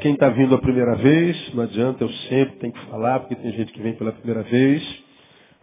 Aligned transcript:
quem 0.00 0.14
está 0.14 0.28
vindo 0.30 0.54
a 0.54 0.58
primeira 0.58 0.96
vez, 0.96 1.54
não 1.54 1.62
adianta, 1.62 2.02
eu 2.02 2.08
sempre 2.28 2.56
tenho 2.56 2.72
que 2.72 2.86
falar, 2.86 3.20
porque 3.20 3.36
tem 3.36 3.52
gente 3.52 3.72
que 3.72 3.82
vem 3.82 3.94
pela 3.94 4.12
primeira 4.12 4.42
vez. 4.42 4.82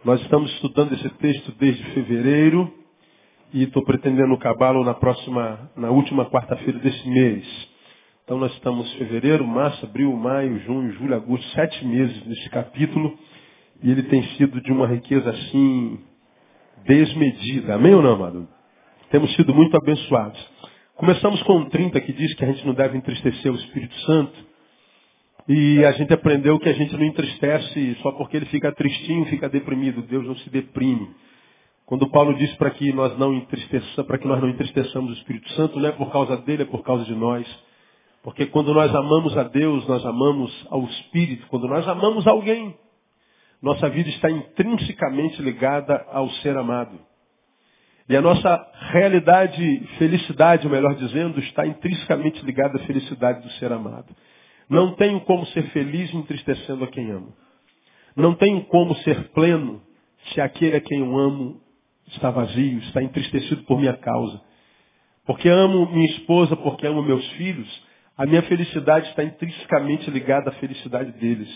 Nós 0.04 0.20
estamos 0.22 0.50
estudando 0.54 0.92
esse 0.94 1.08
texto 1.10 1.52
desde 1.58 1.82
fevereiro 1.92 2.72
e 3.52 3.64
estou 3.64 3.84
pretendendo 3.84 4.32
acabá-lo 4.34 4.84
na 4.84 4.94
próxima, 4.94 5.70
na 5.76 5.90
última 5.90 6.24
quarta-feira 6.26 6.78
desse 6.78 7.08
mês. 7.08 7.44
Então 8.24 8.38
nós 8.38 8.52
estamos 8.52 8.92
fevereiro, 8.94 9.46
março, 9.46 9.84
abril, 9.84 10.12
maio, 10.12 10.58
junho, 10.60 10.92
julho, 10.92 11.16
agosto, 11.16 11.46
sete 11.54 11.84
meses 11.84 12.24
nesse 12.26 12.48
capítulo 12.50 13.18
e 13.82 13.90
ele 13.90 14.04
tem 14.04 14.22
sido 14.36 14.60
de 14.60 14.70
uma 14.70 14.86
riqueza 14.86 15.30
assim 15.30 15.98
desmedida. 16.86 17.74
Amém 17.74 17.94
ou 17.94 18.02
não, 18.02 18.14
amado? 18.14 18.48
Temos 19.10 19.34
sido 19.34 19.54
muito 19.54 19.76
abençoados. 19.76 20.57
Começamos 20.98 21.40
com 21.44 21.58
um 21.58 21.68
30 21.68 22.00
que 22.00 22.12
diz 22.12 22.34
que 22.34 22.44
a 22.44 22.48
gente 22.48 22.66
não 22.66 22.74
deve 22.74 22.98
entristecer 22.98 23.52
o 23.52 23.54
Espírito 23.54 23.94
Santo. 24.00 24.36
E 25.48 25.84
a 25.84 25.92
gente 25.92 26.12
aprendeu 26.12 26.58
que 26.58 26.68
a 26.68 26.72
gente 26.72 26.92
não 26.96 27.04
entristece 27.04 27.96
só 28.02 28.10
porque 28.10 28.36
ele 28.36 28.46
fica 28.46 28.72
tristinho, 28.72 29.24
fica 29.26 29.48
deprimido. 29.48 30.02
Deus 30.02 30.26
não 30.26 30.34
se 30.38 30.50
deprime. 30.50 31.08
Quando 31.86 32.10
Paulo 32.10 32.34
diz 32.34 32.52
para 32.56 32.70
que 32.70 32.92
nós 32.92 33.16
não 33.16 33.40
para 34.08 34.18
que 34.18 34.26
nós 34.26 34.40
não 34.40 34.48
entristeçamos 34.48 35.12
o 35.12 35.14
Espírito 35.14 35.48
Santo, 35.52 35.78
não 35.78 35.88
é 35.88 35.92
por 35.92 36.10
causa 36.10 36.36
dele, 36.38 36.64
é 36.64 36.66
por 36.66 36.82
causa 36.82 37.04
de 37.04 37.14
nós. 37.14 37.46
Porque 38.24 38.46
quando 38.46 38.74
nós 38.74 38.92
amamos 38.92 39.38
a 39.38 39.44
Deus, 39.44 39.86
nós 39.86 40.04
amamos 40.04 40.66
ao 40.68 40.82
Espírito. 40.82 41.46
Quando 41.46 41.68
nós 41.68 41.86
amamos 41.86 42.26
alguém, 42.26 42.74
nossa 43.62 43.88
vida 43.88 44.08
está 44.08 44.28
intrinsecamente 44.28 45.40
ligada 45.42 46.04
ao 46.10 46.28
ser 46.42 46.56
amado. 46.56 46.98
E 48.08 48.16
a 48.16 48.22
nossa 48.22 48.66
realidade, 48.90 49.86
felicidade, 49.98 50.68
melhor 50.68 50.94
dizendo, 50.94 51.38
está 51.40 51.66
intrinsecamente 51.66 52.44
ligada 52.44 52.78
à 52.78 52.86
felicidade 52.86 53.42
do 53.42 53.50
ser 53.52 53.70
amado. 53.70 54.14
Não 54.68 54.94
tenho 54.94 55.20
como 55.20 55.44
ser 55.46 55.64
feliz 55.70 56.12
entristecendo 56.14 56.84
a 56.84 56.88
quem 56.88 57.10
amo. 57.10 57.34
Não 58.16 58.34
tenho 58.34 58.64
como 58.64 58.94
ser 58.96 59.28
pleno 59.30 59.82
se 60.32 60.40
aquele 60.40 60.76
a 60.76 60.80
quem 60.80 61.00
eu 61.00 61.18
amo 61.18 61.60
está 62.08 62.30
vazio, 62.30 62.78
está 62.80 63.02
entristecido 63.02 63.62
por 63.64 63.78
minha 63.78 63.96
causa. 63.96 64.40
Porque 65.26 65.48
amo 65.48 65.90
minha 65.92 66.06
esposa, 66.12 66.56
porque 66.56 66.86
amo 66.86 67.02
meus 67.02 67.26
filhos, 67.32 67.68
a 68.16 68.24
minha 68.24 68.42
felicidade 68.42 69.08
está 69.08 69.22
intrinsecamente 69.22 70.10
ligada 70.10 70.50
à 70.50 70.52
felicidade 70.54 71.12
deles. 71.12 71.48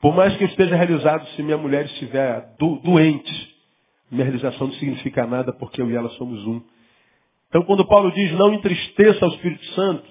Por 0.00 0.14
mais 0.14 0.36
que 0.36 0.44
eu 0.44 0.48
esteja 0.48 0.76
realizado 0.76 1.26
se 1.28 1.42
minha 1.42 1.56
mulher 1.56 1.86
estiver 1.86 2.54
do, 2.58 2.76
doente, 2.80 3.51
minha 4.12 4.24
realização 4.24 4.66
não 4.66 4.74
significa 4.74 5.26
nada 5.26 5.52
porque 5.52 5.80
eu 5.80 5.90
e 5.90 5.96
ela 5.96 6.10
somos 6.10 6.46
um. 6.46 6.60
Então, 7.48 7.62
quando 7.62 7.86
Paulo 7.86 8.12
diz 8.12 8.32
não 8.32 8.52
entristeça 8.52 9.26
o 9.26 9.30
Espírito 9.30 9.64
Santo, 9.74 10.04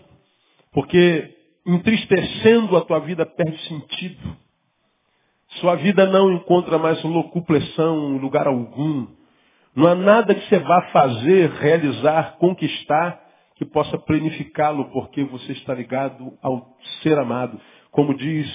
porque 0.73 1.35
entristecendo 1.65 2.75
a 2.75 2.81
tua 2.81 2.99
vida 2.99 3.25
perde 3.25 3.57
sentido. 3.67 4.37
Sua 5.59 5.75
vida 5.75 6.07
não 6.07 6.31
encontra 6.31 6.77
mais 6.77 7.03
locuplessão 7.03 8.15
em 8.15 8.19
lugar 8.19 8.47
algum. 8.47 9.05
Não 9.75 9.87
há 9.87 9.95
nada 9.95 10.33
que 10.33 10.47
você 10.47 10.59
vá 10.59 10.81
fazer, 10.91 11.49
realizar, 11.51 12.37
conquistar 12.37 13.21
que 13.55 13.65
possa 13.65 13.97
planificá-lo, 13.97 14.85
porque 14.91 15.23
você 15.25 15.51
está 15.51 15.73
ligado 15.73 16.33
ao 16.41 16.75
ser 17.03 17.17
amado. 17.19 17.59
Como 17.91 18.15
diz 18.15 18.47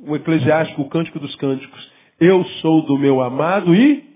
o 0.00 0.14
Eclesiástico, 0.16 0.82
o 0.82 0.88
Cântico 0.88 1.18
dos 1.18 1.34
Cânticos. 1.36 1.90
Eu 2.18 2.44
sou 2.60 2.82
do 2.82 2.98
meu 2.98 3.22
amado 3.22 3.74
e 3.74 4.09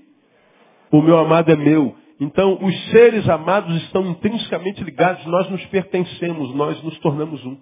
o 0.99 1.03
meu 1.03 1.19
amado 1.19 1.51
é 1.51 1.57
meu. 1.57 1.97
Então, 2.21 2.57
os 2.63 2.91
seres 2.91 3.29
amados 3.29 3.75
estão 3.83 4.07
intrinsecamente 4.07 4.83
ligados, 4.85 5.27
nós 5.27 5.51
nos 5.51 5.65
pertencemos, 5.67 6.55
nós 6.55 6.81
nos 6.85 6.97
tornamos 7.01 7.45
um. 7.45 7.59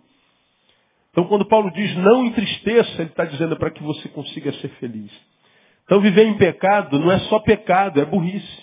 Então, 1.11 1.25
quando 1.25 1.47
Paulo 1.47 1.71
diz 1.73 1.97
não 1.97 2.27
entristeça, 2.27 3.01
ele 3.01 3.11
está 3.11 3.25
dizendo 3.25 3.57
para 3.57 3.71
que 3.71 3.83
você 3.83 4.09
consiga 4.11 4.53
ser 4.55 4.69
feliz. 4.81 5.11
Então, 5.85 6.01
viver 6.01 6.27
em 6.27 6.37
pecado 6.37 6.99
não 6.99 7.11
é 7.11 7.19
só 7.21 7.39
pecado, 7.41 8.01
é 8.01 8.05
burrice. 8.05 8.63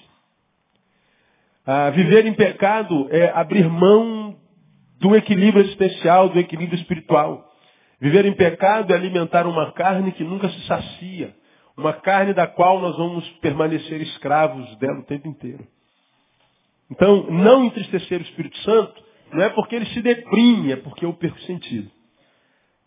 Ah, 1.66 1.90
viver 1.90 2.26
em 2.28 2.34
pecado 2.34 3.08
é 3.12 3.30
abrir 3.30 3.68
mão 3.68 4.36
do 5.00 5.16
equilíbrio 5.16 5.64
existencial, 5.64 6.30
do 6.30 6.40
equilíbrio 6.40 6.80
espiritual. 6.80 7.52
Viver 8.00 8.26
em 8.26 8.34
pecado 8.34 8.94
é 8.94 8.96
alimentar 8.96 9.48
uma 9.48 9.72
carne 9.74 10.12
que 10.12 10.24
nunca 10.24 10.48
se 10.50 10.62
sacia. 10.68 11.36
Uma 11.80 11.94
carne 11.94 12.34
da 12.34 12.46
qual 12.46 12.82
nós 12.82 12.98
vamos 12.98 13.28
permanecer 13.40 14.02
escravos 14.02 14.76
dela 14.78 15.00
o 15.00 15.06
tempo 15.06 15.30
inteiro. 15.30 15.66
Então, 16.92 17.30
não 17.30 17.64
entristecer 17.64 18.20
o 18.20 18.24
Espírito 18.24 18.58
Santo 18.60 19.02
não 19.32 19.44
é 19.44 19.50
porque 19.50 19.76
ele 19.76 19.86
se 19.86 20.02
deprime, 20.02 20.74
é 20.74 20.76
porque 20.76 21.06
eu 21.06 21.14
perco 21.14 21.40
sentido. 21.42 21.90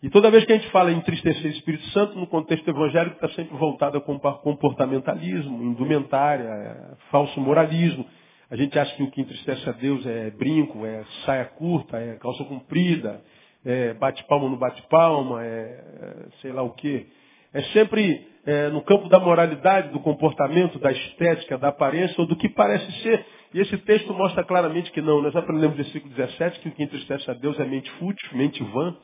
E 0.03 0.09
toda 0.09 0.29
vez 0.29 0.45
que 0.45 0.51
a 0.51 0.57
gente 0.57 0.69
fala 0.69 0.91
em 0.91 0.97
entristecer 0.97 1.45
o 1.45 1.55
Espírito 1.55 1.85
Santo, 1.87 2.19
no 2.19 2.27
contexto 2.27 2.67
evangélico, 2.67 3.15
está 3.15 3.29
sempre 3.29 3.57
voltado 3.57 3.97
a 3.97 4.01
comportamentalismo, 4.01 5.63
indumentária, 5.63 6.97
falso 7.09 7.39
moralismo. 7.39 8.05
A 8.51 8.55
gente 8.55 8.77
acha 8.77 8.95
que 8.95 9.01
o 9.01 9.09
que 9.09 9.21
entristece 9.21 9.67
a 9.67 9.71
Deus 9.71 10.05
é 10.05 10.29
brinco, 10.29 10.85
é 10.85 11.03
saia 11.25 11.45
curta, 11.45 11.97
é 11.97 12.15
calça 12.17 12.43
comprida, 12.43 13.23
é 13.65 13.93
bate 13.93 14.23
palma 14.25 14.49
no 14.49 14.57
bate 14.57 14.81
palma, 14.89 15.43
é, 15.43 15.47
é 15.47 16.25
sei 16.41 16.51
lá 16.51 16.61
o 16.61 16.71
quê. 16.71 17.07
É 17.53 17.61
sempre 17.65 18.27
é, 18.45 18.69
no 18.69 18.81
campo 18.81 19.07
da 19.07 19.19
moralidade, 19.19 19.89
do 19.89 19.99
comportamento, 19.99 20.79
da 20.79 20.91
estética, 20.91 21.57
da 21.57 21.69
aparência 21.69 22.15
ou 22.19 22.25
do 22.25 22.35
que 22.35 22.49
parece 22.49 22.91
ser. 23.01 23.25
E 23.53 23.59
esse 23.59 23.77
texto 23.79 24.13
mostra 24.13 24.43
claramente 24.43 24.91
que 24.91 25.01
não. 25.01 25.21
Nós 25.21 25.35
aprendemos 25.35 25.77
no 25.77 25.83
versículo 25.83 26.13
17 26.13 26.59
que 26.59 26.69
o 26.69 26.71
que 26.71 26.83
entristece 26.83 27.29
a 27.29 27.33
Deus 27.33 27.59
é 27.59 27.65
mente 27.65 27.89
fútil, 27.91 28.29
mente 28.33 28.63
vã. 28.63 28.95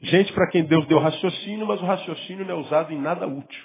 Gente 0.00 0.32
para 0.32 0.48
quem 0.50 0.64
Deus 0.64 0.86
deu 0.86 0.98
raciocínio, 0.98 1.66
mas 1.66 1.80
o 1.80 1.84
raciocínio 1.84 2.44
não 2.44 2.56
é 2.56 2.58
usado 2.58 2.92
em 2.92 3.00
nada 3.00 3.26
útil. 3.26 3.64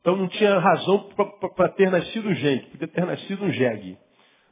Então 0.00 0.16
não 0.16 0.28
tinha 0.28 0.58
razão 0.58 1.08
para 1.56 1.68
ter 1.70 1.90
nascido 1.90 2.32
gente, 2.34 2.66
podia 2.66 2.86
ter 2.86 3.04
nascido 3.04 3.44
um 3.44 3.50
jegue. 3.50 3.96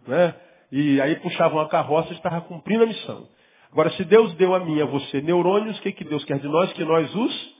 Né? 0.06 0.34
E 0.72 1.00
aí 1.00 1.14
puxavam 1.16 1.60
a 1.60 1.68
carroça 1.68 2.12
e 2.12 2.16
estava 2.16 2.40
cumprindo 2.40 2.82
a 2.82 2.86
missão. 2.86 3.28
Agora, 3.70 3.90
se 3.90 4.04
Deus 4.04 4.34
deu 4.34 4.54
a 4.54 4.60
mim 4.60 4.76
e 4.76 4.82
a 4.82 4.86
você 4.86 5.20
neurônios, 5.20 5.78
o 5.78 5.82
que, 5.82 5.92
que 5.92 6.04
Deus 6.04 6.24
quer 6.24 6.38
de 6.38 6.48
nós? 6.48 6.72
Que 6.72 6.84
nós 6.84 7.12
os 7.14 7.53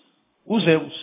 usemos. 0.47 0.95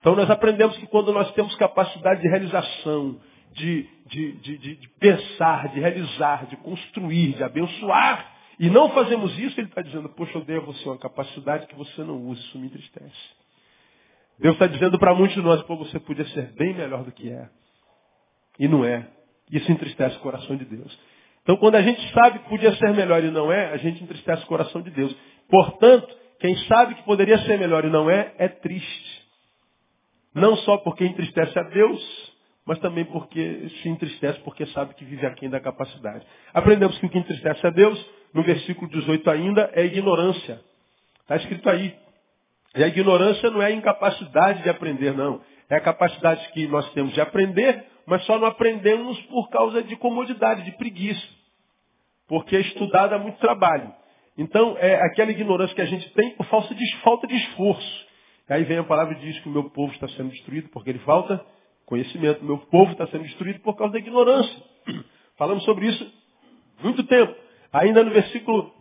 Então 0.00 0.14
nós 0.14 0.30
aprendemos 0.30 0.76
que 0.78 0.86
quando 0.86 1.12
nós 1.12 1.30
temos 1.32 1.54
capacidade 1.56 2.20
de 2.20 2.28
realização, 2.28 3.18
de, 3.52 3.88
de, 4.06 4.32
de, 4.32 4.58
de, 4.58 4.88
pensar, 5.00 5.68
de 5.68 5.80
realizar, 5.80 6.46
de 6.46 6.56
construir, 6.56 7.34
de 7.34 7.42
abençoar, 7.42 8.34
e 8.58 8.70
não 8.70 8.90
fazemos 8.90 9.38
isso, 9.38 9.58
ele 9.58 9.68
está 9.68 9.82
dizendo, 9.82 10.08
poxa, 10.10 10.38
eu 10.38 10.44
dei 10.44 10.56
a 10.56 10.60
você 10.60 10.88
uma 10.88 10.98
capacidade 10.98 11.66
que 11.66 11.74
você 11.74 12.02
não 12.02 12.16
usa, 12.26 12.40
isso 12.40 12.58
me 12.58 12.66
entristece. 12.66 13.10
Deus 14.38 14.54
está 14.54 14.66
dizendo 14.66 14.98
para 14.98 15.14
muitos 15.14 15.34
de 15.34 15.42
nós, 15.42 15.62
pô, 15.62 15.76
você 15.76 15.98
podia 15.98 16.26
ser 16.28 16.52
bem 16.52 16.74
melhor 16.74 17.04
do 17.04 17.12
que 17.12 17.30
é. 17.30 17.48
E 18.58 18.68
não 18.68 18.84
é. 18.84 19.08
Isso 19.50 19.70
entristece 19.70 20.16
o 20.16 20.20
coração 20.20 20.56
de 20.56 20.64
Deus. 20.64 20.98
Então, 21.42 21.56
quando 21.56 21.76
a 21.76 21.82
gente 21.82 22.00
sabe 22.12 22.40
que 22.40 22.48
podia 22.48 22.74
ser 22.76 22.92
melhor 22.92 23.22
e 23.22 23.30
não 23.30 23.52
é, 23.52 23.72
a 23.72 23.76
gente 23.76 24.02
entristece 24.02 24.42
o 24.42 24.46
coração 24.46 24.82
de 24.82 24.90
Deus. 24.90 25.14
Portanto, 25.48 26.08
quem 26.38 26.56
sabe 26.64 26.94
que 26.94 27.02
poderia 27.04 27.38
ser 27.38 27.58
melhor 27.58 27.84
e 27.84 27.90
não 27.90 28.10
é, 28.10 28.34
é 28.38 28.48
triste. 28.48 29.26
Não 30.34 30.56
só 30.58 30.76
porque 30.78 31.04
entristece 31.04 31.58
a 31.58 31.62
Deus, 31.62 32.34
mas 32.66 32.78
também 32.80 33.04
porque 33.04 33.70
se 33.80 33.88
entristece 33.88 34.38
porque 34.40 34.66
sabe 34.66 34.94
que 34.94 35.04
vive 35.04 35.24
aquém 35.24 35.48
da 35.48 35.60
capacidade. 35.60 36.26
Aprendemos 36.52 36.98
que 36.98 37.06
o 37.06 37.08
que 37.08 37.18
entristece 37.18 37.66
a 37.66 37.70
Deus, 37.70 37.98
no 38.34 38.42
versículo 38.42 38.90
18 38.90 39.30
ainda, 39.30 39.70
é 39.72 39.84
ignorância. 39.84 40.60
Está 41.22 41.36
escrito 41.36 41.70
aí. 41.70 41.96
E 42.74 42.84
a 42.84 42.88
ignorância 42.88 43.50
não 43.50 43.62
é 43.62 43.66
a 43.66 43.70
incapacidade 43.70 44.62
de 44.62 44.68
aprender, 44.68 45.14
não. 45.14 45.40
É 45.70 45.76
a 45.76 45.80
capacidade 45.80 46.46
que 46.52 46.66
nós 46.66 46.88
temos 46.92 47.14
de 47.14 47.20
aprender, 47.20 47.86
mas 48.04 48.24
só 48.26 48.38
não 48.38 48.46
aprendemos 48.46 49.18
por 49.22 49.48
causa 49.48 49.82
de 49.82 49.96
comodidade, 49.96 50.62
de 50.64 50.72
preguiça. 50.72 51.26
Porque 52.28 52.58
estudar 52.58 53.06
dá 53.06 53.18
muito 53.18 53.38
trabalho. 53.38 53.92
Então, 54.36 54.76
é 54.78 54.94
aquela 55.06 55.30
ignorância 55.30 55.74
que 55.74 55.80
a 55.80 55.86
gente 55.86 56.08
tem 56.12 56.30
por 56.36 56.46
falta 56.46 56.74
de, 56.74 56.96
falta 56.98 57.26
de 57.26 57.34
esforço. 57.34 58.06
Aí 58.48 58.64
vem 58.64 58.78
a 58.78 58.84
palavra 58.84 59.16
e 59.16 59.20
diz 59.20 59.38
que 59.40 59.48
o 59.48 59.52
meu 59.52 59.70
povo 59.70 59.92
está 59.92 60.06
sendo 60.08 60.30
destruído 60.30 60.68
porque 60.68 60.90
ele 60.90 60.98
falta 61.00 61.44
conhecimento. 61.84 62.42
O 62.42 62.44
meu 62.44 62.58
povo 62.58 62.92
está 62.92 63.06
sendo 63.08 63.24
destruído 63.24 63.60
por 63.60 63.74
causa 63.76 63.94
da 63.94 63.98
ignorância. 63.98 64.62
Falamos 65.36 65.64
sobre 65.64 65.86
isso 65.86 66.12
muito 66.82 67.02
tempo. 67.04 67.34
Ainda 67.72 68.04
no 68.04 68.10
versículo 68.10 68.72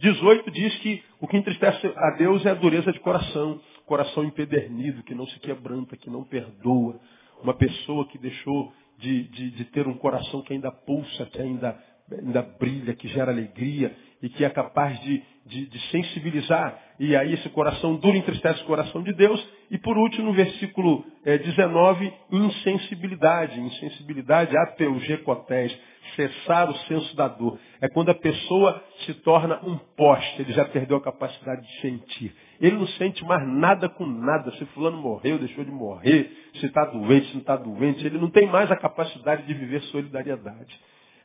18 0.00 0.50
diz 0.50 0.76
que 0.78 1.02
o 1.20 1.28
que 1.28 1.36
entristece 1.36 1.86
a 1.94 2.10
Deus 2.16 2.44
é 2.44 2.50
a 2.50 2.54
dureza 2.54 2.92
de 2.92 3.00
coração. 3.00 3.60
Coração 3.86 4.24
empedernido, 4.24 5.02
que 5.02 5.14
não 5.14 5.26
se 5.26 5.38
quebranta, 5.40 5.96
que 5.96 6.10
não 6.10 6.24
perdoa. 6.24 6.98
Uma 7.42 7.54
pessoa 7.54 8.06
que 8.08 8.18
deixou 8.18 8.72
de, 8.98 9.24
de, 9.28 9.50
de 9.50 9.64
ter 9.66 9.86
um 9.86 9.94
coração 9.94 10.42
que 10.42 10.52
ainda 10.52 10.72
pulsa, 10.72 11.26
que 11.26 11.40
ainda 11.40 11.78
ainda 12.20 12.42
brilha, 12.42 12.94
que 12.94 13.08
gera 13.08 13.32
alegria 13.32 13.94
e 14.22 14.28
que 14.28 14.44
é 14.44 14.50
capaz 14.50 14.98
de, 15.00 15.22
de, 15.44 15.66
de, 15.66 15.78
sensibilizar. 15.90 16.78
E 17.00 17.16
aí 17.16 17.34
esse 17.34 17.48
coração 17.48 17.96
duro 17.96 18.16
entristece 18.16 18.62
o 18.62 18.66
coração 18.66 19.02
de 19.02 19.12
Deus. 19.12 19.44
E 19.68 19.76
por 19.78 19.98
último, 19.98 20.28
no 20.28 20.32
versículo 20.32 21.04
é, 21.24 21.38
19, 21.38 22.12
insensibilidade. 22.30 23.58
Insensibilidade, 23.58 24.56
apeugecotés, 24.56 25.76
cessar 26.14 26.70
o 26.70 26.74
senso 26.86 27.16
da 27.16 27.26
dor. 27.26 27.58
É 27.80 27.88
quando 27.88 28.10
a 28.10 28.14
pessoa 28.14 28.80
se 29.04 29.14
torna 29.14 29.58
um 29.64 29.76
poste, 29.96 30.42
ele 30.42 30.52
já 30.52 30.64
perdeu 30.66 30.98
a 30.98 31.02
capacidade 31.02 31.66
de 31.66 31.80
sentir. 31.80 32.32
Ele 32.60 32.76
não 32.76 32.86
sente 32.86 33.24
mais 33.24 33.44
nada 33.48 33.88
com 33.88 34.06
nada. 34.06 34.52
Se 34.52 34.64
fulano 34.66 34.98
morreu, 34.98 35.36
deixou 35.38 35.64
de 35.64 35.72
morrer, 35.72 36.30
se 36.54 36.66
está 36.66 36.84
doente, 36.84 37.26
se 37.26 37.34
não 37.34 37.40
está 37.40 37.56
doente, 37.56 38.06
ele 38.06 38.18
não 38.18 38.30
tem 38.30 38.46
mais 38.46 38.70
a 38.70 38.76
capacidade 38.76 39.44
de 39.46 39.54
viver 39.54 39.82
solidariedade. 39.84 40.78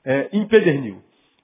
É, 0.09 0.29
empederniu. 0.31 1.01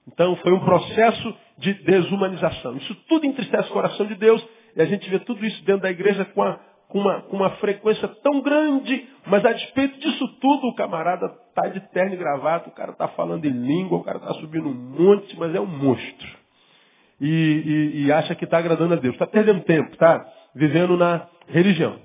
Então 0.08 0.38
foi 0.38 0.54
um 0.54 0.60
processo 0.60 1.36
de 1.58 1.74
desumanização. 1.84 2.78
Isso 2.78 2.96
tudo 3.10 3.26
entristece 3.26 3.70
o 3.70 3.74
coração 3.74 4.06
de 4.06 4.16
Deus 4.16 4.42
e 4.76 4.82
a 4.82 4.86
gente 4.86 5.10
vê 5.10 5.20
tudo 5.20 5.46
isso 5.46 5.64
dentro 5.66 5.82
da 5.82 5.92
igreja 5.92 6.24
com, 6.26 6.42
a, 6.42 6.60
com, 6.88 7.00
uma, 7.00 7.22
com 7.24 7.36
uma, 7.36 7.50
frequência 7.58 8.08
tão 8.08 8.42
grande, 8.42 9.06
mas 9.28 9.46
a 9.46 9.52
despeito 9.52 10.00
disso 10.00 10.28
tudo, 10.40 10.68
o 10.68 10.76
camarada 10.76 11.26
está 11.50 11.68
de 11.68 11.80
terno 11.92 12.14
e 12.14 12.18
gravata, 12.18 12.70
o 12.70 12.74
cara 12.74 12.92
está 12.92 13.08
falando 13.10 13.46
em 13.46 13.52
língua, 13.52 13.98
o 13.98 14.04
cara 14.04 14.18
está 14.18 14.34
subindo 14.36 14.68
um 14.68 14.74
monte, 14.74 15.38
mas 15.38 15.54
é 15.54 15.60
um 15.60 15.66
monstro. 15.66 16.30
E, 17.22 17.28
e, 17.28 18.06
e 18.06 18.12
acha 18.12 18.34
que 18.34 18.46
está 18.46 18.58
agradando 18.58 18.94
a 18.94 18.98
Deus. 18.98 19.14
Está 19.14 19.28
perdendo 19.28 19.62
tempo, 19.62 19.92
está 19.92 20.26
vivendo 20.56 20.98
na 20.98 21.28
religião. 21.48 22.00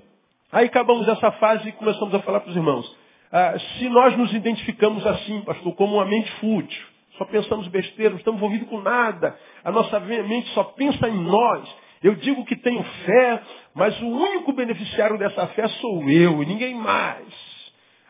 Aí 0.51 0.65
acabamos 0.65 1.07
essa 1.07 1.31
fase 1.33 1.69
e 1.69 1.71
começamos 1.73 2.13
a 2.13 2.19
falar 2.19 2.41
para 2.41 2.49
os 2.49 2.55
irmãos. 2.55 2.98
Ah, 3.31 3.57
se 3.59 3.89
nós 3.89 4.17
nos 4.17 4.33
identificamos 4.33 5.05
assim, 5.05 5.41
pastor, 5.41 5.75
como 5.75 5.95
uma 5.95 6.05
mente 6.05 6.31
fútil, 6.39 6.87
só 7.17 7.25
pensamos 7.25 7.67
besteira, 7.67 8.11
não 8.11 8.17
estamos 8.17 8.39
envolvidos 8.39 8.69
com 8.69 8.81
nada. 8.81 9.37
A 9.63 9.71
nossa 9.71 9.99
mente 9.99 10.49
só 10.53 10.63
pensa 10.63 11.07
em 11.07 11.15
nós. 11.23 11.69
Eu 12.01 12.15
digo 12.15 12.45
que 12.45 12.55
tenho 12.55 12.81
fé, 12.81 13.41
mas 13.75 13.99
o 14.01 14.07
único 14.07 14.53
beneficiário 14.53 15.17
dessa 15.17 15.47
fé 15.47 15.67
sou 15.67 16.09
eu 16.09 16.41
e 16.41 16.45
ninguém 16.45 16.73
mais. 16.73 17.48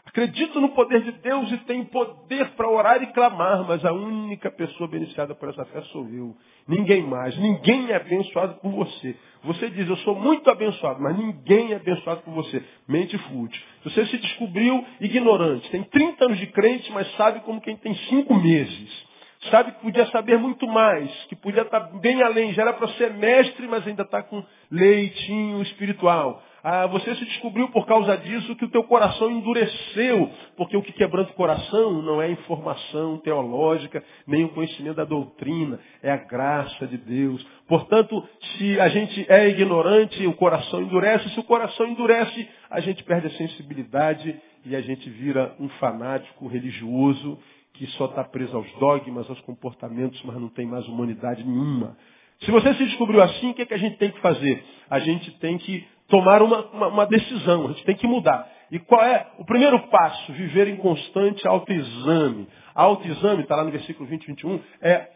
Acredito 0.09 0.59
no 0.59 0.69
poder 0.69 1.01
de 1.03 1.11
Deus 1.11 1.51
e 1.51 1.57
tenho 1.59 1.85
poder 1.85 2.49
para 2.51 2.67
orar 2.67 3.01
e 3.01 3.07
clamar, 3.07 3.63
mas 3.67 3.85
a 3.85 3.93
única 3.93 4.49
pessoa 4.49 4.89
beneficiada 4.89 5.35
por 5.35 5.49
essa 5.49 5.63
fé 5.65 5.81
sou 5.91 6.07
eu. 6.09 6.35
Ninguém 6.67 7.03
mais. 7.03 7.37
Ninguém 7.37 7.91
é 7.91 7.95
abençoado 7.95 8.55
por 8.55 8.71
você. 8.71 9.15
Você 9.43 9.69
diz, 9.69 9.87
eu 9.87 9.97
sou 9.97 10.15
muito 10.15 10.49
abençoado, 10.49 10.99
mas 10.99 11.15
ninguém 11.15 11.73
é 11.73 11.75
abençoado 11.75 12.21
por 12.21 12.33
você. 12.33 12.63
Mente 12.87 13.17
fútil. 13.19 13.61
Você 13.83 14.05
se 14.07 14.17
descobriu 14.17 14.83
ignorante. 14.99 15.69
Tem 15.69 15.83
30 15.83 16.25
anos 16.25 16.39
de 16.39 16.47
crente, 16.47 16.91
mas 16.91 17.09
sabe 17.15 17.41
como 17.41 17.61
quem 17.61 17.77
tem 17.77 17.93
5 17.93 18.33
meses. 18.33 19.09
Sabe 19.51 19.71
que 19.73 19.81
podia 19.81 20.05
saber 20.07 20.37
muito 20.37 20.67
mais, 20.67 21.09
que 21.25 21.35
podia 21.35 21.61
estar 21.61 21.79
bem 22.01 22.21
além. 22.23 22.51
Já 22.53 22.63
era 22.63 22.73
para 22.73 22.87
ser 22.89 23.13
mestre, 23.13 23.67
mas 23.67 23.87
ainda 23.87 24.01
está 24.03 24.23
com 24.23 24.43
leitinho 24.71 25.61
espiritual. 25.61 26.43
Ah, 26.63 26.87
você 26.87 27.15
se 27.15 27.25
descobriu 27.25 27.69
por 27.69 27.85
causa 27.85 28.17
disso 28.17 28.55
que 28.55 28.65
o 28.65 28.69
teu 28.69 28.83
coração 28.83 29.31
endureceu, 29.31 30.29
porque 30.57 30.75
o 30.75 30.81
que 30.81 30.91
quebranta 30.91 31.31
o 31.31 31.35
coração 31.35 32.01
não 32.01 32.21
é 32.21 32.29
informação 32.29 33.17
teológica, 33.19 34.03
nem 34.27 34.43
o 34.43 34.49
conhecimento 34.49 34.97
da 34.97 35.05
doutrina, 35.05 35.79
é 36.03 36.11
a 36.11 36.17
graça 36.17 36.85
de 36.85 36.97
Deus. 36.97 37.45
Portanto, 37.67 38.21
se 38.57 38.79
a 38.79 38.89
gente 38.89 39.25
é 39.29 39.47
ignorante, 39.47 40.25
o 40.27 40.33
coração 40.33 40.81
endurece. 40.81 41.29
Se 41.29 41.39
o 41.39 41.43
coração 41.43 41.87
endurece, 41.87 42.47
a 42.69 42.79
gente 42.81 43.03
perde 43.03 43.27
a 43.27 43.31
sensibilidade 43.31 44.35
e 44.65 44.75
a 44.75 44.81
gente 44.81 45.09
vira 45.09 45.55
um 45.59 45.69
fanático 45.69 46.47
religioso 46.47 47.39
que 47.73 47.87
só 47.91 48.05
está 48.05 48.25
preso 48.25 48.57
aos 48.57 48.69
dogmas, 48.73 49.29
aos 49.29 49.39
comportamentos, 49.41 50.21
mas 50.23 50.35
não 50.35 50.49
tem 50.49 50.65
mais 50.65 50.85
humanidade 50.87 51.45
nenhuma. 51.45 51.95
Se 52.41 52.51
você 52.51 52.73
se 52.73 52.85
descobriu 52.85 53.21
assim, 53.21 53.51
o 53.51 53.53
que, 53.53 53.61
é 53.61 53.65
que 53.65 53.73
a 53.73 53.77
gente 53.77 53.97
tem 53.97 54.11
que 54.11 54.19
fazer? 54.19 54.63
A 54.89 54.99
gente 54.99 55.31
tem 55.39 55.57
que 55.57 55.85
tomar 56.09 56.41
uma, 56.41 56.65
uma, 56.71 56.87
uma 56.87 57.05
decisão, 57.05 57.65
a 57.65 57.67
gente 57.69 57.85
tem 57.85 57.95
que 57.95 58.07
mudar. 58.07 58.47
E 58.71 58.79
qual 58.79 59.01
é 59.01 59.27
o 59.37 59.45
primeiro 59.45 59.79
passo? 59.87 60.33
Viver 60.33 60.67
em 60.67 60.75
constante 60.75 61.47
autoexame. 61.47 62.47
Autoexame, 62.75 63.43
está 63.43 63.55
lá 63.55 63.63
no 63.63 63.71
versículo 63.71 64.07
20 64.07 64.23
e 64.23 64.27
21, 64.27 64.61
é 64.81 65.07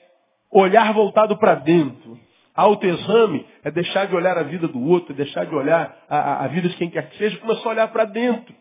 olhar 0.51 0.94
voltado 0.94 1.38
para 1.38 1.56
dentro. 1.56 2.18
Autoexame 2.56 3.45
é 3.63 3.72
deixar 3.72 4.06
de 4.06 4.16
olhar 4.16 4.38
a 4.38 4.44
vida 4.44 4.68
do 4.68 4.80
outro, 4.88 5.13
é 5.13 5.16
deixar 5.16 5.45
de 5.45 5.56
olhar 5.56 5.95
a, 6.07 6.45
a 6.45 6.48
vida 6.48 6.69
de 6.69 6.75
quem 6.75 6.90
quer 6.90 7.10
que 7.10 7.18
seja, 7.18 7.38
começar 7.38 7.68
a 7.68 7.72
olhar 7.72 7.88
para 7.88 8.06
dentro. 8.06 8.54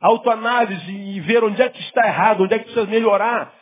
Autoanálise 0.00 0.90
e 0.90 1.20
ver 1.20 1.42
onde 1.44 1.62
é 1.62 1.68
que 1.68 1.80
está 1.80 2.06
errado, 2.06 2.42
onde 2.42 2.54
é 2.54 2.58
que 2.58 2.64
precisa 2.64 2.86
melhorar. 2.86 3.54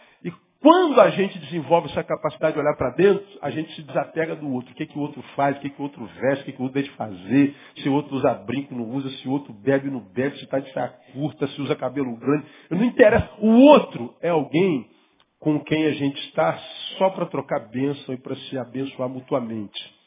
Quando 0.62 1.00
a 1.00 1.08
gente 1.08 1.38
desenvolve 1.38 1.88
essa 1.90 2.04
capacidade 2.04 2.52
de 2.52 2.60
olhar 2.60 2.76
para 2.76 2.90
dentro, 2.90 3.26
a 3.40 3.48
gente 3.48 3.74
se 3.74 3.82
desapega 3.82 4.36
do 4.36 4.46
outro. 4.52 4.72
O 4.72 4.74
que, 4.74 4.82
é 4.82 4.86
que 4.86 4.98
o 4.98 5.00
outro 5.00 5.22
faz, 5.34 5.56
o 5.56 5.60
que, 5.60 5.68
é 5.68 5.70
que 5.70 5.80
o 5.80 5.84
outro 5.84 6.04
veste, 6.04 6.42
o 6.42 6.44
que, 6.44 6.50
é 6.50 6.54
que 6.54 6.60
o 6.60 6.64
outro 6.64 6.74
deixa 6.74 6.90
de 6.90 6.96
fazer, 6.98 7.56
se 7.76 7.88
o 7.88 7.94
outro 7.94 8.14
usa 8.14 8.34
brinco, 8.34 8.74
não 8.74 8.90
usa, 8.90 9.08
se 9.08 9.26
o 9.26 9.30
outro 9.30 9.54
bebe, 9.54 9.90
não 9.90 10.00
bebe, 10.00 10.36
se 10.36 10.44
está 10.44 10.58
de 10.58 10.70
saia 10.72 10.92
curta, 11.14 11.48
se 11.48 11.62
usa 11.62 11.74
cabelo 11.74 12.14
grande. 12.14 12.44
Não 12.68 12.84
interessa. 12.84 13.30
O 13.38 13.48
outro 13.48 14.14
é 14.20 14.28
alguém 14.28 14.86
com 15.38 15.58
quem 15.60 15.86
a 15.86 15.92
gente 15.92 16.20
está 16.26 16.58
só 16.98 17.08
para 17.08 17.24
trocar 17.24 17.60
bênção 17.70 18.14
e 18.14 18.18
para 18.18 18.36
se 18.36 18.58
abençoar 18.58 19.08
mutuamente. 19.08 19.98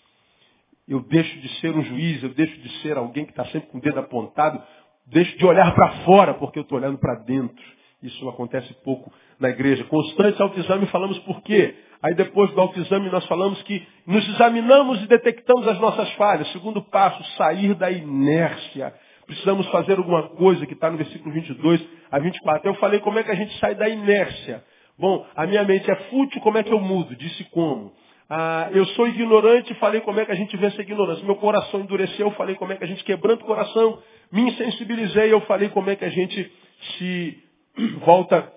Eu 0.88 0.99
deixo 0.99 1.39
de 1.39 1.49
ser 1.61 1.75
um 1.75 1.81
juiz, 1.81 2.21
eu 2.21 2.29
deixo 2.29 2.61
de 2.61 2.69
ser 2.81 2.95
alguém 2.95 3.25
que 3.25 3.31
está 3.31 3.45
sempre 3.45 3.69
com 3.69 3.79
o 3.79 3.81
dedo 3.81 3.99
apontado, 3.99 4.61
deixo 5.07 5.35
de 5.35 5.45
olhar 5.47 5.73
para 5.73 6.03
fora 6.03 6.35
porque 6.35 6.59
eu 6.59 6.63
estou 6.63 6.77
olhando 6.77 6.99
para 6.99 7.15
dentro. 7.15 7.63
Isso 8.03 8.27
acontece 8.27 8.73
pouco 8.83 9.11
na 9.39 9.49
igreja. 9.49 9.83
Constante 9.85 10.42
autoexame, 10.42 10.85
falamos 10.87 11.18
por 11.19 11.42
quê? 11.42 11.73
Aí 12.01 12.13
depois 12.13 12.51
do 12.51 12.59
autoexame 12.59 13.09
nós 13.09 13.25
falamos 13.28 13.61
que 13.63 13.81
nos 14.06 14.28
examinamos 14.28 15.01
e 15.01 15.07
detectamos 15.07 15.66
as 15.68 15.80
nossas 15.80 16.11
falhas. 16.13 16.51
Segundo 16.51 16.81
passo, 16.81 17.23
sair 17.37 17.73
da 17.75 17.89
inércia. 17.89 18.94
Precisamos 19.25 19.66
fazer 19.69 19.97
alguma 19.97 20.23
coisa 20.30 20.66
que 20.66 20.73
está 20.73 20.92
no 20.92 20.97
versículo 20.97 21.33
22 21.33 21.81
a 22.11 22.19
24. 22.19 22.69
Eu 22.69 22.75
falei 22.75 22.99
como 22.99 23.19
é 23.19 23.23
que 23.23 23.31
a 23.31 23.35
gente 23.35 23.57
sai 23.57 23.73
da 23.73 23.87
inércia. 23.87 24.61
Bom, 24.99 25.25
a 25.33 25.47
minha 25.47 25.63
mente 25.63 25.89
é 25.89 25.95
fútil, 26.09 26.42
como 26.42 26.57
é 26.57 26.63
que 26.63 26.73
eu 26.73 26.80
mudo? 26.80 27.16
Disse 27.16 27.45
como. 27.45 27.94
Ah, 28.30 28.69
eu 28.73 28.85
sou 28.87 29.07
ignorante, 29.07 29.73
falei 29.75 30.01
como 30.01 30.19
é 30.19 30.25
que 30.25 30.31
a 30.31 30.35
gente 30.35 30.57
vence 30.57 30.80
a 30.80 30.83
ignorância. 30.83 31.23
Meu 31.23 31.35
coração 31.35 31.80
endureceu, 31.80 32.31
falei 32.31 32.56
como 32.56 32.73
é 32.73 32.75
que 32.75 32.83
a 32.83 32.87
gente 32.87 33.04
quebranta 33.04 33.44
o 33.44 33.47
coração. 33.47 33.99
Me 34.30 34.42
insensibilizei, 34.42 35.31
eu 35.31 35.39
falei 35.42 35.69
como 35.69 35.89
é 35.89 35.95
que 35.95 36.04
a 36.04 36.09
gente 36.09 36.51
se 36.97 37.44
volta 38.06 38.51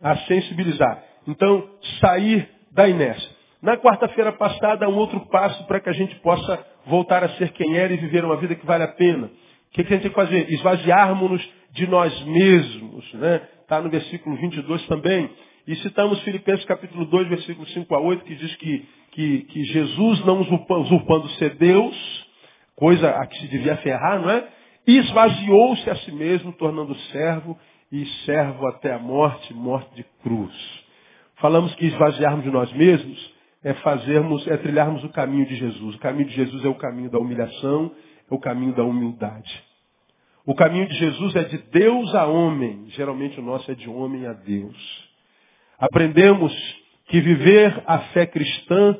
a 0.00 0.16
sensibilizar. 0.18 1.02
Então, 1.26 1.68
sair 2.00 2.48
da 2.72 2.88
inércia. 2.88 3.30
Na 3.62 3.76
quarta-feira 3.76 4.32
passada, 4.32 4.88
um 4.88 4.96
outro 4.96 5.20
passo 5.28 5.64
para 5.66 5.78
que 5.78 5.88
a 5.88 5.92
gente 5.92 6.14
possa 6.16 6.66
voltar 6.86 7.22
a 7.22 7.28
ser 7.30 7.52
quem 7.52 7.76
era 7.76 7.92
e 7.94 7.96
viver 7.96 8.24
uma 8.24 8.36
vida 8.36 8.56
que 8.56 8.66
vale 8.66 8.82
a 8.82 8.88
pena. 8.88 9.26
O 9.26 9.74
que, 9.74 9.82
a 9.82 9.84
gente 9.84 10.02
tem 10.02 10.10
que 10.10 10.16
fazer? 10.16 10.52
Esvaziarmos-nos 10.52 11.48
de 11.72 11.86
nós 11.86 12.24
mesmos. 12.24 13.04
Está 13.04 13.18
né? 13.18 13.38
Tá 13.68 13.80
no 13.80 13.88
versículo 13.88 14.36
22 14.36 14.86
também. 14.86 15.30
E 15.66 15.76
citamos 15.76 16.20
Filipenses 16.22 16.64
capítulo 16.64 17.06
2, 17.06 17.28
versículo 17.28 17.66
5 17.68 17.94
a 17.94 18.00
8, 18.00 18.24
que 18.24 18.34
diz 18.34 18.56
que, 18.56 18.88
que, 19.12 19.38
que 19.42 19.64
Jesus, 19.64 20.24
não 20.24 20.40
usurpando 20.40 21.28
ser 21.38 21.54
Deus, 21.54 22.26
coisa 22.74 23.10
a 23.10 23.26
que 23.26 23.38
se 23.38 23.46
devia 23.46 23.76
ferrar, 23.76 24.20
não 24.20 24.28
é? 24.28 24.44
Esvaziou-se 24.84 25.88
a 25.88 25.94
si 25.96 26.10
mesmo, 26.10 26.52
tornando 26.54 26.96
servo 27.12 27.56
e 27.92 28.06
servo 28.24 28.66
até 28.66 28.94
a 28.94 28.98
morte, 28.98 29.52
morte 29.52 29.94
de 29.94 30.04
cruz. 30.22 30.54
Falamos 31.36 31.74
que 31.74 31.84
esvaziarmos 31.84 32.42
de 32.42 32.50
nós 32.50 32.72
mesmos 32.72 33.34
é 33.62 33.74
fazermos, 33.74 34.46
é 34.48 34.56
trilharmos 34.56 35.04
o 35.04 35.10
caminho 35.10 35.46
de 35.46 35.54
Jesus. 35.54 35.94
O 35.94 35.98
caminho 35.98 36.26
de 36.26 36.34
Jesus 36.34 36.64
é 36.64 36.68
o 36.68 36.74
caminho 36.74 37.10
da 37.10 37.18
humilhação, 37.18 37.92
é 38.30 38.34
o 38.34 38.38
caminho 38.38 38.72
da 38.74 38.82
humildade. 38.82 39.62
O 40.44 40.54
caminho 40.54 40.88
de 40.88 40.94
Jesus 40.94 41.36
é 41.36 41.44
de 41.44 41.58
Deus 41.70 42.14
a 42.14 42.26
homem. 42.26 42.86
Geralmente 42.88 43.38
o 43.38 43.42
nosso 43.42 43.70
é 43.70 43.74
de 43.74 43.88
homem 43.88 44.26
a 44.26 44.32
Deus. 44.32 45.10
Aprendemos 45.78 46.52
que 47.06 47.20
viver 47.20 47.82
a 47.86 47.98
fé 47.98 48.26
cristã, 48.26 48.96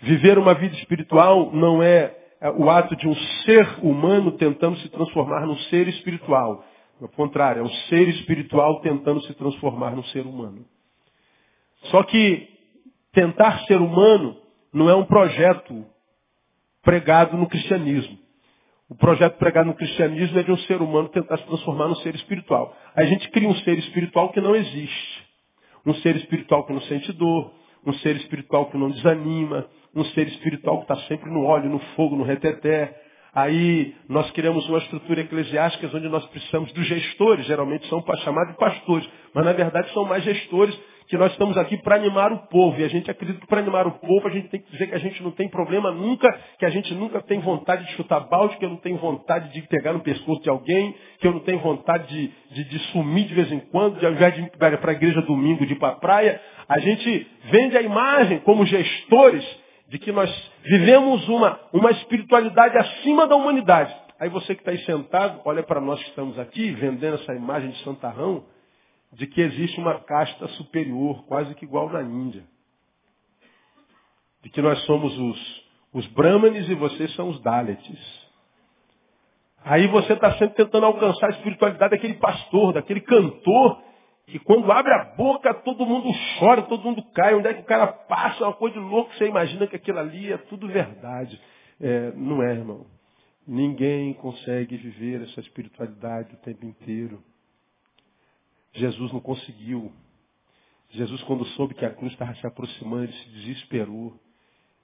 viver 0.00 0.38
uma 0.38 0.54
vida 0.54 0.74
espiritual, 0.76 1.50
não 1.52 1.82
é 1.82 2.14
o 2.56 2.70
ato 2.70 2.94
de 2.94 3.08
um 3.08 3.14
ser 3.44 3.66
humano 3.82 4.32
tentando 4.32 4.78
se 4.78 4.88
transformar 4.90 5.44
num 5.44 5.58
ser 5.70 5.88
espiritual. 5.88 6.64
Ao 7.00 7.08
contrário, 7.08 7.60
é 7.60 7.62
um 7.62 7.70
ser 7.88 8.08
espiritual 8.08 8.80
tentando 8.80 9.22
se 9.22 9.34
transformar 9.34 9.94
num 9.94 10.04
ser 10.04 10.26
humano. 10.26 10.64
Só 11.84 12.02
que 12.02 12.48
tentar 13.12 13.60
ser 13.66 13.80
humano 13.80 14.36
não 14.72 14.90
é 14.90 14.94
um 14.94 15.04
projeto 15.04 15.84
pregado 16.82 17.36
no 17.36 17.48
cristianismo. 17.48 18.18
O 18.88 18.94
projeto 18.94 19.36
pregado 19.38 19.68
no 19.68 19.74
cristianismo 19.74 20.38
é 20.38 20.42
de 20.42 20.50
um 20.50 20.56
ser 20.58 20.80
humano 20.80 21.08
tentar 21.10 21.36
se 21.36 21.44
transformar 21.44 21.88
num 21.88 21.96
ser 21.96 22.14
espiritual. 22.14 22.74
A 22.96 23.04
gente 23.04 23.28
cria 23.30 23.48
um 23.48 23.54
ser 23.56 23.78
espiritual 23.78 24.30
que 24.32 24.40
não 24.40 24.56
existe. 24.56 25.28
Um 25.86 25.94
ser 25.94 26.16
espiritual 26.16 26.64
que 26.66 26.72
não 26.72 26.80
sente 26.82 27.12
dor, 27.12 27.52
um 27.86 27.92
ser 27.94 28.16
espiritual 28.16 28.70
que 28.70 28.76
não 28.76 28.90
desanima, 28.90 29.66
um 29.94 30.04
ser 30.06 30.26
espiritual 30.28 30.78
que 30.78 30.92
está 30.92 30.96
sempre 31.06 31.30
no 31.30 31.44
óleo, 31.44 31.70
no 31.70 31.78
fogo, 31.94 32.16
no 32.16 32.24
reteté, 32.24 33.07
Aí 33.34 33.94
nós 34.08 34.30
criamos 34.32 34.68
uma 34.68 34.78
estrutura 34.78 35.20
eclesiástica 35.20 35.88
onde 35.94 36.08
nós 36.08 36.24
precisamos 36.26 36.72
dos 36.72 36.86
gestores, 36.86 37.46
geralmente 37.46 37.86
são 37.88 38.02
chamados 38.24 38.52
de 38.52 38.58
pastores, 38.58 39.08
mas 39.34 39.44
na 39.44 39.52
verdade 39.52 39.92
são 39.92 40.04
mais 40.04 40.24
gestores 40.24 40.78
que 41.08 41.16
nós 41.16 41.32
estamos 41.32 41.56
aqui 41.56 41.76
para 41.78 41.96
animar 41.96 42.32
o 42.32 42.46
povo. 42.48 42.78
E 42.80 42.84
a 42.84 42.88
gente 42.88 43.10
acredita 43.10 43.40
que 43.40 43.46
para 43.46 43.60
animar 43.60 43.86
o 43.86 43.92
povo 43.92 44.28
a 44.28 44.30
gente 44.30 44.48
tem 44.48 44.60
que 44.60 44.70
dizer 44.70 44.88
que 44.88 44.94
a 44.94 44.98
gente 44.98 45.22
não 45.22 45.30
tem 45.30 45.48
problema 45.48 45.90
nunca, 45.90 46.28
que 46.58 46.66
a 46.66 46.70
gente 46.70 46.94
nunca 46.94 47.22
tem 47.22 47.40
vontade 47.40 47.86
de 47.86 47.92
chutar 47.92 48.20
balde, 48.20 48.56
que 48.58 48.64
eu 48.64 48.68
não 48.68 48.76
tenho 48.76 48.98
vontade 48.98 49.52
de 49.52 49.62
pegar 49.68 49.94
no 49.94 50.00
pescoço 50.00 50.42
de 50.42 50.50
alguém, 50.50 50.94
que 51.18 51.26
eu 51.26 51.32
não 51.32 51.40
tenho 51.40 51.58
vontade 51.60 52.06
de, 52.08 52.30
de, 52.54 52.64
de 52.68 52.78
sumir 52.90 53.26
de 53.26 53.34
vez 53.34 53.50
em 53.50 53.60
quando, 53.60 53.98
de 53.98 54.06
ao 54.06 54.12
invés 54.12 54.34
de 54.34 54.42
ir 54.42 54.50
para 54.58 54.90
a 54.90 54.94
igreja 54.94 55.22
domingo, 55.22 55.64
de 55.64 55.72
ir 55.72 55.78
para 55.78 55.94
a 55.94 55.96
praia. 55.96 56.40
A 56.68 56.78
gente 56.78 57.26
vende 57.44 57.76
a 57.76 57.82
imagem 57.82 58.40
como 58.40 58.66
gestores 58.66 59.44
de 59.88 59.98
que 59.98 60.12
nós 60.12 60.30
vivemos 60.62 61.26
uma, 61.28 61.58
uma 61.72 61.90
espiritualidade 61.90 62.76
acima 62.76 63.26
da 63.26 63.34
humanidade. 63.34 63.94
Aí 64.20 64.28
você 64.28 64.54
que 64.54 64.60
está 64.60 64.70
aí 64.70 64.84
sentado, 64.84 65.40
olha 65.44 65.62
para 65.62 65.80
nós 65.80 66.02
que 66.02 66.10
estamos 66.10 66.38
aqui, 66.38 66.72
vendendo 66.72 67.14
essa 67.14 67.34
imagem 67.34 67.70
de 67.70 67.82
santarrão, 67.84 68.44
de 69.12 69.26
que 69.26 69.40
existe 69.40 69.80
uma 69.80 69.98
casta 70.00 70.46
superior, 70.48 71.24
quase 71.24 71.54
que 71.54 71.64
igual 71.64 71.88
na 71.88 72.02
Índia. 72.02 72.44
De 74.42 74.50
que 74.50 74.60
nós 74.60 74.78
somos 74.84 75.16
os, 75.18 75.64
os 75.94 76.06
brahmanes 76.08 76.68
e 76.68 76.74
vocês 76.74 77.14
são 77.14 77.30
os 77.30 77.40
dalits. 77.40 78.28
Aí 79.64 79.86
você 79.88 80.12
está 80.12 80.32
sempre 80.32 80.56
tentando 80.56 80.84
alcançar 80.86 81.28
a 81.28 81.30
espiritualidade 81.30 81.90
daquele 81.92 82.14
pastor, 82.14 82.74
daquele 82.74 83.00
cantor, 83.00 83.82
que 84.28 84.38
quando 84.40 84.70
abre 84.70 84.92
a 84.92 85.04
boca 85.16 85.54
todo 85.54 85.86
mundo 85.86 86.10
chora, 86.38 86.62
todo 86.62 86.84
mundo 86.84 87.02
cai. 87.14 87.34
Onde 87.34 87.48
é 87.48 87.54
que 87.54 87.62
o 87.62 87.66
cara 87.66 87.86
passa? 87.86 88.44
Uma 88.44 88.52
coisa 88.52 88.74
de 88.78 88.84
louco, 88.84 89.12
você 89.14 89.26
imagina 89.26 89.66
que 89.66 89.76
aquilo 89.76 89.98
ali 89.98 90.30
é 90.30 90.36
tudo 90.36 90.68
verdade. 90.68 91.40
É, 91.80 92.12
não 92.12 92.42
é, 92.42 92.52
irmão. 92.52 92.86
Ninguém 93.46 94.12
consegue 94.14 94.76
viver 94.76 95.22
essa 95.22 95.40
espiritualidade 95.40 96.34
o 96.34 96.38
tempo 96.38 96.66
inteiro. 96.66 97.22
Jesus 98.74 99.10
não 99.12 99.20
conseguiu. 99.20 99.90
Jesus, 100.90 101.22
quando 101.22 101.46
soube 101.46 101.74
que 101.74 101.84
a 101.84 101.90
cruz 101.90 102.12
estava 102.12 102.34
se 102.34 102.46
aproximando, 102.46 103.04
ele 103.04 103.12
se 103.14 103.28
desesperou. 103.30 104.14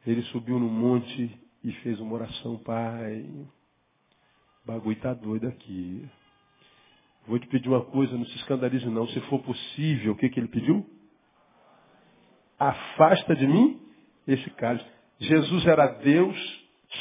Ele 0.06 0.22
subiu 0.22 0.58
no 0.58 0.68
monte 0.68 1.38
e 1.62 1.72
fez 1.82 2.00
uma 2.00 2.14
oração, 2.14 2.56
Pai. 2.58 3.20
O 3.20 4.66
bagulho 4.66 4.96
está 4.96 5.12
doido 5.12 5.46
aqui. 5.48 6.08
Vou 7.26 7.38
te 7.38 7.46
pedir 7.46 7.68
uma 7.68 7.82
coisa, 7.82 8.16
não 8.16 8.26
se 8.26 8.36
escandalize 8.36 8.86
não. 8.86 9.06
Se 9.08 9.20
for 9.22 9.40
possível, 9.40 10.12
o 10.12 10.16
que, 10.16 10.28
que 10.28 10.38
ele 10.38 10.48
pediu? 10.48 10.84
Afasta 12.58 13.34
de 13.34 13.46
mim 13.46 13.80
esse 14.26 14.48
cálice. 14.50 14.84
Jesus 15.18 15.66
era 15.66 15.86
Deus, 15.86 16.36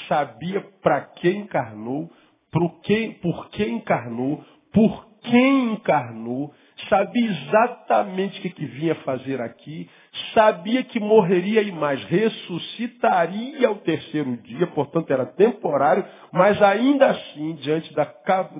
sabia 0.08 0.62
para 0.82 1.01
que 1.01 1.30
encarnou, 1.30 2.10
por 2.51 2.82
que, 2.82 3.10
por 3.22 3.50
que 3.50 3.65
encarnou, 3.65 4.44
por 4.72 5.08
quem 5.22 5.74
encarnou, 5.74 6.53
sabia 6.90 7.30
exatamente 7.30 8.40
o 8.40 8.42
que, 8.42 8.50
que 8.50 8.66
vinha 8.66 8.96
fazer 8.96 9.42
aqui, 9.42 9.90
sabia 10.34 10.84
que 10.84 11.00
morreria 11.00 11.62
e 11.62 11.72
mais 11.72 12.04
ressuscitaria 12.06 13.68
ao 13.68 13.75
terceiro 13.75 14.38
dia, 14.38 14.68
portanto 14.68 15.12
era 15.12 15.25
temporário, 15.25 16.06
mas 16.32 16.62
ainda 16.62 17.10
assim, 17.12 17.56
diante 17.56 17.94
da, 17.94 18.06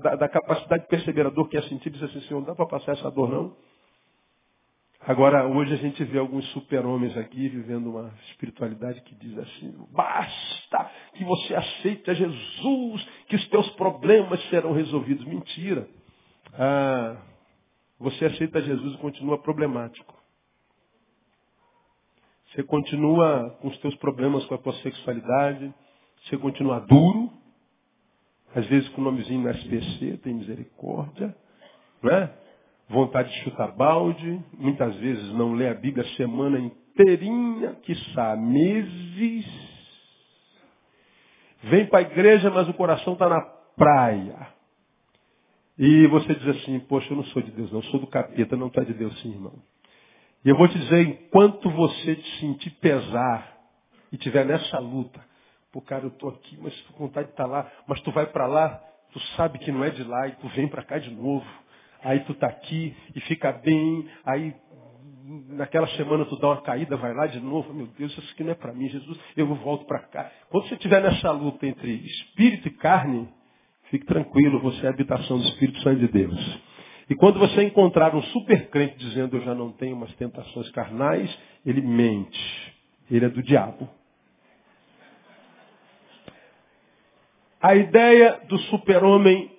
da, 0.02 0.16
da 0.16 0.30
capacidade 0.30 0.86
dor 1.32 1.50
que 1.50 1.58
ia 1.58 1.64
sentir, 1.64 1.90
disse 1.90 2.06
assim, 2.06 2.22
Senhor, 2.22 2.40
não 2.40 2.48
dá 2.48 2.56
para 2.56 2.66
passar 2.66 2.94
essa 2.94 3.10
dor 3.12 3.30
não? 3.30 3.56
Agora, 5.06 5.46
hoje 5.46 5.74
a 5.74 5.78
gente 5.78 6.02
vê 6.06 6.18
alguns 6.18 6.46
super-homens 6.52 7.18
aqui 7.18 7.50
vivendo 7.50 7.90
uma 7.90 8.14
espiritualidade 8.30 9.02
que 9.02 9.14
diz 9.16 9.38
assim, 9.38 9.76
basta 9.92 10.92
que 11.14 11.26
você 11.26 11.54
aceite 11.54 12.10
a 12.10 12.14
Jesus, 12.14 13.06
que 13.28 13.36
os 13.36 13.46
teus 13.50 13.70
problemas 13.72 14.42
serão 14.50 14.72
resolvidos. 14.72 15.26
Mentira. 15.26 15.86
Ah, 16.54 17.18
você 18.04 18.26
aceita 18.26 18.62
Jesus 18.62 18.96
e 18.96 18.98
continua 18.98 19.38
problemático. 19.38 20.14
Você 22.48 22.62
continua 22.64 23.58
com 23.62 23.70
os 23.70 23.78
teus 23.78 23.96
problemas 23.96 24.46
com 24.46 24.56
a 24.56 24.58
tua 24.58 24.74
sexualidade, 24.82 25.74
você 26.24 26.38
continua 26.38 26.82
duro, 26.82 27.32
às 28.54 28.66
vezes 28.68 28.90
com 28.90 29.02
o 29.02 29.04
nomezinho 29.06 29.42
no 29.42 29.50
SPC, 29.50 30.18
tem 30.18 30.34
misericórdia, 30.34 31.34
não 32.02 32.12
é? 32.12 32.32
Vontade 32.90 33.32
de 33.32 33.44
chutar 33.44 33.72
balde, 33.72 34.44
muitas 34.60 34.94
vezes 34.98 35.34
não 35.34 35.54
lê 35.54 35.70
a 35.70 35.74
Bíblia 35.74 36.04
a 36.04 36.16
semana 36.18 36.60
inteirinha, 36.60 37.76
quiçá 37.84 38.36
meses. 38.36 39.46
Vem 41.64 41.88
para 41.88 42.00
a 42.00 42.02
igreja, 42.02 42.52
mas 42.52 42.68
o 42.68 42.74
coração 42.74 43.14
está 43.14 43.30
na 43.30 43.42
praia. 43.78 44.53
E 45.78 46.08
você 46.08 46.36
diz 46.36 46.48
assim, 46.48 46.80
poxa, 46.82 47.12
eu 47.12 47.18
não 47.18 47.24
sou 47.26 47.42
de 47.42 47.52
Deus, 47.52 47.72
não, 47.72 47.80
eu 47.80 47.84
sou 47.86 48.00
do 48.00 48.08
capeta, 48.08 48.56
não 48.56 48.68
está 48.68 48.84
de 48.84 48.94
Deus 48.94 49.20
sim, 49.22 49.32
irmão. 49.32 49.54
E 50.46 50.50
eu 50.50 50.58
vou 50.58 50.68
te 50.68 50.78
dizer, 50.78 51.02
enquanto 51.02 51.70
você 51.70 52.16
te 52.16 52.40
sentir 52.40 52.70
pesar 52.72 53.58
e 54.12 54.18
tiver 54.18 54.46
nessa 54.46 54.78
luta, 54.78 55.24
pô, 55.72 55.82
cara, 55.82 56.04
eu 56.04 56.10
estou 56.10 56.30
aqui, 56.30 56.58
mas 56.62 56.80
com 56.82 57.06
vontade 57.06 57.28
de 57.28 57.34
estar 57.34 57.46
tá 57.46 57.50
lá, 57.50 57.72
mas 57.88 58.00
tu 58.02 58.12
vai 58.12 58.28
para 58.28 58.46
lá, 58.46 58.82
tu 59.12 59.20
sabe 59.36 59.58
que 59.60 59.72
não 59.72 59.84
é 59.84 59.90
de 59.90 60.04
lá 60.04 60.28
e 60.28 60.34
tu 60.34 60.48
vem 60.50 60.68
para 60.68 60.84
cá 60.84 61.00
de 61.00 61.10
novo. 61.10 61.46
Aí 62.04 62.20
tu 62.26 62.34
está 62.34 62.48
aqui 62.48 62.96
e 63.16 63.22
fica 63.22 63.52
bem, 63.52 64.08
aí 64.26 64.54
naquela 65.50 65.88
semana 65.96 66.26
tu 66.26 66.38
dá 66.38 66.50
uma 66.50 66.62
caída, 66.62 66.98
vai 66.98 67.14
lá 67.14 67.26
de 67.28 67.40
novo, 67.40 67.74
meu 67.74 67.88
Deus, 67.88 68.12
isso 68.12 68.34
aqui 68.34 68.44
não 68.44 68.52
é 68.52 68.56
para 68.56 68.74
mim, 68.74 68.90
Jesus, 68.90 69.18
eu 69.38 69.48
volto 69.56 69.86
para 69.86 70.00
cá. 70.00 70.30
Quando 70.50 70.68
você 70.68 70.76
estiver 70.76 71.02
nessa 71.02 71.32
luta 71.32 71.66
entre 71.66 71.94
espírito 71.94 72.68
e 72.68 72.72
carne, 72.72 73.30
Fique 73.94 74.08
tranquilo, 74.08 74.60
você 74.60 74.88
é 74.88 74.88
a 74.88 74.90
habitação 74.90 75.38
do 75.38 75.44
Espírito 75.50 75.80
Santo 75.82 76.00
de 76.00 76.08
Deus. 76.08 76.60
E 77.08 77.14
quando 77.14 77.38
você 77.38 77.62
encontrar 77.62 78.16
um 78.16 78.24
super 78.24 78.68
crente 78.72 78.98
dizendo 78.98 79.38
eu 79.38 79.42
já 79.44 79.54
não 79.54 79.72
tenho 79.72 79.96
umas 79.96 80.12
tentações 80.16 80.68
carnais, 80.72 81.30
ele 81.64 81.80
mente. 81.80 82.74
Ele 83.12 83.24
é 83.24 83.30
do 83.30 83.44
diabo. 83.44 83.88
A 87.62 87.76
ideia 87.76 88.42
do 88.50 88.58
super-homem, 88.62 89.52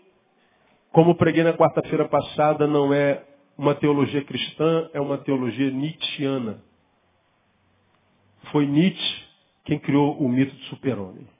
como 0.90 1.14
preguei 1.14 1.44
na 1.44 1.52
quarta-feira 1.52 2.08
passada, 2.08 2.66
não 2.66 2.92
é 2.92 3.22
uma 3.56 3.76
teologia 3.76 4.24
cristã, 4.24 4.90
é 4.92 5.00
uma 5.00 5.18
teologia 5.18 5.70
nietzschiana. 5.70 6.60
Foi 8.50 8.66
Nietzsche 8.66 9.24
quem 9.62 9.78
criou 9.78 10.18
o 10.18 10.28
mito 10.28 10.56
do 10.56 10.62
super-homem. 10.64 11.33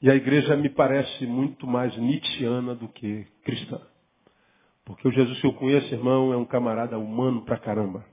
E 0.00 0.10
a 0.10 0.14
igreja 0.14 0.56
me 0.56 0.68
parece 0.68 1.26
muito 1.26 1.66
mais 1.66 1.96
nietzschiana 1.96 2.74
do 2.74 2.88
que 2.88 3.26
cristã. 3.44 3.80
Porque 4.84 5.08
o 5.08 5.12
Jesus 5.12 5.40
que 5.40 5.46
eu 5.46 5.54
conheço, 5.54 5.92
irmão, 5.92 6.32
é 6.32 6.36
um 6.36 6.44
camarada 6.44 6.98
humano 6.98 7.44
pra 7.44 7.58
caramba. 7.58 8.04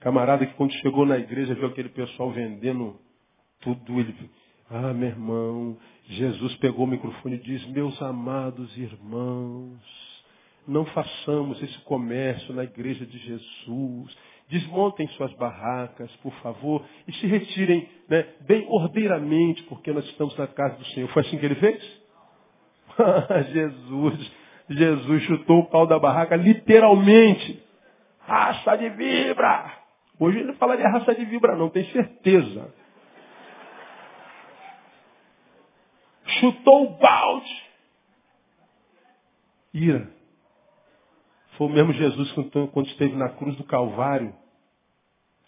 Camarada 0.00 0.44
que 0.44 0.54
quando 0.54 0.72
chegou 0.74 1.06
na 1.06 1.18
igreja 1.18 1.54
viu 1.54 1.66
aquele 1.66 1.88
pessoal 1.88 2.30
vendendo 2.30 2.98
tudo. 3.60 4.00
Ele, 4.00 4.14
ah, 4.68 4.92
meu 4.92 5.08
irmão, 5.08 5.78
Jesus 6.06 6.54
pegou 6.56 6.84
o 6.84 6.88
microfone 6.88 7.36
e 7.36 7.42
diz, 7.42 7.64
meus 7.68 8.00
amados 8.02 8.76
irmãos, 8.76 9.80
não 10.66 10.84
façamos 10.86 11.62
esse 11.62 11.78
comércio 11.80 12.52
na 12.54 12.64
igreja 12.64 13.06
de 13.06 13.18
Jesus. 13.18 14.16
Desmontem 14.48 15.06
suas 15.10 15.32
barracas, 15.34 16.10
por 16.16 16.32
favor, 16.42 16.84
e 17.06 17.12
se 17.14 17.26
retirem 17.26 17.88
né, 18.10 18.26
bem 18.40 18.66
ordeiramente, 18.68 19.62
porque 19.62 19.92
nós 19.92 20.04
estamos 20.06 20.36
na 20.36 20.48
casa 20.48 20.76
do 20.76 20.84
Senhor. 20.86 21.08
Foi 21.10 21.22
assim 21.22 21.38
que 21.38 21.46
ele 21.46 21.54
fez? 21.54 22.00
Jesus, 23.52 24.32
Jesus 24.68 25.22
chutou 25.22 25.60
o 25.60 25.70
pau 25.70 25.86
da 25.86 25.96
barraca 25.98 26.34
literalmente. 26.34 27.62
Raça 28.26 28.76
de 28.76 28.90
vibra! 28.90 29.78
Hoje 30.18 30.40
ele 30.40 30.52
falaria 30.54 30.88
raça 30.88 31.14
de 31.14 31.24
vibra, 31.24 31.56
não, 31.56 31.70
tem 31.70 31.84
certeza. 31.92 32.74
Chutou 36.40 36.86
o 36.86 36.98
balde. 36.98 37.62
Ira. 39.72 40.10
Foi 41.56 41.68
o 41.68 41.70
mesmo 41.70 41.92
Jesus 41.92 42.32
quando 42.72 42.88
esteve 42.88 43.14
na 43.14 43.28
cruz 43.30 43.56
do 43.56 43.64
Calvário. 43.64 44.34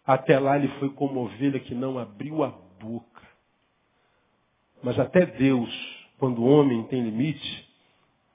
Até 0.06 0.38
lá 0.38 0.56
ele 0.56 0.68
foi 0.78 0.90
como 0.90 1.24
ovelha 1.24 1.60
que 1.60 1.74
não 1.74 1.98
abriu 1.98 2.42
a 2.42 2.48
boca. 2.80 3.22
Mas 4.82 4.98
até 4.98 5.24
Deus, 5.24 5.70
quando 6.18 6.42
o 6.42 6.46
homem 6.46 6.82
tem 6.84 7.02
limite, 7.02 7.70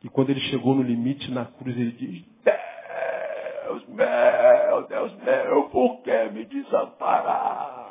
e 0.04 0.10
quando 0.10 0.30
ele 0.30 0.40
chegou 0.42 0.76
no 0.76 0.82
limite 0.82 1.30
na 1.32 1.46
cruz, 1.46 1.76
ele 1.76 1.92
diz, 1.92 2.26
Deus 2.44 3.86
meu, 3.90 4.88
Deus 4.88 5.14
meu, 5.24 5.70
por 5.70 6.02
que 6.04 6.30
me 6.30 6.46
desamparaste? 6.46 7.88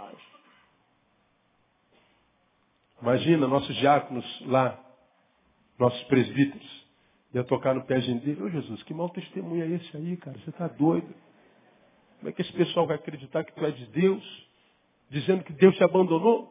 Imagina 3.03 3.47
nossos 3.47 3.77
diáconos 3.77 4.47
lá, 4.47 4.79
nossos 5.79 6.03
presbíteros, 6.05 6.87
ia 7.35 7.45
tocar 7.45 7.75
no 7.75 7.85
pé 7.85 8.01
dele. 8.01 8.43
Ô 8.43 8.49
Jesus, 8.49 8.83
que 8.85 8.95
mau 8.95 9.11
testemunho 9.11 9.65
é 9.65 9.69
esse 9.77 9.95
aí, 9.97 10.17
cara? 10.17 10.39
Você 10.39 10.49
está 10.49 10.67
doido? 10.67 11.15
Como 12.27 12.33
é 12.33 12.35
que 12.35 12.43
esse 12.43 12.53
pessoal 12.55 12.89
vai 12.89 12.97
acreditar 12.97 13.45
que 13.45 13.55
tu 13.55 13.65
é 13.65 13.71
de 13.71 13.87
Deus? 13.87 14.49
Dizendo 15.09 15.45
que 15.45 15.53
Deus 15.53 15.77
te 15.77 15.85
abandonou? 15.85 16.51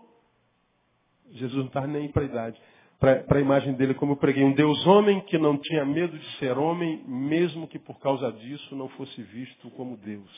Jesus 1.32 1.58
não 1.58 1.66
estava 1.66 1.86
nem 1.86 2.08
para 2.08 2.22
a 2.22 2.26
idade. 2.26 2.62
Para 2.98 3.38
a 3.38 3.42
imagem 3.42 3.74
dele, 3.74 3.94
como 3.94 4.14
eu 4.14 4.16
preguei, 4.16 4.42
um 4.46 4.54
Deus 4.54 4.88
homem 4.88 5.20
que 5.26 5.38
não 5.38 5.58
tinha 5.58 5.84
medo 5.84 6.18
de 6.18 6.38
ser 6.38 6.58
homem, 6.58 7.04
mesmo 7.06 7.68
que 7.68 7.78
por 7.78 8.00
causa 8.00 8.32
disso 8.32 8.74
não 8.74 8.88
fosse 8.88 9.22
visto 9.22 9.70
como 9.72 9.98
Deus. 9.98 10.32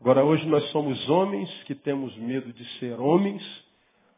Agora, 0.00 0.24
hoje 0.24 0.48
nós 0.48 0.64
somos 0.70 1.06
homens 1.10 1.50
que 1.64 1.74
temos 1.74 2.16
medo 2.16 2.50
de 2.54 2.64
ser 2.78 2.98
homens, 2.98 3.42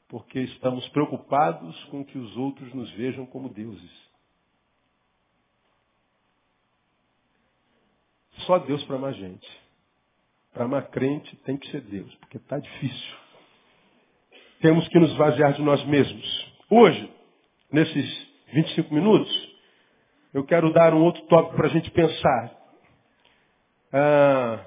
porque 0.06 0.38
estamos 0.38 0.88
preocupados 0.90 1.76
com 1.86 2.04
que 2.04 2.16
os 2.16 2.36
outros 2.36 2.72
nos 2.72 2.88
vejam 2.92 3.26
como 3.26 3.48
deuses. 3.48 4.11
Só 8.46 8.58
Deus 8.58 8.82
para 8.84 8.96
amar 8.96 9.14
gente. 9.14 9.48
Para 10.52 10.64
amar 10.64 10.88
crente 10.90 11.34
tem 11.44 11.56
que 11.56 11.68
ser 11.70 11.80
Deus, 11.80 12.14
porque 12.16 12.36
está 12.36 12.58
difícil. 12.58 13.16
Temos 14.60 14.86
que 14.88 14.98
nos 14.98 15.14
vaziar 15.16 15.54
de 15.54 15.62
nós 15.62 15.84
mesmos. 15.86 16.52
Hoje, 16.70 17.10
nesses 17.70 18.28
25 18.52 18.94
minutos, 18.94 19.52
eu 20.32 20.44
quero 20.44 20.72
dar 20.72 20.94
um 20.94 21.02
outro 21.02 21.22
tópico 21.22 21.56
para 21.56 21.66
a 21.66 21.70
gente 21.70 21.90
pensar. 21.90 22.52
Ah, 23.92 24.64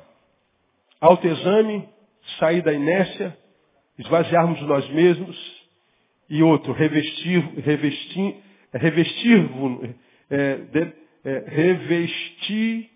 autoexame, 1.00 1.88
sair 2.40 2.62
da 2.62 2.74
inércia, 2.74 3.38
esvaziarmos 3.98 4.60
de 4.60 4.66
nós 4.66 4.90
mesmos. 4.90 5.66
E 6.28 6.42
outro, 6.42 6.74
revestir, 6.74 7.40
revestir, 7.60 8.36
revestir, 8.74 9.50
é, 10.32 10.60
é, 11.24 11.40
revestir 11.48 12.95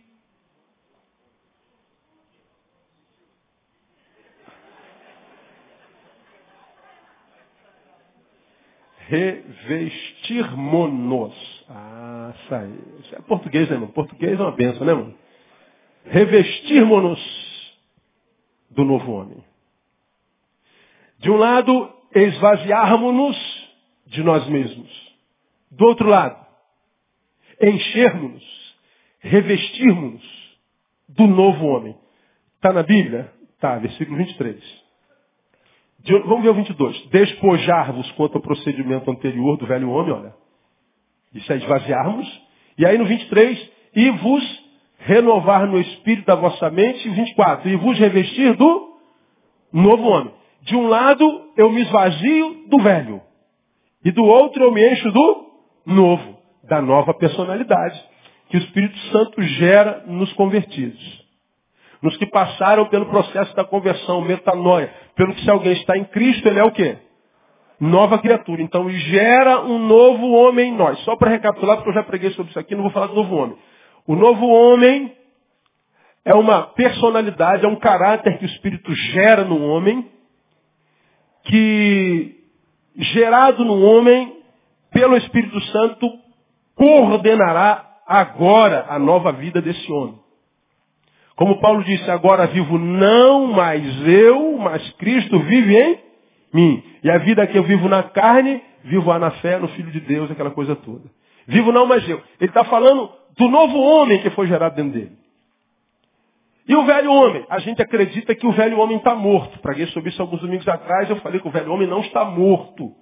revestirmonos. 9.09 11.33
Ah, 11.67 12.31
saiu. 12.47 12.99
Isso 12.99 13.15
é 13.15 13.21
português, 13.21 13.67
né, 13.67 13.75
irmão? 13.75 13.89
Português 13.89 14.39
é 14.39 14.43
uma 14.43 14.51
benção, 14.51 14.85
né, 14.85 14.91
irmão? 14.91 15.15
Revestirmonos 16.05 17.19
do 18.69 18.85
novo 18.85 19.11
homem. 19.11 19.43
De 21.17 21.31
um 21.31 21.35
lado, 21.35 21.91
esvaziarmos-nos 22.13 23.35
de 24.05 24.21
nós 24.23 24.47
mesmos. 24.47 25.09
Do 25.71 25.85
outro 25.85 26.07
lado, 26.07 26.45
enchermos-nos, 27.61 28.75
revestirmos-nos 29.19 30.57
do 31.09 31.27
novo 31.27 31.65
homem. 31.65 31.97
Está 32.55 32.71
na 32.71 32.83
Bíblia? 32.83 33.33
Tá, 33.59 33.77
versículo 33.77 34.17
23. 34.17 34.88
De, 36.03 36.17
vamos 36.19 36.43
ver 36.43 36.49
o 36.49 36.53
22. 36.53 37.07
Despojar-vos 37.07 38.11
quanto 38.11 38.35
ao 38.35 38.41
procedimento 38.41 39.09
anterior 39.09 39.57
do 39.57 39.65
velho 39.65 39.89
homem, 39.89 40.13
olha. 40.13 40.33
Isso 41.33 41.51
é 41.51 41.57
esvaziarmos. 41.57 42.41
E 42.77 42.85
aí 42.85 42.97
no 42.97 43.05
23, 43.05 43.71
e 43.95 44.09
vos 44.11 44.69
renovar 44.99 45.67
no 45.67 45.79
espírito 45.79 46.25
da 46.25 46.35
vossa 46.35 46.69
mente. 46.69 47.07
E 47.07 47.11
24, 47.11 47.69
e 47.69 47.75
vos 47.75 47.97
revestir 47.97 48.55
do 48.55 48.93
novo 49.71 50.03
homem. 50.03 50.33
De 50.61 50.75
um 50.75 50.87
lado, 50.87 51.51
eu 51.57 51.71
me 51.71 51.81
esvazio 51.81 52.65
do 52.67 52.79
velho. 52.79 53.21
E 54.03 54.11
do 54.11 54.23
outro, 54.23 54.63
eu 54.63 54.71
me 54.71 54.93
encho 54.93 55.11
do 55.11 55.45
novo, 55.85 56.37
da 56.63 56.81
nova 56.81 57.13
personalidade 57.13 58.01
que 58.49 58.57
o 58.57 58.59
Espírito 58.59 58.97
Santo 59.11 59.41
gera 59.41 60.03
nos 60.07 60.33
convertidos. 60.33 61.28
Nos 62.01 62.15
que 62.17 62.25
passaram 62.25 62.85
pelo 62.85 63.07
processo 63.07 63.53
da 63.55 63.63
conversão, 63.63 64.21
metanoia. 64.21 64.93
Pelo 65.15 65.33
que 65.33 65.41
se 65.41 65.49
alguém 65.49 65.73
está 65.73 65.97
em 65.97 66.05
Cristo, 66.05 66.47
ele 66.47 66.59
é 66.59 66.63
o 66.63 66.71
quê? 66.71 66.97
Nova 67.79 68.17
criatura. 68.19 68.61
Então 68.61 68.89
gera 68.89 69.61
um 69.61 69.77
novo 69.79 70.31
homem 70.31 70.69
em 70.69 70.75
nós. 70.75 70.97
Só 70.99 71.15
para 71.17 71.31
recapitular, 71.31 71.77
porque 71.77 71.89
eu 71.89 71.93
já 71.93 72.03
preguei 72.03 72.31
sobre 72.31 72.51
isso 72.51 72.59
aqui, 72.59 72.73
não 72.73 72.83
vou 72.83 72.91
falar 72.91 73.07
do 73.07 73.15
novo 73.15 73.35
homem. 73.35 73.57
O 74.07 74.15
novo 74.15 74.47
homem 74.47 75.13
é 76.23 76.33
uma 76.33 76.63
personalidade, 76.63 77.65
é 77.65 77.67
um 77.67 77.75
caráter 77.75 78.37
que 78.37 78.45
o 78.45 78.49
Espírito 78.49 78.93
gera 78.93 79.43
no 79.43 79.61
homem, 79.61 80.09
que 81.43 82.35
gerado 82.95 83.65
no 83.65 83.81
homem 83.81 84.37
pelo 84.91 85.17
Espírito 85.17 85.59
Santo 85.65 86.11
coordenará 86.75 87.85
agora 88.07 88.85
a 88.89 88.97
nova 88.97 89.31
vida 89.31 89.61
desse 89.61 89.91
homem. 89.91 90.19
Como 91.39 91.61
Paulo 91.61 91.81
disse, 91.85 92.11
agora 92.11 92.47
vivo 92.47 92.77
não 92.77 93.47
mais 93.47 94.05
eu, 94.05 94.57
mas 94.57 94.91
Cristo 94.95 95.39
vive 95.39 95.73
em 95.73 95.99
mim. 96.53 96.83
E 97.01 97.09
a 97.09 97.17
vida 97.19 97.47
que 97.47 97.57
eu 97.57 97.63
vivo 97.63 97.87
na 97.87 98.03
carne, 98.03 98.61
vivo 98.83 99.17
na 99.17 99.31
fé, 99.31 99.57
no 99.57 99.69
Filho 99.69 99.89
de 99.89 100.01
Deus, 100.01 100.29
aquela 100.29 100.51
coisa 100.51 100.75
toda. 100.75 101.09
Vivo 101.47 101.71
não 101.71 101.85
mais 101.85 102.05
eu. 102.09 102.21
Ele 102.41 102.49
está 102.49 102.65
falando 102.65 103.09
do 103.37 103.47
novo 103.47 103.79
homem 103.79 104.19
que 104.21 104.29
foi 104.31 104.47
gerado 104.47 104.75
dentro 104.75 104.91
dele. 104.99 105.13
E 106.67 106.75
o 106.75 106.83
velho 106.83 107.09
homem? 107.09 107.45
A 107.49 107.59
gente 107.59 107.81
acredita 107.81 108.35
que 108.35 108.45
o 108.45 108.51
velho 108.51 108.77
homem 108.77 108.97
está 108.97 109.15
morto. 109.15 109.59
Praguei 109.59 109.85
sobre 109.87 110.09
isso 110.09 110.21
alguns 110.21 110.41
domingos 110.41 110.67
atrás, 110.67 111.09
eu 111.09 111.15
falei 111.21 111.39
que 111.39 111.47
o 111.47 111.51
velho 111.51 111.71
homem 111.71 111.87
não 111.87 112.01
está 112.01 112.25
morto. 112.25 112.93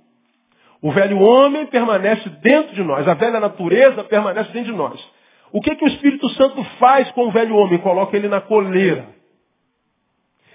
O 0.80 0.91
velho 0.91 1.19
homem 1.19 1.65
permanece 1.65 2.30
dentro 2.43 2.76
de 2.76 2.84
nós, 2.84 3.08
a 3.08 3.15
velha 3.15 3.39
natureza 3.39 4.04
permanece 4.04 4.52
dentro 4.52 4.73
de 4.73 4.78
nós. 4.78 5.17
O 5.52 5.62
que, 5.62 5.76
que 5.76 5.86
o 5.86 5.88
Espírito 5.88 6.28
Santo 6.30 6.64
faz 6.80 7.10
com 7.12 7.28
o 7.28 7.32
velho 7.32 7.56
homem? 7.56 7.80
Coloca 7.80 8.16
ele 8.16 8.28
na 8.28 8.42
coleira. 8.42 9.08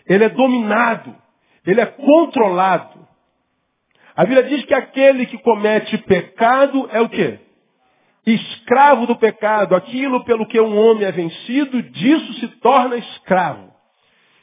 Ele 0.07 0.25
é 0.25 0.29
dominado. 0.29 1.15
Ele 1.67 1.81
é 1.81 1.87
controlado. 1.87 3.01
A 4.15 4.25
Bíblia 4.25 4.43
diz 4.45 4.65
que 4.65 4.75
aquele 4.75 5.27
que 5.27 5.39
comete 5.39 5.97
pecado 5.99 6.89
é 6.93 7.01
o 7.01 7.09
quê? 7.09 7.39
Escravo 8.27 9.07
do 9.07 9.17
pecado. 9.17 9.75
Aquilo 9.75 10.25
pelo 10.25 10.47
que 10.47 10.61
um 10.61 10.77
homem 10.77 11.05
é 11.05 11.13
vencido, 11.13 11.83
disso 11.83 12.35
se 12.35 12.49
torna 12.61 12.97
escravo. 12.97 13.73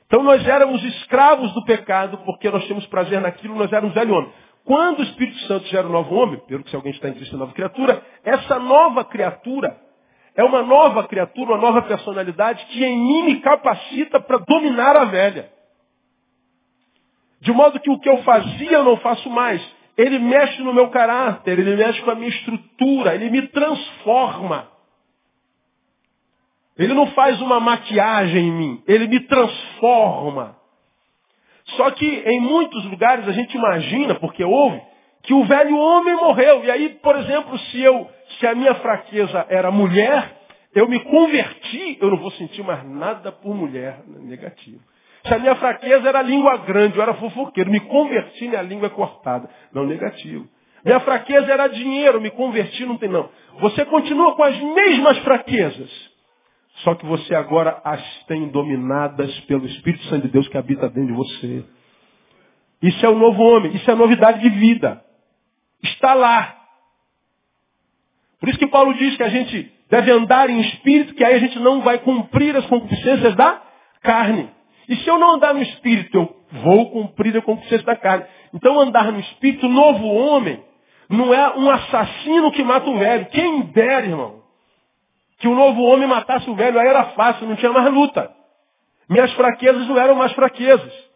Então 0.08 0.24
nós 0.24 0.46
éramos 0.48 0.84
escravos 0.84 1.54
do 1.54 1.64
pecado 1.66 2.18
porque 2.26 2.50
nós 2.50 2.64
tínhamos 2.64 2.88
prazer 2.88 3.22
naquilo, 3.22 3.56
nós 3.56 3.72
éramos 3.72 3.94
velho 3.94 4.16
homem. 4.16 4.32
Quando 4.66 5.00
o 5.00 5.04
Espírito 5.04 5.38
Santo 5.42 5.68
gera 5.68 5.88
um 5.88 5.92
novo 5.92 6.16
homem, 6.16 6.40
pelo 6.48 6.64
que 6.64 6.70
se 6.72 6.76
alguém 6.76 6.92
está 6.92 7.10
em 7.10 7.14
Cristo 7.14 7.36
é 7.36 7.40
nova 7.40 7.54
criatura, 7.54 8.04
essa 8.24 8.60
nova 8.60 9.06
criatura 9.06 9.78
é 10.39 10.43
uma 10.45 10.63
nova 10.63 11.06
criatura, 11.06 11.52
uma 11.52 11.58
nova 11.58 11.82
personalidade 11.82 12.65
que 12.67 12.82
em 12.82 12.97
mim 12.97 13.23
me 13.23 13.41
capacita 13.41 14.21
para 14.21 14.38
dominar 14.38 14.95
a 14.95 15.04
velha. 15.04 15.52
De 17.41 17.52
modo 17.52 17.78
que 17.78 17.89
o 17.89 17.99
que 17.99 18.08
eu 18.08 18.23
fazia 18.23 18.71
eu 18.71 18.86
não 18.86 18.95
faço 18.95 19.30
mais. 19.30 19.62
Ele 19.97 20.17
mexe 20.17 20.62
no 20.62 20.73
meu 20.73 20.89
caráter, 20.91 21.60
ele 21.60 21.75
mexe 21.75 22.02
com 22.04 22.12
a 22.12 22.15
minha 22.15 22.30
estrutura, 22.30 23.15
ele 23.15 23.30
me 23.30 23.49
transforma. 23.49 24.69
Ele 26.78 26.93
não 26.93 27.08
faz 27.08 27.41
uma 27.41 27.60
maquiagem 27.60 28.47
em 28.47 28.52
mim, 28.54 28.84
ele 28.88 29.08
me 29.08 29.19
transforma. 29.19 30.56
Só 31.75 31.91
que 31.91 32.06
em 32.06 32.39
muitos 32.39 32.86
lugares 32.86 33.28
a 33.28 33.34
gente 33.34 33.58
imagina, 33.58 34.15
porque 34.15 34.45
houve, 34.45 34.82
que 35.21 35.34
o 35.34 35.43
velho 35.43 35.75
homem 35.75 36.15
morreu. 36.15 36.63
E 36.63 36.71
aí, 36.71 36.89
por 37.04 37.17
exemplo, 37.17 37.60
se 37.60 37.82
eu 37.82 38.10
se 38.39 38.47
a 38.47 38.56
minha 38.56 38.75
fraqueza 38.75 39.45
era 39.49 39.69
mulher, 39.69 40.38
eu 40.73 40.88
me 40.88 40.99
converti, 41.02 41.97
eu 41.99 42.10
não 42.10 42.17
vou 42.17 42.32
sentir 42.32 42.63
mais 42.63 42.84
nada 42.88 43.32
por 43.32 43.54
mulher 43.54 44.02
negativo. 44.08 44.80
Se 45.25 45.34
a 45.34 45.39
minha 45.39 45.56
fraqueza 45.56 46.08
era 46.08 46.21
língua 46.21 46.58
grande, 46.58 46.95
eu 46.95 47.02
era 47.02 47.13
fofoqueiro, 47.15 47.69
me 47.69 47.82
converti, 47.82 48.47
minha 48.47 48.62
língua 48.62 48.88
é 48.88 48.89
cortada. 48.89 49.49
Não 49.73 49.86
negativo. 49.86 50.47
Minha 50.86 51.02
fraqueza 51.02 51.52
era 51.52 51.67
dinheiro, 51.67 52.21
me 52.21 52.32
converti, 52.32 52.86
não 52.86 52.97
tem 52.97 53.10
não. 53.10 53.30
Você 53.60 53.84
continua 53.86 54.34
com 54.36 54.43
as 54.43 54.58
mesmas 54.58 55.17
fraquezas. 55.19 56.10
Só 56.84 56.95
que 56.95 57.06
você 57.06 57.36
agora 57.36 57.82
as 57.84 58.02
tem 58.25 58.47
dominadas 58.47 59.38
pelo 59.41 59.65
Espírito 59.65 60.06
Santo 60.06 60.28
de 60.28 60.32
Deus 60.32 60.47
que 60.47 60.58
habita 60.58 60.88
dentro 60.89 61.08
de 61.08 61.13
você. 61.13 61.65
Isso 62.82 63.06
é 63.06 63.10
o 63.10 63.17
novo 63.17 63.41
homem, 63.43 63.75
isso 63.75 63.91
é 63.91 63.95
novidade 63.95 64.39
de 64.39 64.49
vida. 64.49 65.04
Está 65.84 66.13
lá. 66.13 66.59
Por 68.39 68.49
isso 68.49 68.60
que 68.60 68.67
Paulo 68.67 68.93
diz 68.93 69.15
que 69.17 69.23
a 69.23 69.30
gente 69.30 69.71
deve 69.89 70.12
andar 70.12 70.49
em 70.49 70.62
espírito, 70.62 71.13
que 71.13 71.23
aí 71.23 71.36
a 71.36 71.39
gente 71.39 71.60
não 71.60 71.82
vai 71.82 71.97
cumprir 71.99 72.56
as 72.56 72.65
concupiscências 72.67 73.36
da 73.36 73.62
carne. 74.02 74.49
E 74.88 74.95
se 74.97 75.08
eu 75.08 75.19
não 75.19 75.36
andar 75.36 75.54
no 75.54 75.62
espírito, 75.62 76.15
eu 76.15 76.36
vou 76.63 76.89
cumprir 76.91 77.36
a 77.38 77.41
concupiscência 77.41 77.86
da 77.86 77.95
carne. 77.95 78.25
Então 78.54 78.80
andar 78.80 79.12
no 79.12 79.19
espírito, 79.19 79.67
novo 79.67 80.06
homem, 80.08 80.63
não 81.10 81.34
é 81.34 81.58
um 81.58 81.69
assassino 81.69 82.52
que 82.52 82.63
mata 82.63 82.89
o 82.89 82.97
velho. 82.97 83.25
Quem 83.28 83.62
dera, 83.62 84.06
irmão, 84.06 84.41
que 85.39 85.47
o 85.47 85.56
novo 85.56 85.82
homem 85.84 86.08
matasse 86.08 86.49
o 86.49 86.56
velho, 86.56 86.80
aí 86.80 86.88
era 86.88 87.06
fácil, 87.12 87.47
não 87.47 87.56
tinha 87.56 87.71
mais 87.71 87.91
luta. 87.91 88.32
Minhas 89.10 89.32
fraquezas 89.34 89.88
não 89.88 89.97
eram 89.97 90.15
mais 90.15 90.32
fraquezas. 90.34 91.09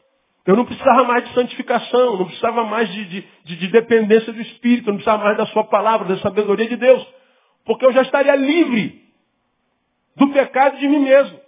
Eu 0.46 0.58
não 0.58 0.66
precisava 0.66 1.06
mais 1.06 1.28
de 1.28 1.34
santificação, 1.34 2.18
não 2.18 2.26
precisava 2.26 2.66
mais 2.66 2.92
de, 2.92 3.06
de, 3.06 3.28
de, 3.46 3.56
de 3.56 3.68
dependência 3.70 4.34
do 4.34 4.42
Espírito, 4.42 4.88
não 4.88 4.96
precisava 4.96 5.24
mais 5.24 5.38
da 5.38 5.46
sua 5.48 5.64
palavra, 5.64 6.08
da 6.08 6.18
sabedoria 6.18 6.68
de 6.68 6.76
Deus. 6.76 7.06
Porque 7.66 7.86
eu 7.86 7.94
já 7.94 8.02
estaria 8.02 8.36
livre 8.36 9.02
do 10.18 10.28
pecado 10.30 10.78
de 10.78 10.88
mim 10.88 11.00
mesmo. 11.00 11.40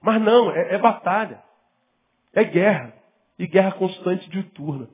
Mas 0.00 0.22
não, 0.22 0.52
é, 0.52 0.74
é 0.74 0.78
batalha. 0.78 1.42
É 2.32 2.44
guerra. 2.44 2.94
E 3.38 3.46
guerra 3.48 3.72
constante 3.72 4.30
de 4.30 4.42
turno. 4.50 4.88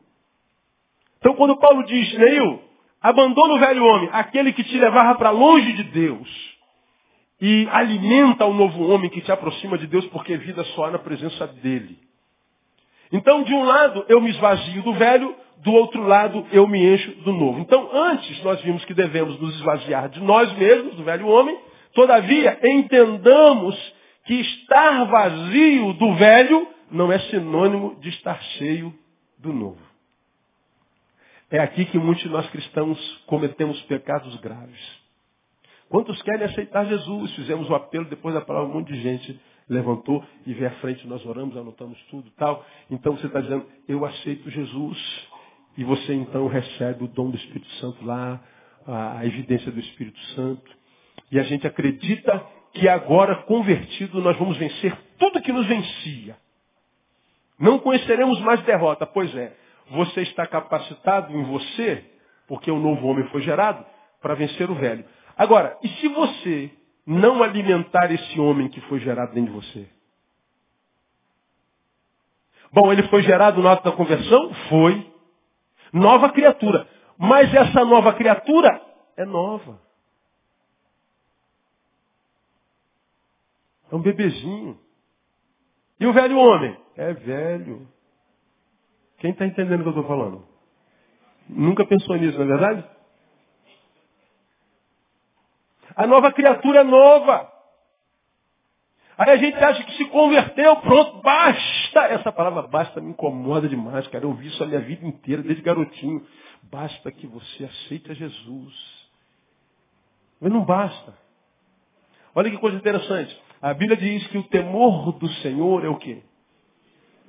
Então 1.19 1.35
quando 1.35 1.59
Paulo 1.59 1.85
diz, 1.85 2.17
Neil, 2.17 2.63
abandona 3.01 3.55
o 3.55 3.59
velho 3.59 3.85
homem, 3.85 4.09
aquele 4.11 4.55
que 4.55 4.65
te 4.65 4.79
levava 4.79 5.19
para 5.19 5.31
longe 5.31 5.75
de 5.75 5.85
Deus, 5.85 6.59
e 7.41 7.69
alimenta 7.71 8.47
o 8.47 8.55
novo 8.55 8.91
homem 8.91 9.11
que 9.11 9.21
te 9.21 9.31
aproxima 9.31 9.77
de 9.77 9.87
Deus, 9.87 10.07
porque 10.07 10.39
vida 10.39 10.65
só 10.65 10.87
há 10.87 10.91
na 10.91 10.99
presença 10.99 11.47
dele. 11.47 11.99
Então, 13.13 13.43
de 13.43 13.53
um 13.53 13.65
lado, 13.65 14.05
eu 14.09 14.21
me 14.21 14.31
esvazio 14.31 14.83
do 14.83 14.93
velho, 14.95 15.35
do 15.59 15.73
outro 15.73 16.03
lado, 16.03 16.47
eu 16.53 16.67
me 16.67 16.95
encho 16.95 17.11
do 17.23 17.33
novo. 17.33 17.61
Então, 17.61 17.91
antes, 17.93 18.43
nós 18.43 18.61
vimos 18.63 18.85
que 18.85 18.95
devemos 18.95 19.39
nos 19.41 19.55
esvaziar 19.57 20.09
de 20.09 20.21
nós 20.21 20.53
mesmos, 20.57 20.95
do 20.95 21.05
velho 21.05 21.27
homem. 21.27 21.59
Todavia, 21.93 22.59
entendamos 22.63 23.77
que 24.25 24.35
estar 24.35 25.05
vazio 25.07 25.93
do 25.95 26.15
velho 26.15 26.69
não 26.91 27.11
é 27.13 27.19
sinônimo 27.19 27.97
de 28.01 28.09
estar 28.11 28.41
cheio 28.59 28.95
do 29.39 29.53
novo. 29.53 29.81
É 31.51 31.59
aqui 31.59 31.85
que 31.85 31.99
muitos 31.99 32.23
de 32.23 32.31
nós 32.31 32.49
cristãos 32.51 32.99
cometemos 33.27 33.81
pecados 33.83 34.37
graves. 34.37 35.01
Quantos 35.89 36.23
querem 36.23 36.45
aceitar 36.45 36.87
Jesus? 36.87 37.35
Fizemos 37.35 37.69
o 37.69 37.75
apelo, 37.75 38.05
depois 38.05 38.35
da 38.35 38.41
palavra, 38.41 38.71
um 38.71 38.75
monte 38.75 38.93
de 38.93 39.01
gente 39.01 39.41
levantou 39.71 40.25
e 40.45 40.53
veio 40.53 40.69
à 40.69 40.73
frente, 40.75 41.07
nós 41.07 41.25
oramos, 41.25 41.57
anotamos 41.57 41.99
tudo 42.11 42.29
tal. 42.33 42.65
Então 42.91 43.17
você 43.17 43.27
está 43.29 43.41
dizendo, 43.41 43.65
eu 43.89 44.05
aceito 44.05 44.51
Jesus. 44.51 45.29
E 45.79 45.85
você 45.85 46.13
então 46.13 46.49
recebe 46.49 47.05
o 47.05 47.09
dom 47.09 47.31
do 47.31 47.37
Espírito 47.37 47.71
Santo 47.75 48.05
lá, 48.05 48.43
a, 48.87 49.19
a 49.21 49.27
evidência 49.27 49.71
do 49.71 49.79
Espírito 49.79 50.19
Santo. 50.35 50.71
E 51.31 51.39
a 51.39 51.45
gente 51.45 51.67
acredita 51.67 52.45
que 52.75 52.89
agora, 52.89 53.37
convertido, 53.45 54.21
nós 54.21 54.37
vamos 54.37 54.57
vencer 54.57 54.97
tudo 55.19 55.41
que 55.41 55.53
nos 55.53 55.67
vencia. 55.67 56.37
Não 57.59 57.79
conheceremos 57.79 58.41
mais 58.41 58.61
derrota. 58.63 59.07
Pois 59.07 59.35
é, 59.37 59.57
você 59.91 60.23
está 60.23 60.47
capacitado 60.47 61.33
em 61.37 61.45
você, 61.45 62.05
porque 62.49 62.71
o 62.71 62.79
novo 62.79 63.07
homem 63.07 63.25
foi 63.29 63.43
gerado, 63.43 63.85
para 64.21 64.35
vencer 64.35 64.69
o 64.69 64.75
velho. 64.75 65.05
Agora, 65.37 65.79
e 65.83 65.89
se 65.89 66.09
você 66.09 66.71
não 67.07 67.43
alimentar 67.43 68.11
esse 68.13 68.41
homem 68.41 68.69
que 68.69 68.81
foi 68.83 69.01
gerado 69.01 69.33
dentro 69.33 69.53
de 69.53 69.57
você? 69.57 69.89
Bom, 72.73 72.93
ele 72.93 73.03
foi 73.09 73.23
gerado 73.23 73.61
no 73.61 73.69
ato 73.69 73.85
da 73.85 73.97
conversão? 73.97 74.55
Foi. 74.69 75.13
Nova 75.93 76.31
criatura. 76.31 76.87
Mas 77.19 77.53
essa 77.53 77.85
nova 77.85 78.15
criatura 78.15 78.69
é 79.17 79.25
nova. 79.25 79.81
É 83.91 83.95
um 83.97 84.01
bebezinho. 84.01 84.79
E 85.99 86.07
o 86.07 86.13
velho 86.13 86.39
homem? 86.39 86.79
É 86.97 87.13
velho. 87.13 87.89
Quem 89.19 89.33
está 89.33 89.45
entendendo 89.45 89.81
o 89.81 89.83
que 89.83 89.89
eu 89.89 90.03
estou 90.03 90.07
falando? 90.07 90.47
Nunca 91.49 91.85
pensou 91.85 92.17
nisso, 92.17 92.39
não 92.39 92.45
é 92.45 92.49
verdade? 92.49 93.00
A 95.97 96.07
nova 96.07 96.33
criatura 96.33 96.81
é 96.81 96.85
nova. 96.85 97.51
Aí 99.19 99.31
a 99.33 99.37
gente 99.37 99.57
acha 99.57 99.85
que 99.85 99.93
se 99.99 100.07
converteu, 100.07 100.77
pronto, 100.77 101.21
basta. 101.21 102.01
Essa 102.09 102.33
palavra 102.33 102.63
basta 102.63 103.01
me 103.01 103.11
incomoda 103.11 103.69
demais, 103.69 104.07
cara. 104.09 104.25
Eu 104.25 104.31
ouvi 104.31 104.47
isso 104.47 104.65
a 104.65 104.67
minha 104.67 104.81
vida 104.81 105.07
inteira, 105.07 105.43
desde 105.43 105.63
garotinho. 105.63 106.27
Basta 106.63 107.13
que 107.13 107.27
você 107.27 107.65
aceite 107.65 108.11
a 108.11 108.15
Jesus. 108.15 108.75
Mas 110.41 110.51
não 110.51 110.65
basta. 110.65 111.15
Olha 112.35 112.51
que 112.51 112.57
coisa 112.57 112.79
interessante. 112.79 113.39
A 113.61 113.75
Bíblia 113.75 113.97
diz 113.99 114.27
que 114.29 114.39
o 114.39 114.45
temor 114.45 115.13
do 115.13 115.29
Senhor 115.43 115.85
é 115.85 115.89
o 115.89 115.99
quê? 115.99 116.23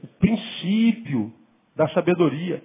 O 0.02 0.08
princípio 0.08 1.34
da 1.76 1.90
sabedoria. 1.90 2.64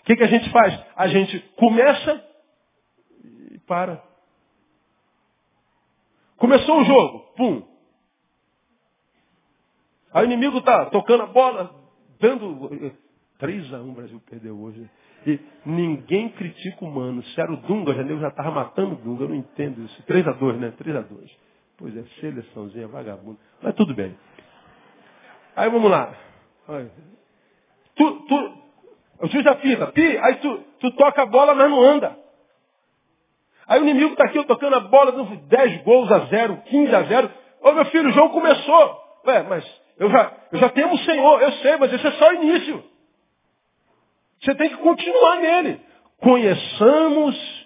O 0.00 0.04
que, 0.04 0.16
que 0.16 0.24
a 0.24 0.28
gente 0.28 0.50
faz? 0.50 0.80
A 0.96 1.06
gente 1.06 1.38
começa 1.56 2.24
e 3.52 3.58
para. 3.60 4.02
Começou 6.42 6.80
o 6.80 6.84
jogo, 6.84 7.20
pum. 7.36 7.62
Aí 10.12 10.24
o 10.24 10.26
inimigo 10.26 10.58
está 10.58 10.86
tocando 10.86 11.22
a 11.22 11.26
bola, 11.26 11.72
dando. 12.18 12.68
3 13.38 13.72
a 13.72 13.76
1 13.76 13.88
o 13.88 13.92
Brasil 13.92 14.20
perdeu 14.28 14.60
hoje. 14.60 14.90
E 15.24 15.38
ninguém 15.64 16.30
critica 16.30 16.84
o 16.84 16.88
humano. 16.88 17.22
Se 17.22 17.40
era 17.40 17.52
o 17.52 17.58
Dunga, 17.58 17.94
Janeiro 17.94 18.20
já 18.20 18.26
estava 18.26 18.50
matando 18.50 18.94
o 18.94 18.96
Dunga. 18.96 19.22
Eu 19.22 19.28
não 19.28 19.36
entendo 19.36 19.84
isso. 19.84 20.02
3 20.02 20.26
a 20.26 20.32
2 20.32 20.58
né? 20.58 20.72
3 20.76 20.96
a 20.96 21.00
2 21.02 21.30
Pois 21.78 21.96
é, 21.96 22.02
seleçãozinha, 22.20 22.88
vagabundo. 22.88 23.38
Mas 23.62 23.76
tudo 23.76 23.94
bem. 23.94 24.18
Aí 25.54 25.70
vamos 25.70 25.88
lá. 25.92 26.12
Tu, 27.94 28.26
tu, 28.26 28.62
o 29.20 29.28
juiz 29.28 29.46
apita, 29.46 29.92
pi, 29.92 30.18
aí 30.18 30.34
tu, 30.40 30.58
tu 30.80 30.90
toca 30.96 31.22
a 31.22 31.26
bola, 31.26 31.54
mas 31.54 31.70
não 31.70 31.80
anda. 31.80 32.18
Aí 33.66 33.80
o 33.80 33.84
inimigo 33.84 34.12
está 34.12 34.24
aqui, 34.24 34.42
tocando 34.44 34.76
a 34.76 34.80
bola, 34.80 35.12
10 35.12 35.82
gols 35.82 36.10
a 36.10 36.20
0, 36.26 36.62
15 36.66 36.94
a 36.94 37.02
0. 37.02 37.30
Ô 37.62 37.72
meu 37.72 37.84
filho, 37.86 38.08
o 38.08 38.12
jogo 38.12 38.30
começou. 38.30 39.02
Ué, 39.26 39.42
mas 39.44 39.82
eu 39.98 40.10
já, 40.10 40.32
eu 40.52 40.58
já 40.58 40.72
um 40.86 40.98
Senhor, 40.98 41.42
eu 41.42 41.52
sei, 41.52 41.76
mas 41.76 41.92
esse 41.92 42.06
é 42.06 42.12
só 42.12 42.30
o 42.30 42.34
início. 42.34 42.84
Você 44.42 44.54
tem 44.56 44.68
que 44.70 44.76
continuar 44.76 45.36
nele. 45.36 45.80
Conheçamos 46.18 47.62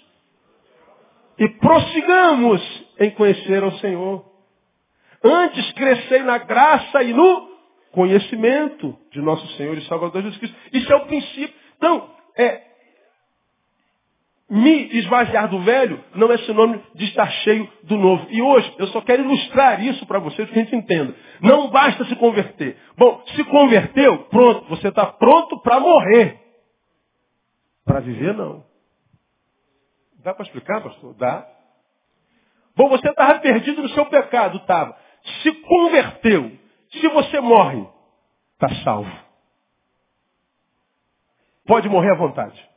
e 1.38 1.48
prossigamos 1.48 2.84
em 2.98 3.10
conhecer 3.12 3.62
ao 3.62 3.72
Senhor. 3.72 4.24
Antes 5.24 5.72
crescei 5.72 6.22
na 6.22 6.38
graça 6.38 7.02
e 7.02 7.12
no 7.12 7.56
conhecimento 7.92 8.96
de 9.10 9.20
nosso 9.22 9.46
Senhor 9.56 9.76
e 9.76 9.86
Salvador 9.86 10.22
Jesus 10.22 10.38
Cristo. 10.38 10.56
Isso 10.72 10.92
é 10.92 10.96
o 10.96 11.06
princípio. 11.06 11.54
Então, 11.78 12.10
é, 12.36 12.62
me 14.48 14.98
esvaziar 14.98 15.48
do 15.48 15.60
velho 15.60 16.02
não 16.14 16.30
é 16.30 16.38
sinônimo 16.38 16.82
de 16.94 17.04
estar 17.06 17.28
cheio 17.42 17.68
do 17.82 17.96
novo. 17.96 18.26
E 18.30 18.40
hoje 18.40 18.72
eu 18.78 18.86
só 18.88 19.00
quero 19.00 19.24
ilustrar 19.24 19.82
isso 19.82 20.06
para 20.06 20.20
vocês, 20.20 20.48
que 20.48 20.58
a 20.58 20.62
gente 20.62 20.76
entenda. 20.76 21.14
Não 21.40 21.68
basta 21.70 22.04
se 22.04 22.14
converter. 22.16 22.78
Bom, 22.96 23.22
se 23.34 23.44
converteu, 23.44 24.24
pronto, 24.26 24.68
você 24.68 24.88
está 24.88 25.06
pronto 25.06 25.60
para 25.62 25.80
morrer. 25.80 26.40
Para 27.84 28.00
viver, 28.00 28.34
não. 28.34 28.64
Dá 30.22 30.32
para 30.32 30.44
explicar, 30.44 30.80
pastor? 30.80 31.14
Dá. 31.14 31.46
Bom, 32.76 32.88
você 32.88 33.08
estava 33.08 33.38
perdido 33.40 33.82
no 33.82 33.88
seu 33.90 34.06
pecado, 34.06 34.58
estava. 34.58 34.96
Se 35.42 35.52
converteu. 35.52 36.52
Se 36.90 37.08
você 37.08 37.40
morre, 37.40 37.86
está 38.54 38.68
salvo. 38.84 39.10
Pode 41.66 41.88
morrer 41.88 42.12
à 42.12 42.16
vontade. 42.16 42.75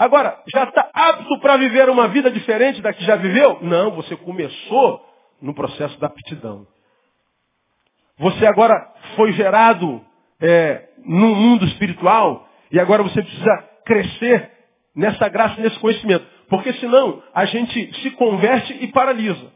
Agora, 0.00 0.42
já 0.50 0.64
está 0.64 0.88
apto 0.94 1.38
para 1.40 1.58
viver 1.58 1.90
uma 1.90 2.08
vida 2.08 2.30
diferente 2.30 2.80
da 2.80 2.90
que 2.90 3.04
já 3.04 3.16
viveu? 3.16 3.58
Não, 3.60 3.90
você 3.90 4.16
começou 4.16 5.06
no 5.42 5.52
processo 5.52 6.00
da 6.00 6.06
aptidão. 6.06 6.66
Você 8.18 8.46
agora 8.46 8.94
foi 9.14 9.30
gerado 9.32 10.02
é, 10.40 10.88
no 11.04 11.34
mundo 11.34 11.66
espiritual 11.66 12.48
e 12.72 12.80
agora 12.80 13.02
você 13.02 13.20
precisa 13.22 13.68
crescer 13.84 14.50
nessa 14.96 15.28
graça, 15.28 15.60
nesse 15.60 15.78
conhecimento. 15.78 16.26
Porque 16.48 16.72
senão 16.74 17.22
a 17.34 17.44
gente 17.44 18.00
se 18.00 18.10
converte 18.12 18.72
e 18.82 18.88
paralisa 18.88 19.52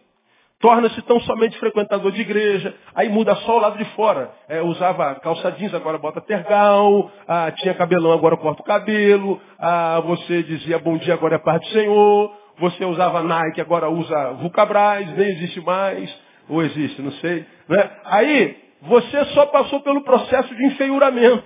torna-se 0.65 1.03
tão 1.03 1.21
somente 1.21 1.59
frequentador 1.59 2.11
de 2.11 2.23
igreja, 2.23 2.75
aí 2.95 3.11
muda 3.11 3.35
só 3.37 3.59
o 3.59 3.61
lado 3.61 3.77
de 3.77 3.85
fora. 3.91 4.31
É, 4.49 4.63
usava 4.63 5.15
calça 5.17 5.53
jeans, 5.53 5.75
agora 5.75 5.99
bota 5.99 6.23
tergal, 6.23 7.11
ah, 7.29 7.51
tinha 7.51 7.75
cabelão, 7.75 8.13
agora 8.13 8.35
corta 8.39 8.63
o 8.63 8.65
cabelo, 8.65 9.39
ah, 9.59 10.01
você 10.07 10.43
dizia 10.43 10.79
bom 10.79 10.97
dia, 10.97 11.13
agora 11.13 11.35
é 11.35 11.39
paz 11.39 11.61
do 11.61 11.67
Senhor, 11.67 12.35
você 12.59 12.83
usava 12.83 13.23
Nike, 13.23 13.61
agora 13.61 13.91
usa 13.91 14.33
Vulcabras, 14.41 15.07
nem 15.15 15.33
existe 15.33 15.61
mais, 15.61 16.11
ou 16.49 16.63
existe, 16.63 17.03
não 17.03 17.13
sei. 17.13 17.45
Né? 17.69 17.91
Aí, 18.07 18.57
você 18.81 19.23
só 19.35 19.45
passou 19.45 19.81
pelo 19.83 20.01
processo 20.01 20.55
de 20.55 20.65
enfeiuramento. 20.65 21.45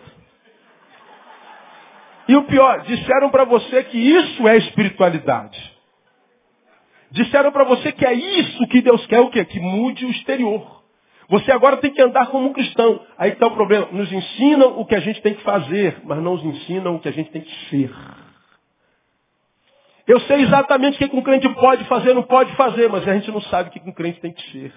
E 2.29 2.37
o 2.37 2.45
pior, 2.45 2.83
disseram 2.83 3.31
para 3.31 3.43
você 3.43 3.83
que 3.83 3.99
isso 3.99 4.47
é 4.47 4.59
espiritualidade. 4.59 5.78
Disseram 7.11 7.51
para 7.51 7.65
você 7.65 7.93
que 7.93 8.05
é 8.05 8.13
isso 8.13 8.67
que 8.69 8.83
Deus 8.83 9.05
quer, 9.07 9.21
o 9.21 9.31
quê? 9.31 9.45
Que 9.45 9.59
mude 9.61 10.05
o 10.05 10.11
exterior. 10.11 10.79
Você 11.29 11.53
agora 11.53 11.77
tem 11.77 11.93
que 11.93 12.01
andar 12.01 12.27
como 12.29 12.49
um 12.49 12.53
cristão. 12.53 13.05
Aí 13.19 13.33
está 13.33 13.47
o 13.47 13.51
problema. 13.51 13.89
Nos 13.93 14.11
ensinam 14.11 14.79
o 14.79 14.87
que 14.87 14.95
a 14.95 15.01
gente 15.01 15.21
tem 15.21 15.35
que 15.35 15.43
fazer, 15.43 16.01
mas 16.05 16.23
não 16.23 16.35
nos 16.35 16.45
ensinam 16.45 16.97
o 16.97 17.01
que 17.01 17.09
a 17.09 17.13
gente 17.13 17.31
tem 17.31 17.43
que 17.43 17.69
ser. 17.69 17.95
Eu 20.07 20.21
sei 20.21 20.43
exatamente 20.43 21.03
o 21.05 21.09
que 21.09 21.17
um 21.17 21.23
crente 21.23 21.47
pode 21.51 21.85
fazer, 21.85 22.15
não 22.15 22.23
pode 22.23 22.55
fazer, 22.57 22.89
mas 22.89 23.07
a 23.07 23.13
gente 23.13 23.31
não 23.31 23.43
sabe 23.43 23.69
o 23.69 23.73
que 23.73 23.91
um 23.91 23.93
crente 23.93 24.21
tem 24.21 24.33
que 24.33 24.43
ser. 24.51 24.73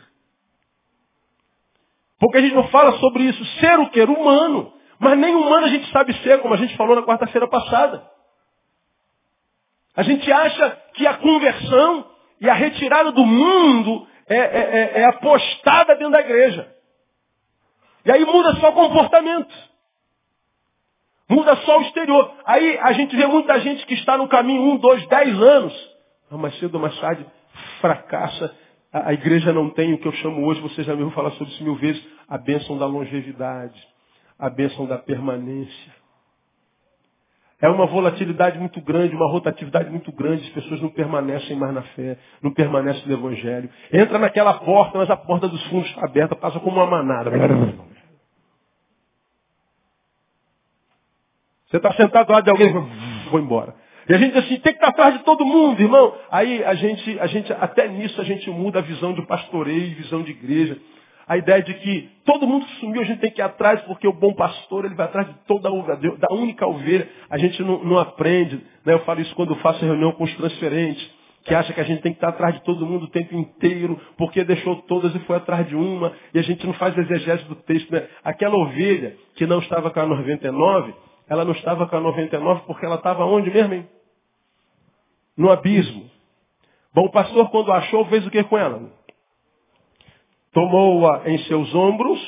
Porque 2.20 2.38
a 2.38 2.41
gente 2.41 2.54
não 2.54 2.67
fala 2.67 2.91
sobre 3.00 3.24
isso. 3.24 3.44
Ser 3.60 3.80
o 3.80 3.89
que? 3.89 4.02
Humano. 4.04 4.74
Mas 5.00 5.17
nem 5.17 5.34
humano 5.34 5.65
a 5.65 5.70
gente 5.70 5.89
sabe 5.89 6.13
ser, 6.22 6.39
como 6.41 6.54
a 6.54 6.58
gente 6.58 6.76
falou 6.76 6.96
na 6.96 7.02
quarta-feira 7.02 7.48
passada. 7.48 8.04
A 9.96 10.04
gente 10.04 10.32
acha 10.32 10.78
que 10.94 11.08
a 11.08 11.15
conversão 11.15 12.11
e 12.42 12.50
a 12.50 12.54
retirada 12.54 13.12
do 13.12 13.26
mundo 13.26 14.06
é, 14.28 14.36
é, 14.36 14.40
é, 14.40 15.02
é 15.02 15.06
apostada 15.06 15.96
dentro 15.96 16.12
da 16.12 16.20
igreja. 16.20 16.70
E 18.04 18.12
aí 18.12 18.26
muda 18.26 18.56
só 18.56 18.70
o 18.70 18.74
comportamento. 18.74 19.72
Muda 21.30 21.56
só 21.58 21.78
o 21.78 21.82
exterior. 21.84 22.34
Aí 22.46 22.78
a 22.80 22.92
gente 22.94 23.16
vê 23.16 23.26
muita 23.26 23.58
gente 23.62 23.86
que 23.86 23.94
está 23.94 24.18
no 24.18 24.28
caminho 24.28 24.64
um, 24.64 24.78
dois, 24.78 25.08
dez 25.08 25.42
anos. 25.42 25.92
Mais 26.32 26.58
cedo 26.60 26.76
ou 26.76 26.82
mais 26.82 27.00
tarde 27.00 27.26
fracassa 27.80 28.54
a, 28.92 29.10
a 29.10 29.14
igreja 29.14 29.54
não 29.54 29.70
tem 29.70 29.94
o 29.94 29.98
que 29.98 30.08
eu 30.08 30.12
chamo 30.14 30.46
hoje, 30.46 30.62
você 30.62 30.84
já 30.84 30.96
me 30.96 31.04
ouviu 31.04 31.16
falar 31.16 31.32
sobre 31.32 31.54
isso 31.54 31.64
mil 31.64 31.76
vezes, 31.76 32.04
a 32.28 32.38
bênção 32.38 32.78
da 32.78 32.86
longevidade, 32.86 33.82
a 34.38 34.50
bênção 34.50 34.86
da 34.86 34.98
permanência. 34.98 36.01
É 37.62 37.69
uma 37.69 37.86
volatilidade 37.86 38.58
muito 38.58 38.82
grande, 38.82 39.15
uma 39.15 39.30
rotatividade 39.30 39.89
muito 39.89 40.12
grande, 40.12 40.43
as 40.47 40.50
pessoas 40.50 40.82
não 40.82 40.89
permanecem 40.89 41.56
mais 41.56 41.74
na 41.74 41.84
fé, 41.84 42.17
não 42.41 42.52
permanecem 42.52 43.08
no 43.08 43.13
Evangelho. 43.13 43.69
Entra 43.93 44.17
naquela 44.17 44.56
porta, 44.56 44.97
mas 44.97 45.10
a 45.10 45.15
porta 45.15 45.47
dos 45.47 45.63
fundos 45.67 45.88
está 45.89 46.06
aberta, 46.06 46.36
passa 46.36 46.60
como 46.60 46.78
uma 46.78 46.88
manada. 46.88 47.30
Você 51.67 51.78
está 51.78 51.93
sentado 51.93 52.28
do 52.28 52.34
lado 52.34 52.43
de 52.43 52.50
alguém, 52.50 52.74
vou 53.30 53.39
embora. 53.39 53.76
E 54.10 54.13
a 54.13 54.17
gente 54.17 54.34
diz 54.34 54.43
assim, 54.43 54.60
tem 54.60 54.74
que 54.74 54.80
estar 54.80 54.89
atrás 54.89 55.17
de 55.17 55.24
todo 55.24 55.45
mundo, 55.45 55.80
irmão. 55.80 56.13
Aí 56.32 56.63
a 56.63 56.74
gente, 56.74 57.19
a 57.19 57.28
gente, 57.28 57.54
até 57.54 57.88
nisso 57.88 58.19
a 58.19 58.24
gente 58.24 58.50
muda 58.50 58.80
a 58.80 58.82
visão 58.82 59.13
de 59.13 59.21
pastoreio, 59.26 59.95
visão 59.95 60.24
de 60.24 60.32
igreja. 60.32 60.78
A 61.28 61.38
ideia 61.38 61.62
de 61.62 61.74
que 61.76 62.10
todo 62.26 62.48
mundo 62.48 62.66
sumiu, 62.80 63.02
a 63.02 63.06
gente 63.06 63.20
tem 63.20 63.32
que 63.32 63.42
ir 63.42 63.44
atrás, 63.44 63.82
porque 63.82 64.08
o 64.08 64.14
bom 64.14 64.34
pastor, 64.34 64.86
ele 64.86 64.96
vai 64.96 65.06
atrás 65.06 65.28
de 65.28 65.34
toda 65.48 65.70
a 65.70 65.72
ovelha, 65.72 66.16
da 66.18 66.34
única 66.34 66.68
ovelha. 66.68 67.08
A 67.30 67.38
gente 67.38 67.62
não, 67.64 67.84
não 67.84 67.98
aprende. 67.98 68.58
Né? 68.86 68.94
Eu 68.94 69.00
falo 69.00 69.22
isso 69.22 69.34
quando 69.36 69.56
faço 69.56 69.84
reunião 69.84 70.12
com 70.14 70.24
os 70.24 70.36
transferentes, 70.36 71.10
que 71.44 71.56
acha 71.56 71.74
que 71.74 71.82
a 71.82 71.84
gente 71.84 72.02
tem 72.02 72.12
que 72.12 72.18
estar 72.18 72.30
atrás 72.30 72.56
de 72.56 72.64
todo 72.64 72.86
mundo 72.86 73.06
o 73.06 73.10
tempo 73.10 73.36
inteiro, 73.36 74.00
porque 74.18 74.44
deixou 74.44 74.76
todas 74.84 75.14
e 75.16 75.20
foi 75.20 75.38
atrás 75.38 75.68
de 75.68 75.76
uma, 75.76 76.14
e 76.34 76.40
a 76.40 76.44
gente 76.44 76.66
não 76.66 76.74
faz 76.74 76.98
exegese 76.98 77.44
do 77.46 77.56
texto. 77.56 77.92
Né? 77.92 78.08
Aquela 78.24 78.56
ovelha 78.56 79.16
que 79.36 79.46
não 79.46 79.60
estava 79.60 79.90
com 79.90 80.00
a 80.00 80.06
99, 80.06 80.94
ela 81.28 81.46
não 81.46 81.54
estava 81.54 81.88
com 81.88 81.96
a 81.96 82.00
99 82.00 82.64
porque 82.68 82.86
ela 82.86 82.96
estava 82.96 83.26
onde 83.26 83.50
mesmo, 83.50 83.74
hein? 83.74 83.88
No 85.38 85.50
abismo. 85.50 86.10
Bom, 86.94 87.06
o 87.06 87.12
pastor, 87.12 87.50
quando 87.50 87.72
achou, 87.72 88.06
fez 88.08 88.28
o 88.28 88.30
que 88.30 88.44
com 88.44 88.58
ela? 88.58 88.92
Tomou-a 90.54 91.30
em 91.30 91.38
seus 91.46 91.74
ombros, 91.74 92.20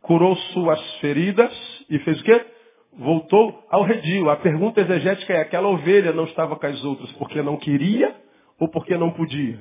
curou 0.00 0.34
suas 0.36 0.80
feridas 1.00 1.52
e 1.88 1.98
fez 2.00 2.20
o 2.20 2.24
quê? 2.24 2.46
Voltou 2.94 3.66
ao 3.70 3.82
redil. 3.82 4.30
A 4.30 4.36
pergunta 4.36 4.80
exegética 4.80 5.32
é, 5.34 5.40
aquela 5.40 5.68
ovelha 5.68 6.12
não 6.12 6.24
estava 6.24 6.56
com 6.56 6.66
as 6.66 6.82
outras 6.84 7.10
porque 7.12 7.42
não 7.42 7.56
queria 7.56 8.14
ou 8.58 8.68
porque 8.68 8.96
não 8.96 9.10
podia? 9.10 9.60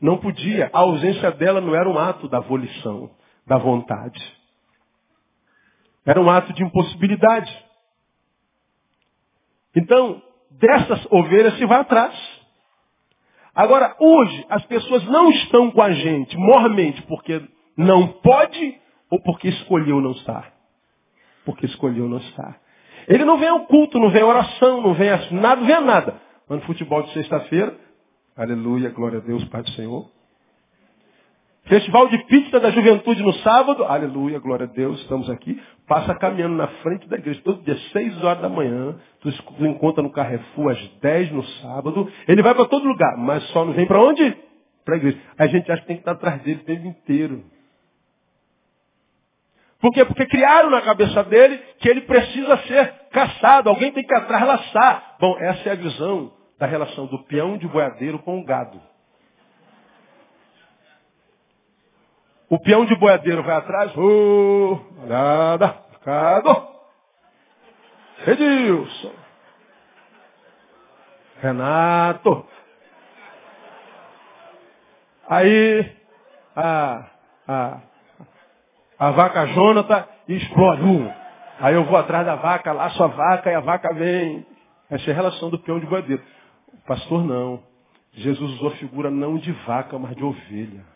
Não 0.00 0.18
podia. 0.18 0.70
A 0.72 0.80
ausência 0.80 1.30
dela 1.32 1.60
não 1.60 1.74
era 1.74 1.88
um 1.88 1.98
ato 1.98 2.28
da 2.28 2.40
volição, 2.40 3.10
da 3.46 3.58
vontade. 3.58 4.20
Era 6.06 6.20
um 6.20 6.28
ato 6.28 6.52
de 6.52 6.62
impossibilidade. 6.62 7.64
Então, 9.74 10.22
dessas 10.50 11.06
ovelhas 11.10 11.56
se 11.56 11.66
vai 11.66 11.80
atrás. 11.80 12.33
Agora, 13.54 13.94
hoje, 14.00 14.46
as 14.48 14.64
pessoas 14.66 15.04
não 15.04 15.30
estão 15.30 15.70
com 15.70 15.80
a 15.80 15.92
gente 15.92 16.36
mormente 16.36 17.00
porque 17.02 17.40
não 17.76 18.08
pode 18.08 18.78
ou 19.10 19.20
porque 19.22 19.48
escolheu 19.48 20.00
não 20.00 20.12
estar. 20.12 20.52
Porque 21.44 21.66
escolheu 21.66 22.08
não 22.08 22.18
estar. 22.18 22.60
Ele 23.06 23.24
não 23.24 23.38
vem 23.38 23.48
ao 23.48 23.66
culto, 23.66 23.98
não 23.98 24.10
vem 24.10 24.22
à 24.22 24.26
oração, 24.26 24.80
não 24.80 24.94
vem 24.94 25.10
a 25.10 25.30
nada, 25.30 25.60
não 25.60 25.66
vem 25.66 25.76
a 25.76 25.80
nada. 25.80 26.20
Mas 26.48 26.60
no 26.60 26.66
futebol 26.66 27.02
de 27.02 27.12
sexta-feira, 27.12 27.78
aleluia, 28.36 28.90
glória 28.90 29.18
a 29.18 29.22
Deus, 29.22 29.44
Pai 29.44 29.62
do 29.62 29.70
Senhor. 29.70 30.10
Festival 31.66 32.08
de 32.08 32.18
pizza 32.24 32.60
da 32.60 32.70
juventude 32.70 33.22
no 33.22 33.32
sábado, 33.34 33.84
aleluia, 33.84 34.38
glória 34.38 34.66
a 34.66 34.68
Deus, 34.68 35.00
estamos 35.00 35.30
aqui. 35.30 35.58
Passa 35.86 36.14
caminhando 36.14 36.56
na 36.56 36.66
frente 36.66 37.08
da 37.08 37.16
igreja 37.16 37.40
todo 37.42 37.62
dia, 37.62 37.76
6 37.90 38.22
horas 38.22 38.42
da 38.42 38.50
manhã. 38.50 38.96
Tu 39.20 39.30
encontra 39.64 40.02
no 40.02 40.10
Carrefour 40.10 40.72
às 40.72 40.88
10 41.00 41.32
no 41.32 41.42
sábado. 41.42 42.10
Ele 42.28 42.42
vai 42.42 42.54
para 42.54 42.66
todo 42.66 42.86
lugar, 42.86 43.16
mas 43.16 43.42
só 43.48 43.64
não 43.64 43.72
vem 43.72 43.86
para 43.86 43.98
onde? 43.98 44.36
Para 44.84 44.94
a 44.94 44.98
igreja. 44.98 45.18
A 45.38 45.46
gente 45.46 45.72
acha 45.72 45.80
que 45.80 45.88
tem 45.88 45.96
que 45.96 46.02
estar 46.02 46.12
atrás 46.12 46.42
dele 46.42 46.60
o 46.60 46.64
tempo 46.64 46.86
inteiro. 46.86 47.42
Por 49.80 49.90
quê? 49.90 50.04
Porque 50.04 50.26
criaram 50.26 50.68
na 50.68 50.82
cabeça 50.82 51.24
dele 51.24 51.58
que 51.78 51.88
ele 51.88 52.02
precisa 52.02 52.58
ser 52.58 52.92
caçado. 53.10 53.70
Alguém 53.70 53.90
tem 53.90 54.04
que 54.04 54.14
atrás 54.14 54.46
laçar. 54.46 55.16
Bom, 55.18 55.34
essa 55.38 55.70
é 55.70 55.72
a 55.72 55.76
visão 55.76 56.30
da 56.58 56.66
relação 56.66 57.06
do 57.06 57.24
peão 57.24 57.56
de 57.56 57.66
boiadeiro 57.66 58.18
com 58.18 58.38
o 58.38 58.44
gado. 58.44 58.78
O 62.48 62.58
peão 62.58 62.84
de 62.84 62.94
boiadeiro 62.96 63.42
vai 63.42 63.56
atrás, 63.56 63.96
oh, 63.96 64.78
nada, 65.06 65.84
Cado. 66.04 66.68
Edilson. 68.26 69.12
Renato. 71.40 72.46
Aí, 75.28 75.96
a, 76.54 77.06
a, 77.48 77.80
a 78.98 79.10
vaca 79.12 79.46
Jonathan 79.46 80.06
explode. 80.28 81.14
Aí 81.60 81.74
eu 81.74 81.84
vou 81.84 81.96
atrás 81.96 82.26
da 82.26 82.36
vaca, 82.36 82.72
laço 82.72 83.02
a 83.02 83.06
vaca 83.06 83.50
e 83.50 83.54
a 83.54 83.60
vaca 83.60 83.94
vem. 83.94 84.46
Essa 84.90 85.10
é 85.10 85.12
a 85.12 85.16
relação 85.16 85.48
do 85.48 85.58
peão 85.58 85.80
de 85.80 85.86
boiadeiro. 85.86 86.22
O 86.72 86.86
pastor 86.86 87.24
não. 87.24 87.62
Jesus 88.12 88.52
usou 88.52 88.70
figura 88.72 89.10
não 89.10 89.38
de 89.38 89.50
vaca, 89.66 89.98
mas 89.98 90.14
de 90.14 90.22
ovelha 90.22 90.93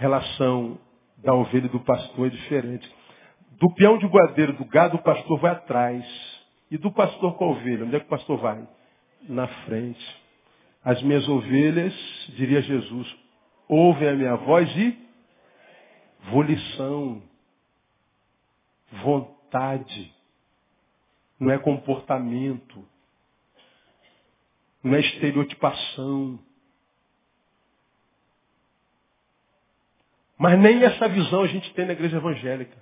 relação 0.00 0.78
da 1.18 1.34
ovelha 1.34 1.66
e 1.66 1.68
do 1.68 1.80
pastor 1.80 2.26
é 2.26 2.30
diferente. 2.30 2.90
Do 3.58 3.72
peão 3.74 3.98
de 3.98 4.08
boadeiro, 4.08 4.54
do 4.54 4.64
gado, 4.64 4.96
o 4.96 5.02
pastor 5.02 5.38
vai 5.38 5.52
atrás. 5.52 6.04
E 6.70 6.78
do 6.78 6.90
pastor 6.90 7.36
com 7.36 7.44
a 7.44 7.48
ovelha, 7.48 7.84
onde 7.84 7.96
é 7.96 8.00
que 8.00 8.06
o 8.06 8.08
pastor 8.08 8.38
vai? 8.38 8.66
Na 9.28 9.46
frente. 9.46 10.20
As 10.82 11.02
minhas 11.02 11.28
ovelhas, 11.28 11.94
diria 12.36 12.62
Jesus, 12.62 13.16
ouvem 13.68 14.08
a 14.08 14.14
minha 14.14 14.36
voz 14.36 14.74
e 14.74 14.98
volição, 16.30 17.22
vontade. 19.02 20.14
Não 21.38 21.50
é 21.50 21.58
comportamento. 21.58 22.82
Não 24.82 24.94
é 24.94 25.00
estereotipação. 25.00 26.38
Mas 30.40 30.58
nem 30.58 30.82
essa 30.82 31.06
visão 31.06 31.42
a 31.42 31.46
gente 31.46 31.70
tem 31.74 31.84
na 31.84 31.92
igreja 31.92 32.16
evangélica. 32.16 32.74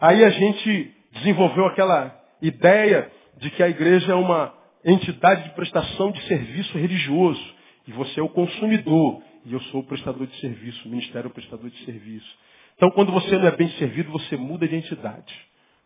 Aí 0.00 0.24
a 0.24 0.30
gente 0.30 0.94
desenvolveu 1.12 1.66
aquela 1.66 2.18
ideia 2.40 3.12
de 3.36 3.50
que 3.50 3.62
a 3.62 3.68
igreja 3.68 4.12
é 4.12 4.14
uma 4.14 4.54
entidade 4.82 5.44
de 5.44 5.50
prestação 5.50 6.10
de 6.12 6.22
serviço 6.22 6.78
religioso. 6.78 7.54
E 7.86 7.92
você 7.92 8.20
é 8.20 8.22
o 8.22 8.28
consumidor. 8.30 9.22
E 9.44 9.52
eu 9.52 9.60
sou 9.64 9.82
o 9.82 9.84
prestador 9.84 10.26
de 10.26 10.40
serviço. 10.40 10.88
O 10.88 10.90
ministério 10.90 11.28
é 11.28 11.30
o 11.30 11.34
prestador 11.34 11.68
de 11.68 11.84
serviço. 11.84 12.38
Então, 12.76 12.90
quando 12.92 13.12
você 13.12 13.36
não 13.36 13.46
é 13.46 13.54
bem 13.54 13.68
servido, 13.72 14.10
você 14.10 14.34
muda 14.34 14.66
de 14.66 14.76
entidade. 14.76 15.34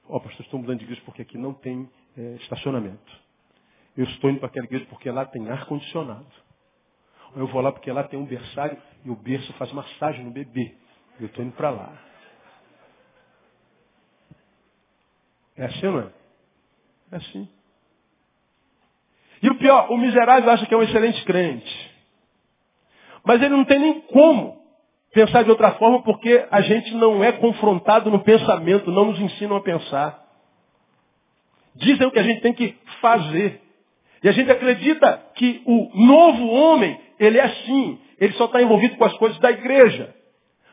Ó, 0.08 0.18
oh, 0.18 0.20
pastor, 0.20 0.44
estou 0.44 0.60
mudando 0.60 0.78
de 0.78 0.84
igreja 0.84 1.02
porque 1.04 1.22
aqui 1.22 1.36
não 1.36 1.52
tem 1.52 1.90
é, 2.16 2.36
estacionamento. 2.42 3.12
Eu 3.96 4.04
estou 4.04 4.30
indo 4.30 4.38
para 4.38 4.46
aquela 4.46 4.66
igreja 4.66 4.86
porque 4.88 5.10
lá 5.10 5.24
tem 5.24 5.48
ar-condicionado. 5.48 6.49
Eu 7.36 7.46
vou 7.46 7.60
lá 7.60 7.72
porque 7.72 7.90
lá 7.92 8.04
tem 8.04 8.18
um 8.18 8.24
berçário 8.24 8.76
e 9.04 9.10
o 9.10 9.16
berço 9.16 9.52
faz 9.54 9.72
massagem 9.72 10.24
no 10.24 10.30
bebê. 10.30 10.74
Eu 11.18 11.26
estou 11.26 11.44
indo 11.44 11.52
para 11.52 11.70
lá. 11.70 11.92
É 15.56 15.66
assim 15.66 15.86
não 15.86 16.00
é? 16.00 16.12
É 17.12 17.16
assim. 17.16 17.48
E 19.42 19.48
o 19.48 19.56
pior, 19.56 19.90
o 19.90 19.96
miserável 19.96 20.50
acha 20.50 20.66
que 20.66 20.74
é 20.74 20.76
um 20.76 20.82
excelente 20.82 21.24
crente. 21.24 21.90
Mas 23.24 23.40
ele 23.40 23.54
não 23.54 23.64
tem 23.64 23.78
nem 23.78 24.00
como 24.02 24.60
pensar 25.12 25.42
de 25.42 25.50
outra 25.50 25.72
forma 25.72 26.02
porque 26.02 26.46
a 26.50 26.60
gente 26.60 26.94
não 26.94 27.22
é 27.22 27.32
confrontado 27.32 28.10
no 28.10 28.20
pensamento, 28.20 28.90
não 28.90 29.06
nos 29.06 29.20
ensinam 29.20 29.56
a 29.56 29.62
pensar. 29.62 30.26
Dizem 31.74 32.06
o 32.06 32.10
que 32.10 32.18
a 32.18 32.22
gente 32.22 32.40
tem 32.40 32.52
que 32.52 32.76
fazer. 33.00 33.62
E 34.22 34.28
a 34.28 34.32
gente 34.32 34.50
acredita 34.50 35.22
que 35.34 35.62
o 35.64 35.90
novo 35.94 36.46
homem 36.46 36.98
ele 37.18 37.38
é 37.38 37.44
assim. 37.44 37.98
Ele 38.18 38.32
só 38.34 38.46
está 38.46 38.60
envolvido 38.62 38.96
com 38.96 39.04
as 39.04 39.16
coisas 39.18 39.38
da 39.38 39.50
igreja. 39.50 40.14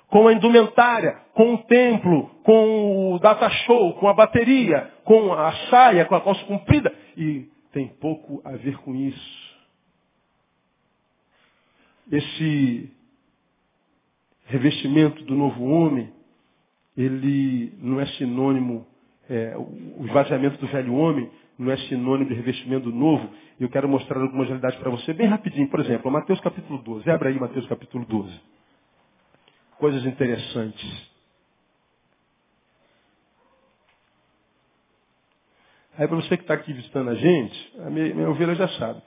Com 0.09 0.27
a 0.27 0.33
indumentária, 0.33 1.21
com 1.33 1.55
o 1.55 1.57
templo, 1.63 2.29
com 2.43 3.13
o 3.13 3.19
data 3.19 3.49
show, 3.49 3.93
com 3.95 4.07
a 4.07 4.13
bateria, 4.13 4.91
com 5.03 5.33
a 5.33 5.51
saia, 5.69 6.05
com 6.05 6.15
a 6.15 6.21
calça 6.21 6.43
comprida. 6.45 6.93
E 7.17 7.47
tem 7.73 7.87
pouco 7.87 8.41
a 8.45 8.51
ver 8.51 8.77
com 8.79 8.95
isso. 8.95 9.47
Esse 12.09 12.89
revestimento 14.45 15.23
do 15.25 15.35
novo 15.35 15.65
homem, 15.65 16.09
ele 16.95 17.73
não 17.81 17.99
é 17.99 18.05
sinônimo, 18.05 18.87
é, 19.29 19.57
o 19.57 20.05
esvaziamento 20.05 20.57
do 20.57 20.67
velho 20.67 20.93
homem 20.93 21.29
não 21.57 21.71
é 21.71 21.77
sinônimo 21.77 22.29
de 22.29 22.35
revestimento 22.35 22.89
novo. 22.89 23.29
Eu 23.59 23.69
quero 23.69 23.87
mostrar 23.87 24.21
algumas 24.21 24.47
realidades 24.47 24.77
para 24.79 24.89
você 24.89 25.13
bem 25.13 25.27
rapidinho. 25.27 25.67
Por 25.69 25.79
exemplo, 25.79 26.11
Mateus 26.11 26.39
capítulo 26.41 26.81
12. 26.83 27.09
Abre 27.09 27.29
aí 27.29 27.39
Mateus 27.39 27.65
capítulo 27.67 28.05
12. 28.05 28.39
Coisas 29.77 30.05
interessantes. 30.05 31.11
Aí 35.97 36.07
para 36.07 36.15
você 36.15 36.37
que 36.37 36.43
está 36.43 36.53
aqui 36.53 36.71
visitando 36.73 37.09
a 37.09 37.15
gente, 37.15 37.73
a 37.79 37.89
minha, 37.89 38.13
minha 38.13 38.29
ovelha 38.29 38.53
já 38.53 38.67
sabe. 38.67 39.01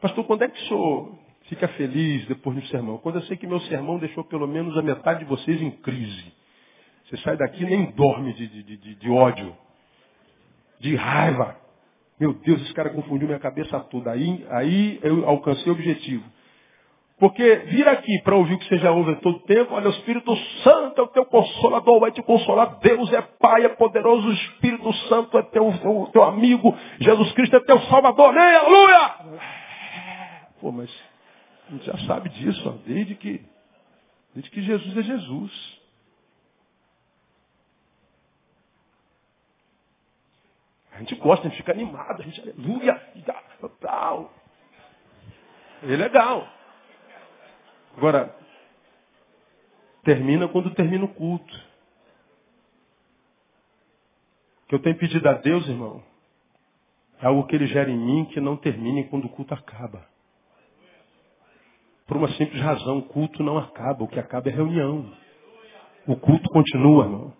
Pastor, 0.00 0.24
quando 0.24 0.42
é 0.42 0.48
que 0.48 0.58
o 0.58 0.68
senhor 0.68 1.18
fica 1.50 1.68
feliz 1.68 2.24
depois 2.26 2.56
do 2.56 2.66
sermão. 2.66 2.98
Quando 2.98 3.16
eu 3.16 3.22
sei 3.22 3.36
que 3.36 3.46
meu 3.46 3.60
sermão 3.62 3.98
deixou 3.98 4.24
pelo 4.24 4.46
menos 4.46 4.76
a 4.78 4.82
metade 4.82 5.20
de 5.20 5.24
vocês 5.26 5.60
em 5.60 5.70
crise. 5.70 6.32
Você 7.04 7.16
sai 7.18 7.36
daqui 7.36 7.64
nem 7.64 7.90
dorme 7.90 8.32
de, 8.34 8.46
de, 8.46 8.76
de, 8.76 8.94
de 8.94 9.10
ódio, 9.10 9.56
de 10.78 10.94
raiva. 10.94 11.59
Meu 12.20 12.34
Deus, 12.34 12.60
esse 12.60 12.74
cara 12.74 12.90
confundiu 12.90 13.26
minha 13.26 13.40
cabeça 13.40 13.80
toda. 13.80 14.10
Aí, 14.10 14.46
aí 14.50 15.00
eu 15.02 15.26
alcancei 15.26 15.72
o 15.72 15.74
objetivo. 15.74 16.22
Porque 17.18 17.56
vir 17.66 17.88
aqui 17.88 18.20
para 18.22 18.36
ouvir 18.36 18.54
o 18.54 18.58
que 18.58 18.66
você 18.66 18.78
já 18.78 18.90
ouve 18.90 19.14
todo 19.16 19.40
tempo, 19.40 19.74
olha, 19.74 19.88
o 19.88 19.90
Espírito 19.90 20.34
Santo 20.62 21.00
é 21.00 21.04
o 21.04 21.08
teu 21.08 21.24
consolador, 21.24 21.98
vai 21.98 22.12
te 22.12 22.22
consolar. 22.22 22.78
Deus 22.80 23.10
é 23.12 23.22
Pai, 23.22 23.64
é 23.64 23.68
poderoso, 23.70 24.28
o 24.28 24.32
Espírito 24.32 24.92
Santo 25.08 25.38
é 25.38 25.42
teu, 25.44 25.70
teu, 25.78 26.10
teu 26.12 26.22
amigo, 26.22 26.74
Jesus 26.98 27.32
Cristo 27.32 27.56
é 27.56 27.60
teu 27.60 27.78
Salvador, 27.82 28.30
amém, 28.30 28.56
aleluia! 28.56 29.14
Pô, 30.60 30.72
mas 30.72 30.90
a 31.68 31.72
gente 31.72 31.86
já 31.86 31.98
sabe 32.06 32.30
disso, 32.30 32.68
ó, 32.68 32.72
desde 32.86 33.14
que, 33.14 33.42
desde 34.34 34.50
que 34.50 34.62
Jesus 34.62 34.96
é 34.96 35.02
Jesus. 35.02 35.79
Gente 41.00 41.14
gosta, 41.16 41.46
a 41.46 41.50
gente 41.50 41.58
fica 41.58 41.72
animado, 41.72 42.20
a 42.20 42.24
gente 42.24 42.40
aleluia, 42.40 42.94
tal. 43.80 44.32
É 45.82 45.96
legal. 45.96 46.46
Agora, 47.96 48.34
termina 50.04 50.48
quando 50.48 50.74
termina 50.74 51.04
o 51.04 51.14
culto. 51.14 51.70
O 54.64 54.68
que 54.68 54.74
eu 54.74 54.78
tenho 54.78 54.96
pedido 54.96 55.28
a 55.28 55.32
Deus, 55.34 55.66
irmão, 55.66 56.02
é 57.20 57.26
algo 57.26 57.46
que 57.46 57.56
Ele 57.56 57.66
gera 57.66 57.90
em 57.90 57.98
mim 57.98 58.24
que 58.26 58.40
não 58.40 58.56
termine 58.56 59.08
quando 59.08 59.24
o 59.24 59.28
culto 59.28 59.54
acaba. 59.54 60.06
Por 62.06 62.16
uma 62.16 62.28
simples 62.32 62.60
razão, 62.60 62.98
o 62.98 63.02
culto 63.02 63.42
não 63.42 63.56
acaba, 63.56 64.04
o 64.04 64.08
que 64.08 64.18
acaba 64.18 64.48
é 64.48 64.52
reunião. 64.52 65.12
O 66.06 66.16
culto 66.16 66.48
continua, 66.50 67.04
irmão. 67.04 67.32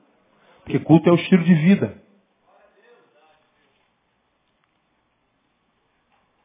Porque 0.62 0.78
culto 0.78 1.08
é 1.08 1.12
o 1.12 1.16
estilo 1.16 1.42
de 1.44 1.54
vida. 1.54 1.99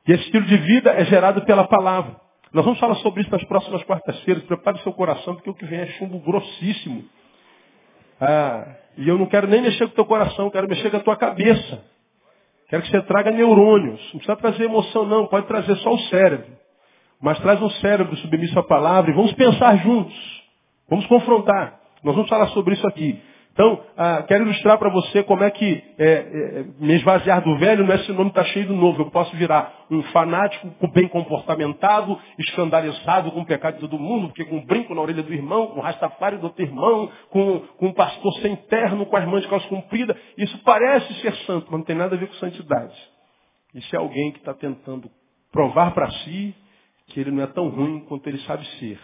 E 0.08 0.12
esse 0.12 0.24
estilo 0.24 0.46
de 0.46 0.58
vida 0.58 0.92
é 0.92 1.06
gerado 1.06 1.42
pela 1.46 1.68
palavra. 1.68 2.16
Nós 2.54 2.64
vamos 2.64 2.80
falar 2.80 2.96
sobre 2.96 3.22
isso 3.22 3.32
nas 3.32 3.44
próximas 3.46 3.84
quartas-feiras. 3.84 4.44
Prepare 4.44 4.80
seu 4.80 4.94
coração, 4.94 5.36
porque 5.36 5.50
o 5.50 5.54
que 5.54 5.66
vem 5.66 5.80
é 5.80 5.88
chumbo 5.98 6.20
grossíssimo. 6.20 7.04
Ah, 8.22 8.66
e 8.98 9.10
eu 9.10 9.18
não 9.18 9.26
quero 9.26 9.48
nem 9.48 9.62
mexer 9.62 9.86
com 9.88 9.92
o 9.92 9.96
teu 9.96 10.06
coração, 10.06 10.50
quero 10.50 10.68
mexer 10.68 10.90
com 10.90 10.98
a 10.98 11.02
tua 11.02 11.18
cabeça. 11.18 11.84
Quero 12.70 12.82
que 12.84 12.90
você 12.90 13.02
traga 13.04 13.32
neurônios. 13.32 14.02
Não 14.06 14.20
precisa 14.20 14.36
trazer 14.36 14.64
emoção, 14.64 15.06
não. 15.06 15.28
Pode 15.28 15.48
trazer 15.48 15.76
só 15.78 15.94
o 15.94 16.00
cérebro. 16.00 16.48
Mas 17.22 17.40
traz 17.40 17.62
um 17.62 17.70
cérebro 17.70 18.16
submisso 18.18 18.58
à 18.58 18.64
palavra 18.64 19.12
e 19.12 19.14
vamos 19.14 19.34
pensar 19.34 19.78
juntos. 19.78 20.16
Vamos 20.90 21.06
confrontar. 21.08 21.80
Nós 22.04 22.16
vamos 22.16 22.30
falar 22.30 22.48
sobre 22.50 22.74
isso 22.74 22.88
aqui. 22.88 23.22
Então, 23.56 23.82
ah, 23.96 24.22
quero 24.28 24.44
ilustrar 24.44 24.78
para 24.78 24.90
você 24.90 25.24
como 25.24 25.42
é 25.42 25.50
que 25.50 25.82
é, 25.98 26.12
é, 26.12 26.66
me 26.78 26.94
esvaziar 26.96 27.42
do 27.42 27.58
velho 27.58 27.86
não 27.86 27.94
é 27.94 27.98
de 27.98 28.12
estar 28.12 28.44
cheio 28.48 28.68
do 28.68 28.76
novo. 28.76 29.04
Eu 29.04 29.10
posso 29.10 29.34
virar 29.38 29.86
um 29.90 30.04
fanático 30.12 30.68
bem 30.92 31.08
comportamentado, 31.08 32.20
escandalizado 32.38 33.32
com 33.32 33.40
o 33.40 33.46
pecado 33.46 33.76
de 33.76 33.80
todo 33.80 33.98
mundo, 33.98 34.28
porque 34.28 34.44
com 34.44 34.58
um 34.58 34.66
brinco 34.66 34.94
na 34.94 35.00
orelha 35.00 35.24
do 35.24 35.34
irmão, 35.34 35.68
com 35.68 35.80
um 35.80 35.82
rastafário 35.82 36.38
do 36.38 36.48
outro 36.48 36.62
irmão, 36.62 37.10
com, 37.30 37.62
com 37.78 37.88
um 37.88 37.94
pastor 37.94 38.34
sem 38.42 38.58
terno, 38.58 39.06
com 39.06 39.16
a 39.16 39.22
irmã 39.22 39.40
de 39.40 39.48
calça 39.48 39.70
comprida. 39.70 40.18
Isso 40.38 40.62
parece 40.66 41.14
ser 41.22 41.34
santo, 41.46 41.68
mas 41.72 41.80
não 41.80 41.86
tem 41.86 41.96
nada 41.96 42.14
a 42.14 42.20
ver 42.20 42.28
com 42.28 42.34
santidade. 42.34 42.94
Isso 43.74 43.96
é 43.96 44.00
alguém 44.00 44.34
que 44.34 44.40
está 44.40 44.54
tentando 44.54 45.10
provar 45.50 45.94
para 45.94 46.12
si 46.12 46.54
que 47.08 47.22
ele 47.22 47.32
não 47.32 47.42
é 47.42 47.48
tão 47.48 47.70
ruim 47.70 48.02
quanto 48.02 48.28
ele 48.28 48.40
sabe 48.40 48.66
ser. 48.80 49.00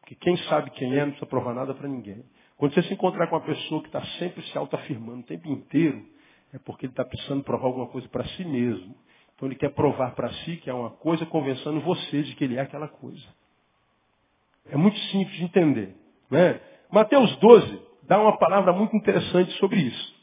Porque 0.00 0.16
quem 0.16 0.36
sabe 0.48 0.68
quem 0.72 0.92
é 0.92 1.00
não 1.00 1.12
precisa 1.12 1.24
provar 1.24 1.54
nada 1.54 1.72
para 1.72 1.88
ninguém. 1.88 2.22
Quando 2.60 2.74
você 2.74 2.82
se 2.82 2.92
encontrar 2.92 3.26
com 3.28 3.36
uma 3.36 3.40
pessoa 3.40 3.80
que 3.80 3.86
está 3.86 4.04
sempre 4.18 4.42
se 4.42 4.58
autoafirmando 4.58 5.20
o 5.20 5.22
tempo 5.22 5.48
inteiro, 5.48 6.04
é 6.52 6.58
porque 6.58 6.84
ele 6.84 6.92
está 6.92 7.02
precisando 7.02 7.42
provar 7.42 7.68
alguma 7.68 7.86
coisa 7.86 8.06
para 8.10 8.22
si 8.22 8.44
mesmo. 8.44 8.94
Então 9.34 9.48
ele 9.48 9.54
quer 9.54 9.70
provar 9.70 10.14
para 10.14 10.30
si 10.30 10.58
que 10.58 10.68
é 10.68 10.74
uma 10.74 10.90
coisa, 10.90 11.24
convencendo 11.24 11.80
você 11.80 12.22
de 12.22 12.34
que 12.34 12.44
ele 12.44 12.56
é 12.56 12.60
aquela 12.60 12.86
coisa. 12.86 13.24
É 14.66 14.76
muito 14.76 14.98
simples 14.98 15.38
de 15.38 15.44
entender. 15.44 15.96
Né? 16.30 16.60
Mateus 16.92 17.34
12 17.36 17.80
dá 18.02 18.20
uma 18.20 18.36
palavra 18.36 18.74
muito 18.74 18.94
interessante 18.94 19.50
sobre 19.52 19.80
isso. 19.80 20.14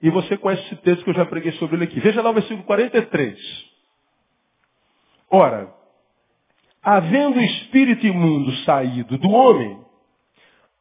E 0.00 0.08
você 0.08 0.38
conhece 0.38 0.62
esse 0.64 0.76
texto 0.76 1.04
que 1.04 1.10
eu 1.10 1.14
já 1.14 1.26
preguei 1.26 1.52
sobre 1.52 1.76
ele 1.76 1.84
aqui. 1.84 2.00
Veja 2.00 2.22
lá 2.22 2.30
o 2.30 2.34
versículo 2.34 2.62
43. 2.62 3.38
Ora, 5.28 5.74
havendo 6.82 7.38
o 7.38 7.42
espírito 7.42 8.06
imundo 8.06 8.50
saído 8.64 9.18
do 9.18 9.28
homem, 9.28 9.84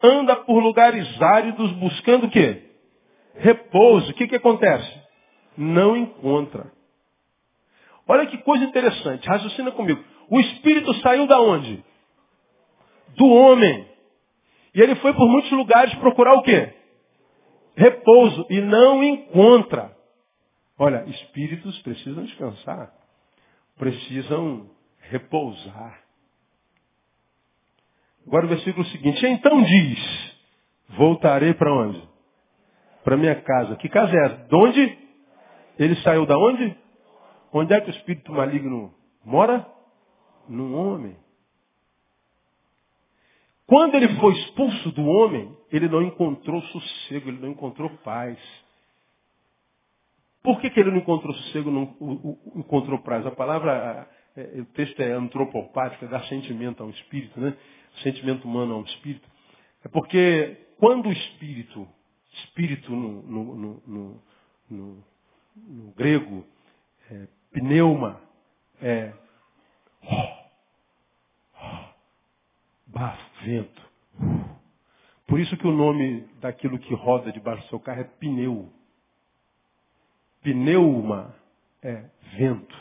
anda 0.04 0.36
por 0.36 0.62
lugares 0.62 1.22
áridos 1.22 1.72
buscando 1.74 2.28
o 2.28 2.30
quê? 2.30 2.70
Repouso. 3.36 4.12
O 4.12 4.14
que, 4.14 4.28
que 4.28 4.36
acontece? 4.36 5.02
Não 5.58 5.96
encontra. 5.96 6.72
Olha 8.08 8.26
que 8.26 8.38
coisa 8.40 8.66
interessante. 8.66 9.28
Raciocina 9.28 9.72
comigo. 9.72 10.04
O 10.30 10.40
espírito 10.40 10.94
saiu 10.96 11.26
da 11.26 11.40
onde? 11.40 11.84
Do 13.16 13.28
homem. 13.28 13.88
E 14.76 14.82
ele 14.82 14.96
foi 14.96 15.14
por 15.14 15.28
muitos 15.28 15.52
lugares 15.52 15.94
procurar 15.96 16.34
o 16.34 16.44
quê? 16.44 16.74
Repouso. 17.76 18.46
E 18.50 18.60
não 18.60 19.04
encontra. 19.04 19.96
Olha, 20.78 21.06
espíritos 21.08 21.80
precisam 21.82 22.26
descansar. 22.26 22.92
Precisam 23.78 24.70
repousar. 25.00 26.03
Agora 28.26 28.46
o 28.46 28.50
versículo 28.50 28.86
seguinte. 28.88 29.26
Então 29.26 29.64
diz, 29.64 30.38
voltarei 30.98 31.54
para 31.54 31.74
onde? 31.74 32.02
Para 33.04 33.18
minha 33.18 33.36
casa. 33.42 33.76
Que 33.76 33.90
casa 33.90 34.14
é 34.16 34.26
essa? 34.26 34.36
De 34.48 34.56
onde? 34.56 34.98
Ele 35.78 35.96
saiu 35.98 36.26
da 36.26 36.38
onde? 36.38 36.76
Onde 37.52 37.74
é 37.74 37.82
que 37.82 37.90
o 37.90 37.96
espírito 37.96 38.32
maligno 38.32 38.94
mora? 39.24 39.68
No 40.48 40.76
homem. 40.76 41.16
Quando 43.66 43.96
ele 43.96 44.10
foi 44.20 44.34
expulso 44.34 44.92
do 44.92 45.06
homem, 45.06 45.56
ele 45.72 45.88
não 45.88 46.02
encontrou 46.02 46.62
sossego, 46.62 47.30
ele 47.30 47.40
não 47.40 47.50
encontrou 47.50 47.90
paz. 48.04 48.38
Por 50.44 50.60
que, 50.60 50.70
que 50.70 50.80
ele 50.80 50.92
não 50.92 50.98
encontrou 50.98 51.34
sossego, 51.34 51.72
não 51.72 52.38
encontrou 52.56 53.00
paz? 53.00 53.26
A 53.26 53.32
palavra, 53.32 54.08
é, 54.36 54.60
o 54.60 54.66
texto 54.66 55.00
é 55.00 55.14
antropopático, 55.14 56.04
é 56.04 56.08
dar 56.10 56.24
sentimento 56.26 56.84
ao 56.84 56.90
espírito, 56.90 57.40
né? 57.40 57.56
Sentimento 58.02 58.48
humano 58.48 58.74
a 58.74 58.78
um 58.78 58.84
espírito, 58.84 59.28
é 59.84 59.88
porque 59.88 60.58
quando 60.78 61.10
o 61.10 61.12
espírito, 61.12 61.88
espírito 62.32 62.92
no, 62.92 63.22
no, 63.24 63.82
no, 63.88 64.24
no, 64.70 65.04
no 65.56 65.92
grego, 65.94 66.46
é, 67.12 67.28
pneuma, 67.52 68.22
é 68.82 69.14
bafo, 72.88 73.24
vento. 73.44 73.82
Por 75.28 75.40
isso 75.40 75.56
que 75.58 75.68
o 75.68 75.72
nome 75.72 76.28
daquilo 76.40 76.78
que 76.78 76.94
roda 76.94 77.32
debaixo 77.32 77.64
do 77.64 77.70
seu 77.70 77.80
carro 77.80 78.02
é 78.02 78.04
pneu. 78.04 78.72
Pneuma 80.42 81.36
é 81.82 82.10
vento. 82.38 82.78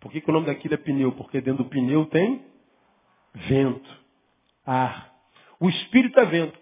Por 0.00 0.10
que, 0.12 0.20
que 0.20 0.30
o 0.30 0.32
nome 0.32 0.46
daquilo 0.46 0.74
é 0.74 0.76
pneu? 0.76 1.12
Porque 1.12 1.40
dentro 1.40 1.64
do 1.64 1.70
pneu 1.70 2.06
tem 2.06 2.44
vento 3.48 4.05
ar. 4.66 5.14
O 5.60 5.68
espírito 5.68 6.18
é 6.20 6.26
vento. 6.26 6.58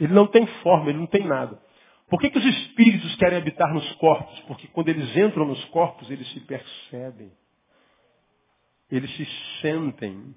Ele 0.00 0.12
não 0.12 0.26
tem 0.26 0.46
forma, 0.62 0.88
ele 0.88 0.98
não 0.98 1.06
tem 1.06 1.26
nada. 1.26 1.60
Por 2.08 2.18
que, 2.20 2.30
que 2.30 2.38
os 2.38 2.44
espíritos 2.44 3.14
querem 3.16 3.38
habitar 3.38 3.72
nos 3.74 3.90
corpos? 3.96 4.40
Porque 4.40 4.66
quando 4.68 4.88
eles 4.88 5.14
entram 5.16 5.44
nos 5.44 5.62
corpos, 5.66 6.10
eles 6.10 6.26
se 6.32 6.40
percebem. 6.40 7.30
Eles 8.90 9.14
se 9.16 9.26
sentem. 9.60 10.34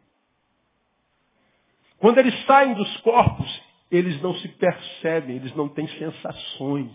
Quando 1.97 2.17
eles 2.17 2.37
saem 2.45 2.73
dos 2.73 2.97
corpos, 2.97 3.61
eles 3.89 4.21
não 4.21 4.33
se 4.35 4.47
percebem, 4.49 5.37
eles 5.37 5.55
não 5.55 5.69
têm 5.69 5.87
sensações. 5.87 6.91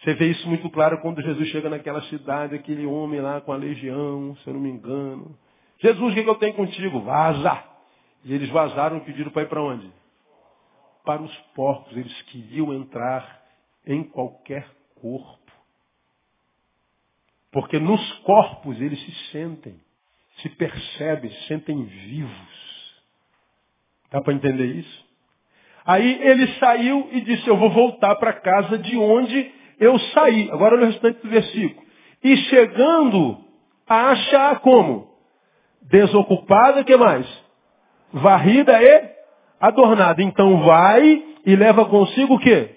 Você 0.00 0.14
vê 0.14 0.30
isso 0.30 0.48
muito 0.48 0.70
claro 0.70 1.00
quando 1.02 1.22
Jesus 1.22 1.48
chega 1.48 1.68
naquela 1.68 2.00
cidade, 2.02 2.54
aquele 2.54 2.86
homem 2.86 3.20
lá 3.20 3.40
com 3.40 3.52
a 3.52 3.56
legião, 3.56 4.36
se 4.36 4.46
eu 4.46 4.54
não 4.54 4.60
me 4.60 4.70
engano. 4.70 5.36
Jesus, 5.78 6.12
o 6.12 6.14
que, 6.14 6.22
que 6.22 6.30
eu 6.30 6.36
tenho 6.36 6.54
contigo? 6.54 7.00
Vaza! 7.00 7.64
E 8.24 8.34
eles 8.34 8.48
vazaram 8.50 8.98
e 8.98 9.00
pediram 9.00 9.30
para 9.30 9.42
ir 9.42 9.48
para 9.48 9.62
onde? 9.62 9.90
Para 11.04 11.22
os 11.22 11.36
porcos. 11.54 11.96
Eles 11.96 12.22
queriam 12.22 12.74
entrar 12.74 13.42
em 13.86 14.02
qualquer 14.02 14.68
corpo. 15.00 15.38
Porque 17.52 17.78
nos 17.78 18.12
corpos 18.20 18.80
eles 18.80 19.00
se 19.00 19.12
sentem, 19.30 19.80
se 20.42 20.48
percebem, 20.50 21.30
se 21.30 21.46
sentem 21.46 21.84
vivos. 21.84 22.94
Dá 24.10 24.20
para 24.20 24.34
entender 24.34 24.66
isso? 24.66 25.06
Aí 25.84 26.20
ele 26.22 26.48
saiu 26.58 27.08
e 27.12 27.20
disse, 27.20 27.46
eu 27.46 27.56
vou 27.56 27.70
voltar 27.70 28.16
para 28.16 28.32
casa 28.32 28.76
de 28.76 28.96
onde 28.96 29.52
eu 29.78 29.98
saí. 29.98 30.50
Agora 30.50 30.74
olha 30.74 30.86
o 30.86 30.90
restante 30.90 31.22
do 31.22 31.28
versículo. 31.28 31.86
E 32.24 32.36
chegando 32.36 33.44
acha 33.86 34.56
como? 34.56 35.15
Desocupada, 35.90 36.84
que 36.84 36.96
mais? 36.96 37.26
Varrida 38.12 38.80
e 38.82 39.10
adornada. 39.60 40.22
Então 40.22 40.62
vai 40.62 41.22
e 41.44 41.56
leva 41.56 41.84
consigo 41.84 42.34
o 42.34 42.38
quê? 42.38 42.70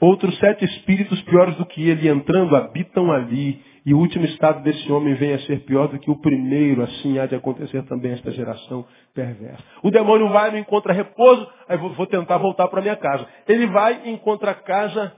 Outros 0.00 0.36
sete 0.38 0.64
espíritos 0.64 1.20
piores 1.22 1.54
do 1.56 1.64
que 1.64 1.88
ele 1.88 2.08
entrando 2.08 2.56
habitam 2.56 3.12
ali. 3.12 3.62
E 3.84 3.92
o 3.94 3.98
último 3.98 4.24
estado 4.24 4.62
desse 4.62 4.92
homem 4.92 5.14
vem 5.14 5.32
a 5.32 5.40
ser 5.40 5.60
pior 5.64 5.88
do 5.88 5.98
que 5.98 6.10
o 6.10 6.20
primeiro. 6.20 6.82
Assim 6.82 7.18
há 7.18 7.26
de 7.26 7.34
acontecer 7.34 7.82
também 7.84 8.12
esta 8.12 8.30
geração 8.30 8.84
perversa. 9.14 9.62
O 9.82 9.90
demônio 9.90 10.28
vai, 10.28 10.50
não 10.50 10.58
encontra 10.58 10.92
repouso, 10.92 11.48
aí 11.68 11.76
vou, 11.76 11.90
vou 11.90 12.06
tentar 12.06 12.38
voltar 12.38 12.68
para 12.68 12.80
minha 12.80 12.96
casa. 12.96 13.26
Ele 13.48 13.66
vai 13.66 14.02
e 14.04 14.10
encontra 14.10 14.52
a 14.52 14.54
casa 14.54 15.12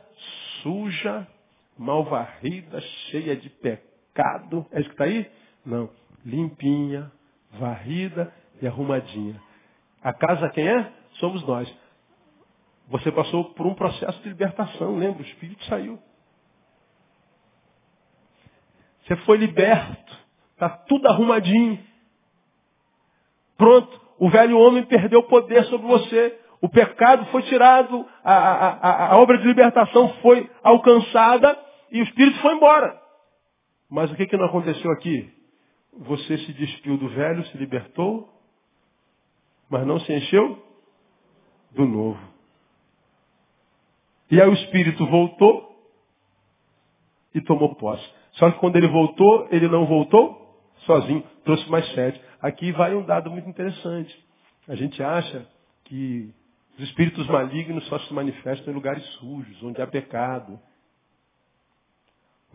suja, 0.63 1.27
mal 1.79 2.05
varrida, 2.05 2.81
cheia 3.11 3.37
de 3.37 3.51
pecado. 3.51 4.67
É 4.73 4.81
isso 4.81 4.89
que 4.89 4.95
está 4.95 5.05
aí? 5.05 5.27
Não. 5.65 5.91
Limpinha, 6.25 7.11
varrida 7.53 8.33
e 8.61 8.67
arrumadinha. 8.67 9.41
A 10.03 10.13
casa 10.13 10.49
quem 10.51 10.67
é? 10.67 10.93
Somos 11.15 11.47
nós. 11.47 11.73
Você 12.89 13.11
passou 13.11 13.53
por 13.55 13.67
um 13.67 13.75
processo 13.75 14.21
de 14.23 14.29
libertação, 14.29 14.97
lembra? 14.97 15.23
O 15.23 15.27
Espírito 15.27 15.65
saiu. 15.65 15.99
Você 19.07 19.17
foi 19.17 19.37
liberto. 19.39 20.19
Está 20.53 20.69
tudo 20.69 21.09
arrumadinho. 21.09 21.79
Pronto. 23.57 24.01
O 24.19 24.31
velho 24.31 24.59
homem 24.59 24.85
perdeu 24.85 25.21
o 25.21 25.29
poder 25.29 25.65
sobre 25.65 25.87
você. 25.87 26.39
O 26.61 26.69
pecado 26.69 27.27
foi 27.27 27.43
tirado. 27.43 28.07
A, 28.23 28.35
a, 28.35 28.69
a, 28.69 29.13
a 29.13 29.19
obra 29.19 29.39
de 29.39 29.47
libertação 29.47 30.15
foi 30.23 30.51
alcançada. 30.63 31.59
E 31.91 32.01
o 32.01 32.05
Espírito 32.05 32.41
foi 32.41 32.55
embora. 32.55 33.01
Mas 33.91 34.11
o 34.11 34.17
que, 34.17 34.27
que 34.27 34.37
não 34.37 34.47
aconteceu 34.47 34.91
aqui? 34.93 35.31
Você 35.99 36.39
se 36.39 36.53
despiu 36.53 36.97
do 36.97 37.09
velho, 37.09 37.45
se 37.47 37.57
libertou, 37.57 38.29
mas 39.69 39.87
não 39.87 39.99
se 40.01 40.13
encheu 40.13 40.63
do 41.73 41.85
novo. 41.85 42.21
E 44.31 44.41
aí 44.41 44.49
o 44.49 44.55
Espírito 44.55 45.07
voltou 45.07 45.75
e 47.35 47.41
tomou 47.41 47.75
posse. 47.75 48.05
Só 48.33 48.51
que 48.51 48.59
quando 48.59 48.77
ele 48.77 48.89
voltou, 48.89 49.49
ele 49.51 49.69
não 49.69 49.87
voltou 49.87 50.45
sozinho, 50.79 51.23
trouxe 51.45 51.69
mais 51.71 51.87
sete. 51.95 52.21
Aqui 52.41 52.73
vai 52.73 52.95
um 52.95 53.05
dado 53.05 53.31
muito 53.31 53.49
interessante. 53.49 54.25
A 54.69 54.75
gente 54.75 55.03
acha 55.03 55.47
que 55.85 56.33
os 56.79 56.85
espíritos 56.85 57.27
malignos 57.29 57.87
só 57.87 57.99
se 58.01 58.13
manifestam 58.13 58.73
em 58.73 58.75
lugares 58.75 59.05
sujos, 59.15 59.63
onde 59.63 59.81
há 59.81 59.87
pecado, 59.87 60.59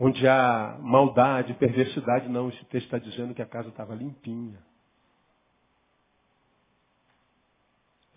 onde 0.00 0.26
há 0.26 0.78
maldade, 0.80 1.52
perversidade. 1.54 2.28
Não, 2.28 2.48
esse 2.48 2.64
texto 2.64 2.86
está 2.86 2.98
dizendo 2.98 3.34
que 3.34 3.42
a 3.42 3.46
casa 3.46 3.68
estava 3.68 3.94
limpinha. 3.94 4.58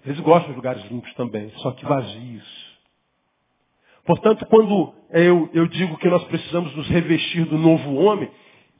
Eles 0.06 0.20
gostam 0.22 0.52
de 0.52 0.56
lugares 0.56 0.84
limpos 0.90 1.14
também, 1.16 1.50
só 1.58 1.72
que 1.72 1.86
vazios. 1.86 2.74
Portanto, 4.06 4.46
quando 4.48 4.94
eu, 5.12 5.50
eu 5.54 5.68
digo 5.68 5.98
que 5.98 6.10
nós 6.10 6.24
precisamos 6.26 6.76
nos 6.76 6.88
revestir 6.88 7.46
do 7.46 7.58
novo 7.58 7.96
homem, 7.96 8.30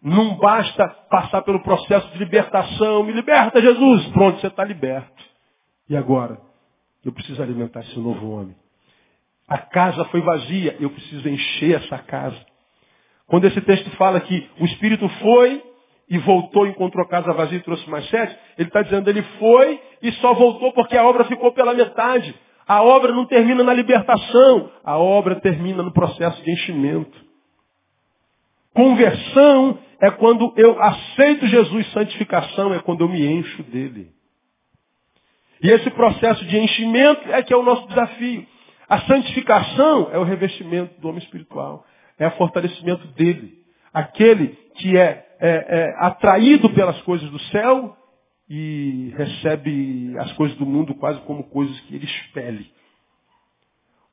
não 0.02 0.36
basta 0.36 0.88
passar 1.10 1.42
pelo 1.44 1.62
processo 1.62 2.10
de 2.12 2.18
libertação. 2.18 3.04
Me 3.04 3.14
liberta, 3.14 3.62
Jesus! 3.62 4.08
Pronto, 4.08 4.40
você 4.40 4.48
está 4.48 4.66
liberto. 4.66 5.24
E 5.90 5.96
agora? 5.96 6.42
Eu 7.06 7.14
preciso 7.14 7.42
alimentar 7.42 7.82
esse 7.82 8.00
novo 8.00 8.32
homem. 8.32 8.56
A 9.48 9.58
casa 9.58 10.04
foi 10.06 10.22
vazia, 10.22 10.76
eu 10.80 10.90
preciso 10.90 11.28
encher 11.28 11.82
essa 11.82 11.98
casa. 12.00 12.53
Quando 13.28 13.46
esse 13.46 13.62
texto 13.62 13.90
fala 13.92 14.20
que 14.20 14.50
o 14.60 14.66
Espírito 14.66 15.08
foi 15.10 15.64
e 16.10 16.18
voltou, 16.20 16.68
encontrou 16.68 17.06
a 17.06 17.10
casa 17.10 17.34
vazia 17.34 17.58
e 17.58 17.64
trouxe 17.64 17.90
mais 17.90 18.08
sete, 18.10 18.38
ele 18.58 18.68
está 18.68 18.82
dizendo 18.82 19.10
ele 19.10 19.24
foi 19.40 19.82
e 20.02 20.12
só 20.14 20.34
voltou 20.34 20.72
porque 20.74 20.98
a 20.98 21.06
obra 21.06 21.26
ficou 21.26 21.52
pela 21.54 21.74
metade. 21.74 22.36
A 22.68 22.82
obra 22.82 23.12
não 23.12 23.26
termina 23.26 23.64
na 23.64 23.74
libertação, 23.74 24.72
a 24.84 24.98
obra 24.98 25.40
termina 25.40 25.84
no 25.84 25.92
processo 25.92 26.42
de 26.44 26.52
enchimento. 26.52 27.24
Conversão 28.74 29.78
é 30.02 30.10
quando 30.12 30.54
eu 30.58 30.82
aceito 30.82 31.48
Jesus, 31.48 31.92
santificação 31.92 32.74
é 32.74 32.80
quando 32.80 33.02
eu 33.02 33.10
me 33.10 33.26
encho 33.26 33.64
dele. 33.64 34.12
E 35.62 35.70
esse 35.70 35.90
processo 35.92 36.44
de 36.46 36.58
enchimento 36.58 37.32
é 37.32 37.42
que 37.42 37.54
é 37.54 37.58
o 37.58 37.64
nosso 37.64 37.88
desafio. 37.88 38.46
A 38.90 39.00
santificação 39.02 40.10
é 40.12 40.18
o 40.18 40.24
revestimento 40.24 41.00
do 41.00 41.08
homem 41.08 41.24
espiritual, 41.24 41.86
é 42.20 42.30
fortalecimento 42.32 43.08
dele. 43.10 43.58
Aquele 43.94 44.50
que 44.76 44.98
é, 44.98 45.26
é, 45.40 45.50
é 45.50 45.96
atraído 46.00 46.70
pelas 46.72 47.00
coisas 47.02 47.30
do 47.30 47.40
céu 47.40 47.96
e 48.50 49.14
recebe 49.16 50.18
as 50.20 50.32
coisas 50.34 50.58
do 50.58 50.66
mundo 50.66 50.96
quase 50.96 51.20
como 51.22 51.44
coisas 51.46 51.80
que 51.82 51.96
ele 51.96 52.06
expele. 52.06 52.72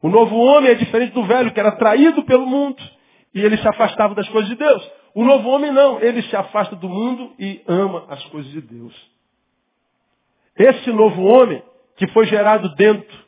O 0.03 0.09
novo 0.09 0.34
homem 0.36 0.70
é 0.70 0.74
diferente 0.74 1.12
do 1.12 1.24
velho, 1.24 1.53
que 1.53 1.61
era 1.61 1.70
atraído 1.70 2.22
pelo 2.24 2.46
mundo 2.46 2.82
e 3.34 3.40
ele 3.40 3.57
se 3.57 3.68
afastava 3.68 4.14
das 4.14 4.28
coisas 4.28 4.48
de 4.51 4.57
Deus. 4.57 4.90
O 5.14 5.24
novo 5.24 5.48
homem 5.48 5.70
não, 5.72 6.01
ele 6.01 6.22
se 6.22 6.36
afasta 6.36 6.76
do 6.76 6.88
mundo 6.88 7.32
e 7.38 7.62
ama 7.66 8.07
as 8.09 8.24
coisas 8.26 8.51
de 8.51 8.61
Deus. 8.61 8.94
Esse 10.57 10.90
novo 10.92 11.22
homem, 11.22 11.62
que 11.96 12.07
foi 12.09 12.26
gerado 12.26 12.74
dentro 12.74 13.18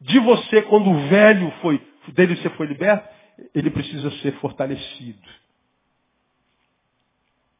de 0.00 0.18
você 0.20 0.62
quando 0.62 0.90
o 0.90 1.08
velho 1.08 1.50
foi, 1.62 1.80
dele 2.08 2.36
você 2.36 2.50
foi 2.50 2.66
liberto, 2.66 3.08
ele 3.54 3.70
precisa 3.70 4.10
ser 4.22 4.32
fortalecido. 4.40 5.28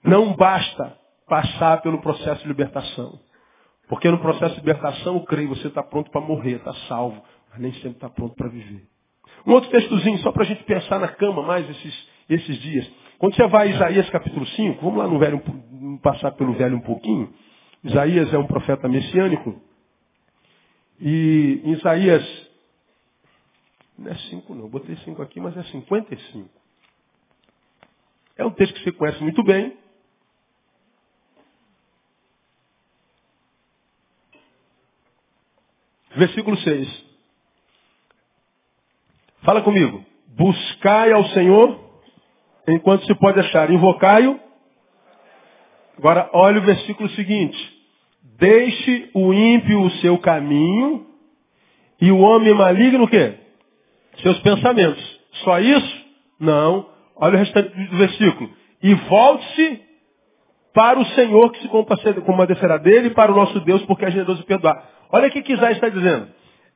Não 0.02 0.34
basta 0.34 0.96
passar 1.28 1.82
pelo 1.82 2.00
processo 2.00 2.42
de 2.42 2.48
libertação. 2.48 3.18
Porque 3.88 4.10
no 4.10 4.18
processo 4.18 4.54
de 4.54 4.60
libertação, 4.60 5.16
eu 5.16 5.24
creio, 5.24 5.48
você 5.48 5.68
está 5.68 5.82
pronto 5.82 6.10
para 6.10 6.20
morrer, 6.20 6.56
está 6.56 6.72
salvo, 6.88 7.22
mas 7.50 7.60
nem 7.60 7.72
sempre 7.74 7.92
está 7.92 8.08
pronto 8.08 8.34
para 8.34 8.48
viver. 8.48 8.84
Um 9.46 9.52
outro 9.52 9.70
textozinho, 9.70 10.18
só 10.18 10.32
para 10.32 10.42
a 10.42 10.46
gente 10.46 10.64
pensar 10.64 10.98
na 10.98 11.08
cama 11.08 11.42
mais 11.42 11.68
esses, 11.70 12.08
esses 12.28 12.58
dias. 12.60 12.90
Quando 13.18 13.34
você 13.34 13.46
vai 13.46 13.68
a 13.68 13.70
Isaías 13.70 14.10
capítulo 14.10 14.46
5, 14.46 14.82
vamos 14.82 14.98
lá 14.98 15.06
no 15.06 15.18
velho, 15.18 15.40
passar 16.02 16.32
pelo 16.32 16.52
velho 16.54 16.76
um 16.76 16.80
pouquinho. 16.80 17.32
Isaías 17.84 18.32
é 18.32 18.38
um 18.38 18.46
profeta 18.46 18.88
messiânico. 18.88 19.60
E 21.00 21.60
em 21.64 21.72
Isaías, 21.72 22.45
não 23.98 24.12
é 24.12 24.14
5 24.14 24.54
não, 24.54 24.68
botei 24.68 24.96
5 24.96 25.22
aqui, 25.22 25.40
mas 25.40 25.56
é 25.56 25.62
55. 25.64 26.48
É 28.36 28.44
um 28.44 28.50
texto 28.50 28.74
que 28.74 28.84
você 28.84 28.92
conhece 28.92 29.22
muito 29.22 29.42
bem. 29.42 29.76
Versículo 36.14 36.56
6. 36.58 37.04
Fala 39.42 39.62
comigo. 39.62 40.04
Buscai 40.28 41.12
ao 41.12 41.24
Senhor 41.28 41.80
enquanto 42.68 43.06
se 43.06 43.14
pode 43.14 43.40
achar. 43.40 43.70
Invocai-o. 43.70 44.38
Agora, 45.96 46.28
olha 46.32 46.58
o 46.58 46.64
versículo 46.64 47.08
seguinte. 47.10 47.56
Deixe 48.38 49.10
o 49.14 49.32
ímpio 49.32 49.82
o 49.82 49.90
seu 49.92 50.18
caminho 50.18 51.06
e 52.00 52.12
o 52.12 52.18
homem 52.18 52.52
maligno 52.52 53.04
o 53.04 53.08
quê? 53.08 53.45
Seus 54.22 54.38
pensamentos. 54.40 55.20
Só 55.44 55.58
isso? 55.58 56.04
Não. 56.40 56.88
Olha 57.16 57.36
o 57.36 57.38
restante 57.38 57.68
do 57.68 57.96
versículo. 57.96 58.50
E 58.82 58.94
volte-se 58.94 59.82
para 60.74 60.98
o 60.98 61.06
Senhor 61.06 61.50
que 61.52 61.62
se 61.62 61.68
compadecerá 62.20 62.76
dele 62.76 63.10
para 63.10 63.32
o 63.32 63.34
nosso 63.34 63.60
Deus 63.60 63.82
porque 63.86 64.04
é 64.04 64.10
generoso 64.10 64.42
e 64.42 64.46
perdoar. 64.46 64.90
Olha 65.10 65.28
o 65.28 65.30
que 65.30 65.52
Isaías 65.52 65.76
está 65.76 65.88
dizendo. 65.88 66.28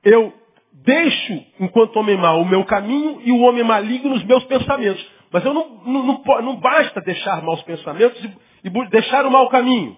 Eu 0.02 0.32
deixo, 0.72 1.44
enquanto 1.58 1.96
homem 1.96 2.16
mau, 2.16 2.40
o 2.40 2.48
meu 2.48 2.64
caminho 2.64 3.20
e 3.22 3.32
o 3.32 3.40
homem 3.40 3.62
maligno 3.62 4.14
os 4.14 4.24
meus 4.24 4.44
pensamentos. 4.44 5.06
Mas 5.32 5.44
eu 5.44 5.52
não, 5.52 5.82
não, 5.84 6.06
não, 6.06 6.42
não 6.42 6.56
basta 6.56 7.00
deixar 7.02 7.42
maus 7.42 7.62
pensamentos 7.62 8.22
e, 8.24 8.32
e 8.64 8.88
deixar 8.88 9.26
o 9.26 9.30
mau 9.30 9.48
caminho. 9.48 9.96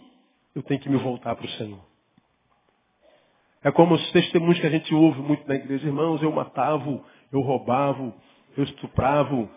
Eu 0.55 0.63
tenho 0.63 0.81
que 0.81 0.89
me 0.89 0.97
voltar 0.97 1.35
para 1.35 1.47
o 1.47 1.51
Senhor. 1.51 1.81
É 3.65 3.71
como 3.71 3.95
os 3.95 4.13
testemunhos 4.13 4.59
que 4.59 4.67
a 4.67 4.71
gente 4.71 4.93
ouve 4.93 5.21
muito 5.21 5.47
na 5.47 5.55
igreja. 5.55 5.87
Irmãos, 5.87 6.21
eu 6.23 6.33
matava, 6.33 7.01
eu 7.33 7.41
roubava, 7.41 8.13
eu 8.57 8.65
estuprava, 8.65 9.49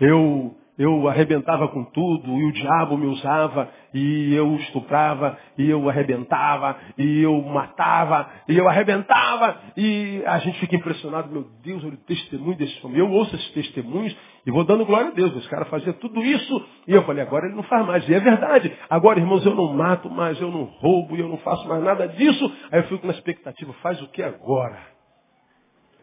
eu 0.00 0.54
eu 0.78 1.08
arrebentava 1.08 1.66
com 1.66 1.82
tudo, 1.82 2.38
e 2.38 2.44
o 2.44 2.52
diabo 2.52 2.96
me 2.96 3.06
usava, 3.06 3.68
e 3.92 4.32
eu 4.32 4.54
estuprava, 4.54 5.36
e 5.58 5.68
eu 5.68 5.88
arrebentava, 5.88 6.76
e 6.96 7.20
eu 7.20 7.42
matava, 7.42 8.30
e 8.48 8.56
eu 8.56 8.68
arrebentava, 8.68 9.56
e 9.76 10.22
a 10.24 10.38
gente 10.38 10.60
fica 10.60 10.76
impressionado, 10.76 11.32
meu 11.32 11.44
Deus, 11.64 11.82
olha 11.82 11.94
o 11.94 12.04
testemunho 12.04 12.56
desse 12.56 12.86
homem. 12.86 13.00
Eu 13.00 13.10
ouço 13.10 13.34
esses 13.34 13.50
testemunhos 13.50 14.16
e 14.46 14.52
vou 14.52 14.62
dando 14.62 14.86
glória 14.86 15.08
a 15.08 15.14
Deus. 15.14 15.36
Esse 15.36 15.48
cara 15.48 15.64
fazia 15.64 15.92
tudo 15.94 16.22
isso, 16.22 16.64
e 16.86 16.94
eu 16.94 17.02
falei, 17.02 17.24
agora 17.24 17.46
ele 17.46 17.56
não 17.56 17.64
faz 17.64 17.84
mais. 17.84 18.08
E 18.08 18.14
é 18.14 18.20
verdade. 18.20 18.72
Agora, 18.88 19.18
irmãos, 19.18 19.44
eu 19.44 19.56
não 19.56 19.74
mato 19.74 20.08
mais, 20.08 20.40
eu 20.40 20.48
não 20.48 20.62
roubo, 20.62 21.16
eu 21.16 21.28
não 21.28 21.38
faço 21.38 21.66
mais 21.66 21.82
nada 21.82 22.06
disso. 22.06 22.52
Aí 22.70 22.78
eu 22.78 22.84
fico 22.84 23.04
na 23.04 23.14
expectativa, 23.14 23.72
faz 23.82 24.00
o 24.00 24.06
que 24.12 24.22
agora? 24.22 24.97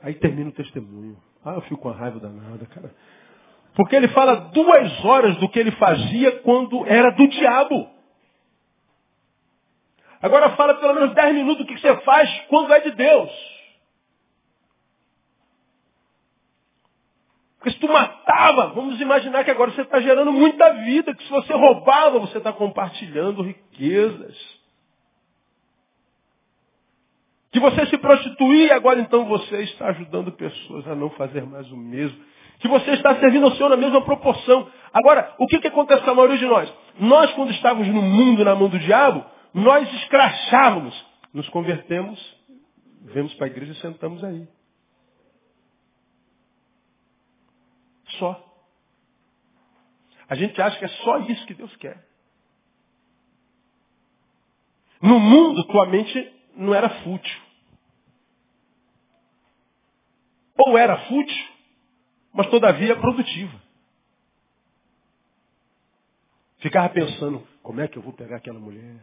Aí 0.06 0.14
termina 0.14 0.50
o 0.50 0.54
testemunho. 0.54 1.18
Ah, 1.44 1.56
eu 1.56 1.62
fico 1.62 1.78
com 1.78 1.90
a 1.90 1.94
raiva 1.94 2.20
danada, 2.20 2.64
cara. 2.68 2.94
Porque 3.74 3.96
ele 3.96 4.08
fala 4.10 4.36
duas 4.36 5.04
horas 5.04 5.36
do 5.38 5.50
que 5.50 5.58
ele 5.58 5.72
fazia 5.72 6.32
quando 6.42 6.86
era 6.86 7.10
do 7.10 7.28
diabo. 7.28 7.90
Agora 10.22 10.56
fala 10.56 10.76
pelo 10.76 10.94
menos 10.94 11.16
dez 11.16 11.34
minutos 11.34 11.66
do 11.66 11.66
que 11.66 11.82
você 11.82 11.96
faz 12.02 12.30
quando 12.50 12.72
é 12.72 12.82
de 12.82 12.92
Deus. 12.92 13.32
Porque 17.58 17.72
se 17.72 17.80
tu 17.80 17.88
matava, 17.88 18.68
vamos 18.76 19.02
imaginar 19.02 19.44
que 19.44 19.50
agora 19.50 19.72
você 19.72 19.82
está 19.82 20.00
gerando 20.02 20.32
muita 20.32 20.72
vida, 20.84 21.16
que 21.16 21.24
se 21.24 21.32
você 21.32 21.52
roubava, 21.52 22.20
você 22.20 22.38
está 22.38 22.54
compartilhando 22.54 23.42
riquezas. 23.42 24.55
Que 27.56 27.60
você 27.62 27.86
se 27.86 27.98
prostituía, 28.00 28.76
agora 28.76 29.00
então 29.00 29.24
você 29.24 29.62
está 29.62 29.88
ajudando 29.88 30.30
pessoas 30.34 30.86
a 30.90 30.94
não 30.94 31.10
fazer 31.12 31.46
mais 31.46 31.72
o 31.72 31.78
mesmo. 31.78 32.22
Que 32.60 32.68
você 32.68 32.92
está 32.92 33.16
servindo 33.16 33.46
ao 33.46 33.54
Senhor 33.54 33.70
na 33.70 33.78
mesma 33.78 34.02
proporção. 34.02 34.70
Agora, 34.92 35.34
o 35.40 35.48
que, 35.48 35.60
que 35.60 35.68
acontece 35.70 36.04
com 36.04 36.12
a 36.12 36.16
maioria 36.16 36.38
de 36.38 36.46
nós? 36.46 36.70
Nós, 37.00 37.32
quando 37.32 37.52
estávamos 37.52 37.88
no 37.88 38.02
mundo, 38.02 38.44
na 38.44 38.56
mão 38.56 38.68
do 38.68 38.78
diabo, 38.78 39.24
nós 39.54 39.90
escrachávamos, 39.94 41.06
nos 41.34 41.48
convertemos, 41.48 42.20
vemos 43.04 43.34
para 43.36 43.46
a 43.46 43.50
igreja 43.50 43.72
e 43.72 43.76
sentamos 43.76 44.22
aí. 44.22 44.46
Só. 48.20 48.38
A 50.28 50.36
gente 50.36 50.62
acha 50.62 50.78
que 50.78 50.84
é 50.84 50.90
só 50.90 51.20
isso 51.20 51.46
que 51.46 51.54
Deus 51.54 51.74
quer. 51.78 52.06
No 55.02 55.22
mundo, 55.22 55.64
tua 55.68 55.86
mente 55.86 56.34
não 56.54 56.76
era 56.76 56.90
fútil. 56.90 57.45
Ou 60.66 60.78
era 60.78 60.98
fútil, 61.08 61.46
mas 62.34 62.48
todavia 62.48 62.96
produtiva. 62.96 63.62
Ficava 66.58 66.90
pensando, 66.90 67.44
como 67.62 67.82
é 67.82 67.88
que 67.88 67.98
eu 67.98 68.02
vou 68.02 68.12
pegar 68.12 68.38
aquela 68.38 68.60
mulher? 68.60 68.96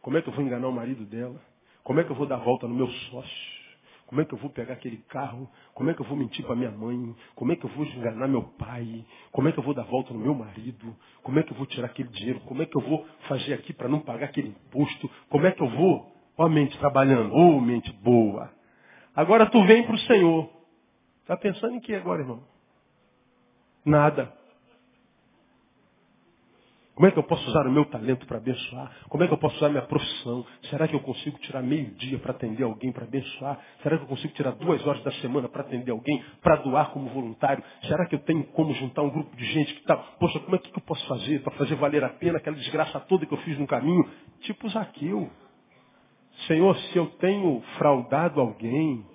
Como 0.00 0.16
é 0.16 0.22
que 0.22 0.28
eu 0.28 0.32
vou 0.32 0.44
enganar 0.44 0.68
o 0.68 0.72
marido 0.72 1.04
dela? 1.04 1.40
Como 1.82 1.98
é 1.98 2.04
que 2.04 2.10
eu 2.10 2.16
vou 2.16 2.26
dar 2.26 2.36
volta 2.36 2.68
no 2.68 2.74
meu 2.74 2.86
sócio? 2.86 3.60
Como 4.06 4.20
é 4.20 4.24
que 4.24 4.32
eu 4.32 4.38
vou 4.38 4.50
pegar 4.50 4.74
aquele 4.74 4.98
carro? 5.08 5.50
Como 5.74 5.90
é 5.90 5.94
que 5.94 6.00
eu 6.00 6.06
vou 6.06 6.16
mentir 6.16 6.44
para 6.44 6.54
minha 6.54 6.70
mãe? 6.70 7.14
Como 7.34 7.50
é 7.50 7.56
que 7.56 7.64
eu 7.64 7.70
vou 7.70 7.84
enganar 7.84 8.28
meu 8.28 8.42
pai? 8.42 9.04
Como 9.32 9.48
é 9.48 9.52
que 9.52 9.58
eu 9.58 9.64
vou 9.64 9.74
dar 9.74 9.84
volta 9.84 10.14
no 10.14 10.20
meu 10.20 10.34
marido? 10.34 10.96
Como 11.24 11.40
é 11.40 11.42
que 11.42 11.52
eu 11.52 11.56
vou 11.56 11.66
tirar 11.66 11.86
aquele 11.86 12.08
dinheiro? 12.10 12.38
Como 12.40 12.62
é 12.62 12.66
que 12.66 12.76
eu 12.76 12.80
vou 12.82 13.04
fazer 13.26 13.54
aqui 13.54 13.72
para 13.72 13.88
não 13.88 13.98
pagar 13.98 14.26
aquele 14.26 14.48
imposto? 14.48 15.10
Como 15.28 15.44
é 15.44 15.50
que 15.50 15.62
eu 15.62 15.68
vou? 15.70 16.12
Ó, 16.38 16.48
mente 16.48 16.78
trabalhando. 16.78 17.32
Ô, 17.34 17.56
oh, 17.56 17.60
mente 17.60 17.92
boa. 17.94 18.52
Agora 19.14 19.46
tu 19.46 19.64
vem 19.64 19.82
para 19.82 19.94
o 19.94 19.98
Senhor. 19.98 20.59
Está 21.30 21.40
pensando 21.40 21.76
em 21.76 21.80
que 21.80 21.94
agora, 21.94 22.22
irmão? 22.22 22.42
Nada. 23.84 24.32
Como 26.92 27.06
é 27.06 27.12
que 27.12 27.18
eu 27.20 27.22
posso 27.22 27.48
usar 27.48 27.68
o 27.68 27.70
meu 27.70 27.84
talento 27.84 28.26
para 28.26 28.38
abençoar? 28.38 28.90
Como 29.08 29.22
é 29.22 29.28
que 29.28 29.32
eu 29.32 29.38
posso 29.38 29.54
usar 29.58 29.68
minha 29.68 29.82
profissão? 29.82 30.44
Será 30.62 30.88
que 30.88 30.96
eu 30.96 30.98
consigo 30.98 31.38
tirar 31.38 31.62
meio 31.62 31.94
dia 31.94 32.18
para 32.18 32.32
atender 32.32 32.64
alguém 32.64 32.90
para 32.90 33.04
abençoar? 33.04 33.60
Será 33.80 33.96
que 33.96 34.02
eu 34.02 34.08
consigo 34.08 34.34
tirar 34.34 34.50
duas 34.56 34.84
horas 34.84 35.04
da 35.04 35.12
semana 35.12 35.48
para 35.48 35.62
atender 35.62 35.92
alguém, 35.92 36.20
para 36.42 36.56
doar 36.56 36.90
como 36.90 37.08
voluntário? 37.10 37.62
Será 37.82 38.06
que 38.06 38.16
eu 38.16 38.20
tenho 38.24 38.42
como 38.48 38.74
juntar 38.74 39.02
um 39.02 39.10
grupo 39.10 39.36
de 39.36 39.44
gente 39.44 39.72
que 39.74 39.80
está, 39.82 39.96
poxa, 39.96 40.40
como 40.40 40.56
é 40.56 40.58
que 40.58 40.76
eu 40.76 40.82
posso 40.82 41.06
fazer 41.06 41.44
para 41.44 41.52
fazer 41.52 41.76
valer 41.76 42.02
a 42.02 42.08
pena 42.08 42.38
aquela 42.38 42.56
desgraça 42.56 42.98
toda 42.98 43.24
que 43.24 43.32
eu 43.32 43.38
fiz 43.38 43.56
no 43.56 43.68
caminho? 43.68 44.04
Tipo 44.40 44.68
Zaqueu. 44.68 45.30
Senhor, 46.48 46.76
se 46.76 46.98
eu 46.98 47.06
tenho 47.20 47.60
fraudado 47.78 48.40
alguém, 48.40 49.06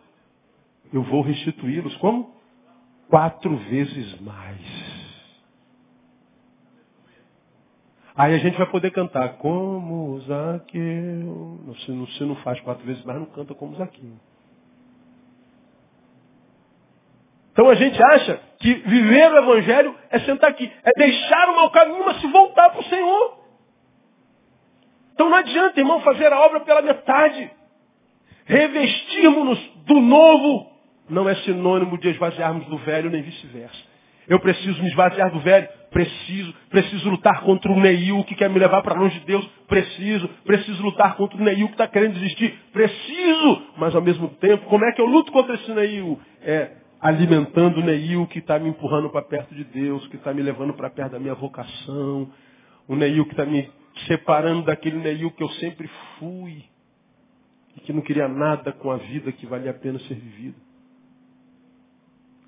eu 0.95 1.03
vou 1.03 1.21
restituí-los 1.21 1.93
como? 1.97 2.33
Quatro 3.09 3.53
vezes 3.57 4.17
mais. 4.21 4.61
Aí 8.15 8.33
a 8.33 8.37
gente 8.37 8.57
vai 8.57 8.65
poder 8.67 8.91
cantar 8.91 9.37
como 9.37 10.17
Zaqueu. 10.21 11.59
Você 11.65 11.91
não, 11.91 12.05
você 12.05 12.23
não 12.23 12.35
faz 12.37 12.61
quatro 12.61 12.85
vezes 12.85 13.03
mais, 13.03 13.19
não 13.19 13.25
canta 13.25 13.53
como 13.53 13.75
Zaqueu. 13.75 14.13
Então 17.51 17.69
a 17.69 17.75
gente 17.75 18.01
acha 18.01 18.39
que 18.59 18.73
viver 18.73 19.33
o 19.33 19.37
Evangelho 19.37 19.95
é 20.09 20.19
sentar 20.19 20.49
aqui, 20.49 20.71
é 20.81 20.91
deixar 20.97 21.49
o 21.49 21.57
mau 21.57 21.71
caminho, 21.71 22.05
mas 22.05 22.21
se 22.21 22.27
voltar 22.27 22.69
para 22.69 22.79
o 22.79 22.85
Senhor. 22.85 23.37
Então 25.13 25.29
não 25.29 25.37
adianta, 25.37 25.77
irmão, 25.77 25.99
fazer 25.99 26.31
a 26.31 26.39
obra 26.39 26.61
pela 26.61 26.81
metade. 26.81 27.51
Revestirmos-nos 28.45 29.59
do 29.85 29.99
novo 29.99 30.74
não 31.09 31.27
é 31.29 31.35
sinônimo 31.35 31.97
de 31.97 32.09
esvaziarmos 32.09 32.65
do 32.67 32.77
velho, 32.79 33.09
nem 33.09 33.21
vice-versa. 33.21 33.95
Eu 34.27 34.39
preciso 34.39 34.81
me 34.81 34.89
esvaziar 34.89 35.31
do 35.31 35.39
velho. 35.39 35.67
Preciso. 35.91 36.53
Preciso 36.69 37.09
lutar 37.09 37.41
contra 37.41 37.71
o 37.71 37.79
Neil 37.79 38.23
que 38.23 38.35
quer 38.35 38.49
me 38.49 38.59
levar 38.59 38.81
para 38.81 38.99
longe 38.99 39.19
de 39.19 39.25
Deus. 39.25 39.45
Preciso. 39.67 40.27
Preciso 40.43 40.81
lutar 40.83 41.15
contra 41.15 41.37
o 41.37 41.43
Neil 41.43 41.67
que 41.67 41.73
está 41.73 41.87
querendo 41.87 42.13
desistir. 42.13 42.53
Preciso. 42.73 43.61
Mas 43.77 43.95
ao 43.95 44.01
mesmo 44.01 44.29
tempo, 44.29 44.65
como 44.65 44.83
é 44.85 44.91
que 44.91 45.01
eu 45.01 45.05
luto 45.05 45.31
contra 45.31 45.55
esse 45.55 45.71
Neil? 45.71 46.19
É 46.41 46.71
alimentando 46.99 47.81
o 47.81 47.83
Neil 47.83 48.25
que 48.27 48.39
está 48.39 48.57
me 48.57 48.69
empurrando 48.69 49.09
para 49.11 49.21
perto 49.21 49.53
de 49.53 49.63
Deus, 49.63 50.07
que 50.07 50.15
está 50.15 50.33
me 50.33 50.41
levando 50.41 50.73
para 50.73 50.89
perto 50.89 51.11
da 51.11 51.19
minha 51.19 51.35
vocação. 51.35 52.31
O 52.87 52.95
Neil 52.95 53.25
que 53.25 53.31
está 53.31 53.45
me 53.45 53.69
separando 54.07 54.63
daquele 54.63 54.97
Neil 54.97 55.29
que 55.31 55.43
eu 55.43 55.49
sempre 55.51 55.87
fui. 56.17 56.63
E 57.75 57.81
que 57.81 57.93
não 57.93 58.01
queria 58.01 58.27
nada 58.27 58.71
com 58.71 58.89
a 58.89 58.97
vida 58.97 59.31
que 59.31 59.45
valia 59.45 59.71
a 59.71 59.73
pena 59.73 59.99
ser 59.99 60.15
vivida. 60.15 60.64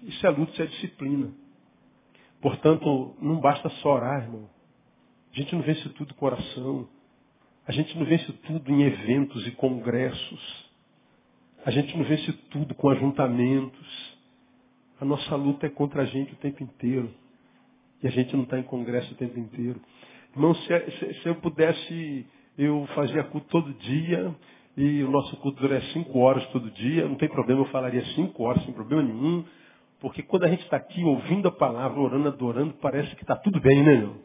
Isso 0.07 0.25
é 0.25 0.29
luta, 0.29 0.51
isso 0.53 0.61
é 0.61 0.65
disciplina. 0.65 1.31
Portanto, 2.41 3.15
não 3.21 3.39
basta 3.39 3.69
só 3.81 3.95
orar, 3.95 4.23
irmão. 4.23 4.49
A 5.33 5.37
gente 5.37 5.53
não 5.53 5.61
vence 5.61 5.87
tudo 5.89 6.13
com 6.13 6.25
oração. 6.25 6.87
A 7.67 7.71
gente 7.71 7.97
não 7.97 8.05
vence 8.05 8.31
tudo 8.47 8.71
em 8.71 8.83
eventos 8.83 9.45
e 9.45 9.51
congressos. 9.51 10.67
A 11.65 11.71
gente 11.71 11.95
não 11.97 12.05
vence 12.05 12.31
tudo 12.49 12.73
com 12.73 12.89
ajuntamentos. 12.89 14.17
A 15.01 15.05
nossa 15.05 15.35
luta 15.35 15.67
é 15.67 15.69
contra 15.69 16.03
a 16.03 16.05
gente 16.05 16.33
o 16.33 16.37
tempo 16.37 16.63
inteiro. 16.63 17.13
E 18.01 18.07
a 18.07 18.11
gente 18.11 18.35
não 18.35 18.43
está 18.43 18.57
em 18.57 18.63
congresso 18.63 19.13
o 19.13 19.17
tempo 19.17 19.37
inteiro. 19.37 19.81
Irmão, 20.33 20.55
se, 20.55 20.91
se, 20.91 21.13
se 21.21 21.27
eu 21.27 21.35
pudesse, 21.35 22.25
eu 22.57 22.87
fazia 22.95 23.23
culto 23.25 23.47
todo 23.47 23.73
dia, 23.73 24.33
e 24.77 25.03
o 25.03 25.11
nosso 25.11 25.35
culto 25.37 25.59
duraria 25.59 25.85
cinco 25.91 26.19
horas 26.19 26.45
todo 26.51 26.69
dia, 26.71 27.07
não 27.07 27.15
tem 27.15 27.27
problema, 27.27 27.61
eu 27.61 27.65
falaria 27.65 28.05
cinco 28.13 28.43
horas 28.43 28.63
sem 28.63 28.73
problema 28.73 29.01
nenhum. 29.01 29.43
Porque 29.99 30.21
quando 30.21 30.43
a 30.43 30.47
gente 30.47 30.63
está 30.63 30.77
aqui 30.77 31.03
ouvindo 31.03 31.47
a 31.47 31.51
palavra, 31.51 31.99
orando, 31.99 32.27
adorando, 32.27 32.73
parece 32.81 33.15
que 33.15 33.23
está 33.23 33.35
tudo 33.35 33.59
bem, 33.59 33.83
né, 33.83 33.97
meu? 33.97 34.15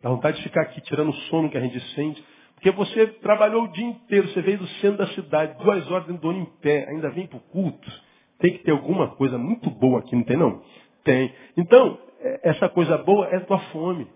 Dá 0.00 0.10
vontade 0.10 0.36
de 0.36 0.42
ficar 0.44 0.62
aqui 0.62 0.80
tirando 0.80 1.10
o 1.10 1.14
sono 1.28 1.50
que 1.50 1.56
a 1.56 1.60
gente 1.60 1.80
sente. 1.94 2.22
Porque 2.54 2.70
você 2.70 3.06
trabalhou 3.06 3.64
o 3.64 3.72
dia 3.72 3.86
inteiro, 3.86 4.28
você 4.28 4.40
veio 4.40 4.58
do 4.58 4.66
centro 4.80 4.98
da 4.98 5.08
cidade, 5.08 5.58
duas 5.62 5.90
horas 5.90 6.06
dentro 6.06 6.22
do 6.22 6.28
ônibus 6.28 6.48
em 6.48 6.60
pé, 6.60 6.88
ainda 6.88 7.10
vem 7.10 7.26
para 7.26 7.38
o 7.38 7.40
culto. 7.40 7.90
Tem 8.38 8.52
que 8.52 8.64
ter 8.64 8.70
alguma 8.70 9.08
coisa 9.16 9.36
muito 9.36 9.68
boa 9.70 9.98
aqui, 9.98 10.14
não 10.14 10.22
tem 10.22 10.36
não? 10.36 10.62
Tem. 11.02 11.32
Então, 11.56 11.98
é, 12.20 12.50
essa 12.50 12.68
coisa 12.68 12.98
boa 12.98 13.26
é 13.26 13.40
tua 13.40 13.58
fome. 13.70 14.06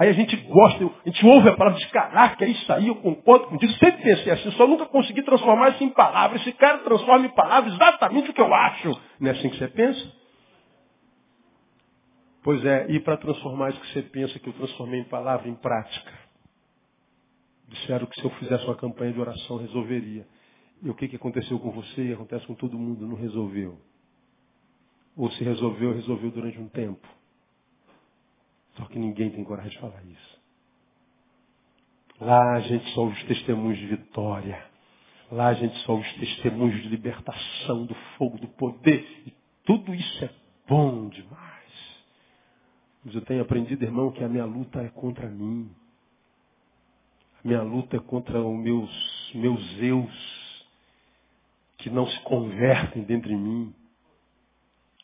Aí 0.00 0.08
a 0.08 0.12
gente 0.14 0.34
gosta, 0.34 0.82
a 0.82 1.08
gente 1.10 1.26
ouve 1.26 1.50
a 1.50 1.54
palavra 1.54 1.78
de 1.78 1.86
caraca, 1.88 2.42
é 2.42 2.48
isso 2.48 2.72
aí, 2.72 2.88
eu 2.88 2.94
concordo 2.96 3.48
contigo. 3.48 3.70
Sempre 3.74 4.02
pensei 4.02 4.32
assim, 4.32 4.50
só 4.52 4.66
nunca 4.66 4.86
consegui 4.86 5.22
transformar 5.22 5.72
isso 5.72 5.84
em 5.84 5.90
palavras. 5.90 6.40
Esse 6.40 6.52
cara 6.54 6.78
transforma 6.78 7.26
em 7.26 7.34
palavras 7.34 7.74
exatamente 7.74 8.30
o 8.30 8.32
que 8.32 8.40
eu 8.40 8.54
acho. 8.54 8.98
Não 9.20 9.28
é 9.28 9.32
assim 9.32 9.50
que 9.50 9.58
você 9.58 9.68
pensa? 9.68 10.10
Pois 12.42 12.64
é, 12.64 12.86
e 12.88 12.98
para 13.00 13.18
transformar 13.18 13.72
isso 13.72 13.80
que 13.82 13.92
você 13.92 14.00
pensa 14.00 14.38
que 14.38 14.48
eu 14.48 14.54
transformei 14.54 15.00
em 15.00 15.04
palavra, 15.04 15.46
em 15.46 15.54
prática. 15.54 16.12
Disseram 17.68 18.06
que 18.06 18.18
se 18.18 18.24
eu 18.24 18.30
fizesse 18.30 18.64
uma 18.64 18.76
campanha 18.76 19.12
de 19.12 19.20
oração 19.20 19.58
resolveria. 19.58 20.26
E 20.82 20.88
o 20.88 20.94
que, 20.94 21.08
que 21.08 21.16
aconteceu 21.16 21.58
com 21.58 21.72
você 21.72 22.04
e 22.04 22.14
acontece 22.14 22.46
com 22.46 22.54
todo 22.54 22.78
mundo? 22.78 23.06
Não 23.06 23.16
resolveu. 23.16 23.78
Ou 25.14 25.30
se 25.32 25.44
resolveu, 25.44 25.92
resolveu 25.92 26.30
durante 26.30 26.58
um 26.58 26.70
tempo. 26.70 27.06
Só 28.80 28.86
que 28.86 28.98
ninguém 28.98 29.30
tem 29.30 29.44
coragem 29.44 29.72
de 29.72 29.78
falar 29.78 30.02
isso. 30.04 30.40
Lá 32.18 32.54
a 32.56 32.60
gente 32.60 32.88
só 32.94 33.06
os 33.06 33.22
testemunhos 33.24 33.78
de 33.78 33.86
vitória. 33.86 34.66
Lá 35.30 35.48
a 35.48 35.54
gente 35.54 35.76
só 35.84 35.94
os 35.94 36.12
testemunhos 36.14 36.82
de 36.82 36.88
libertação 36.88 37.84
do 37.84 37.94
fogo, 38.16 38.38
do 38.38 38.48
poder. 38.48 39.06
E 39.26 39.32
tudo 39.64 39.94
isso 39.94 40.24
é 40.24 40.30
bom 40.66 41.08
demais. 41.08 42.00
Mas 43.04 43.14
eu 43.14 43.20
tenho 43.22 43.42
aprendido, 43.42 43.84
irmão, 43.84 44.10
que 44.10 44.24
a 44.24 44.28
minha 44.28 44.44
luta 44.46 44.80
é 44.80 44.88
contra 44.88 45.28
mim. 45.28 45.70
A 47.44 47.48
minha 47.48 47.62
luta 47.62 47.96
é 47.96 48.00
contra 48.00 48.42
os 48.42 48.58
meus, 48.58 49.32
meus 49.34 49.78
eus 49.78 50.40
que 51.78 51.90
não 51.90 52.06
se 52.06 52.20
convertem 52.20 53.02
dentro 53.02 53.28
de 53.28 53.36
mim. 53.36 53.74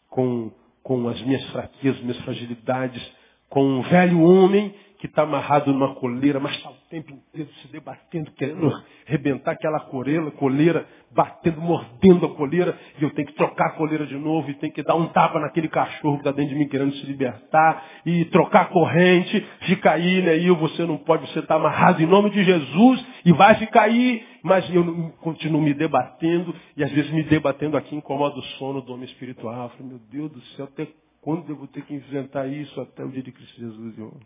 Com, 0.08 0.50
com 0.82 1.08
as 1.08 1.20
minhas 1.22 1.44
fraquezas, 1.50 2.00
minhas 2.00 2.20
fragilidades 2.22 3.15
com 3.48 3.64
um 3.64 3.82
velho 3.82 4.20
homem 4.20 4.74
que 4.98 5.06
está 5.06 5.22
amarrado 5.22 5.72
numa 5.72 5.94
coleira, 5.94 6.40
mas 6.40 6.56
está 6.56 6.70
o 6.70 6.76
tempo 6.88 7.12
inteiro 7.12 7.50
se 7.60 7.68
debatendo, 7.68 8.30
querendo 8.32 8.72
arrebentar 9.06 9.52
aquela 9.52 9.80
coleira, 9.80 10.30
coleira, 10.32 10.86
batendo, 11.12 11.60
mordendo 11.60 12.26
a 12.26 12.34
coleira, 12.34 12.78
e 12.98 13.04
eu 13.04 13.10
tenho 13.10 13.28
que 13.28 13.34
trocar 13.34 13.66
a 13.66 13.72
coleira 13.72 14.06
de 14.06 14.16
novo, 14.16 14.50
e 14.50 14.54
tenho 14.54 14.72
que 14.72 14.82
dar 14.82 14.94
um 14.94 15.06
tapa 15.08 15.38
naquele 15.38 15.68
cachorro 15.68 16.14
que 16.14 16.20
está 16.20 16.32
dentro 16.32 16.54
de 16.54 16.58
mim 16.58 16.68
querendo 16.68 16.94
se 16.94 17.06
libertar, 17.06 17.84
e 18.06 18.24
trocar 18.26 18.62
a 18.62 18.66
corrente, 18.66 19.46
fica 19.66 19.92
aí, 19.92 20.22
né? 20.22 20.38
E 20.38 20.50
você 20.50 20.84
não 20.86 20.96
pode, 20.96 21.30
você 21.30 21.40
está 21.40 21.56
amarrado 21.56 22.02
em 22.02 22.06
nome 22.06 22.30
de 22.30 22.42
Jesus, 22.42 23.06
e 23.24 23.32
vai 23.32 23.54
ficar 23.56 23.82
aí, 23.82 24.24
mas 24.42 24.68
eu 24.74 25.12
continuo 25.20 25.60
me 25.60 25.74
debatendo, 25.74 26.54
e 26.76 26.82
às 26.82 26.90
vezes 26.90 27.10
me 27.10 27.22
debatendo 27.22 27.76
aqui 27.76 27.94
incomoda 27.94 28.38
o 28.38 28.42
sono 28.58 28.80
do 28.80 28.94
homem 28.94 29.04
espiritual. 29.06 29.64
Eu 29.64 29.68
falei, 29.70 29.86
meu 29.88 30.00
Deus 30.10 30.32
do 30.32 30.40
céu, 30.56 30.64
até 30.64 30.86
quando 31.26 31.50
eu 31.50 31.56
vou 31.56 31.66
ter 31.66 31.84
que 31.84 31.92
enfrentar 31.92 32.46
isso 32.46 32.80
até 32.80 33.04
o 33.04 33.10
dia 33.10 33.20
de 33.20 33.32
Cristo 33.32 33.58
Jesus? 33.58 33.98
Eu... 33.98 34.16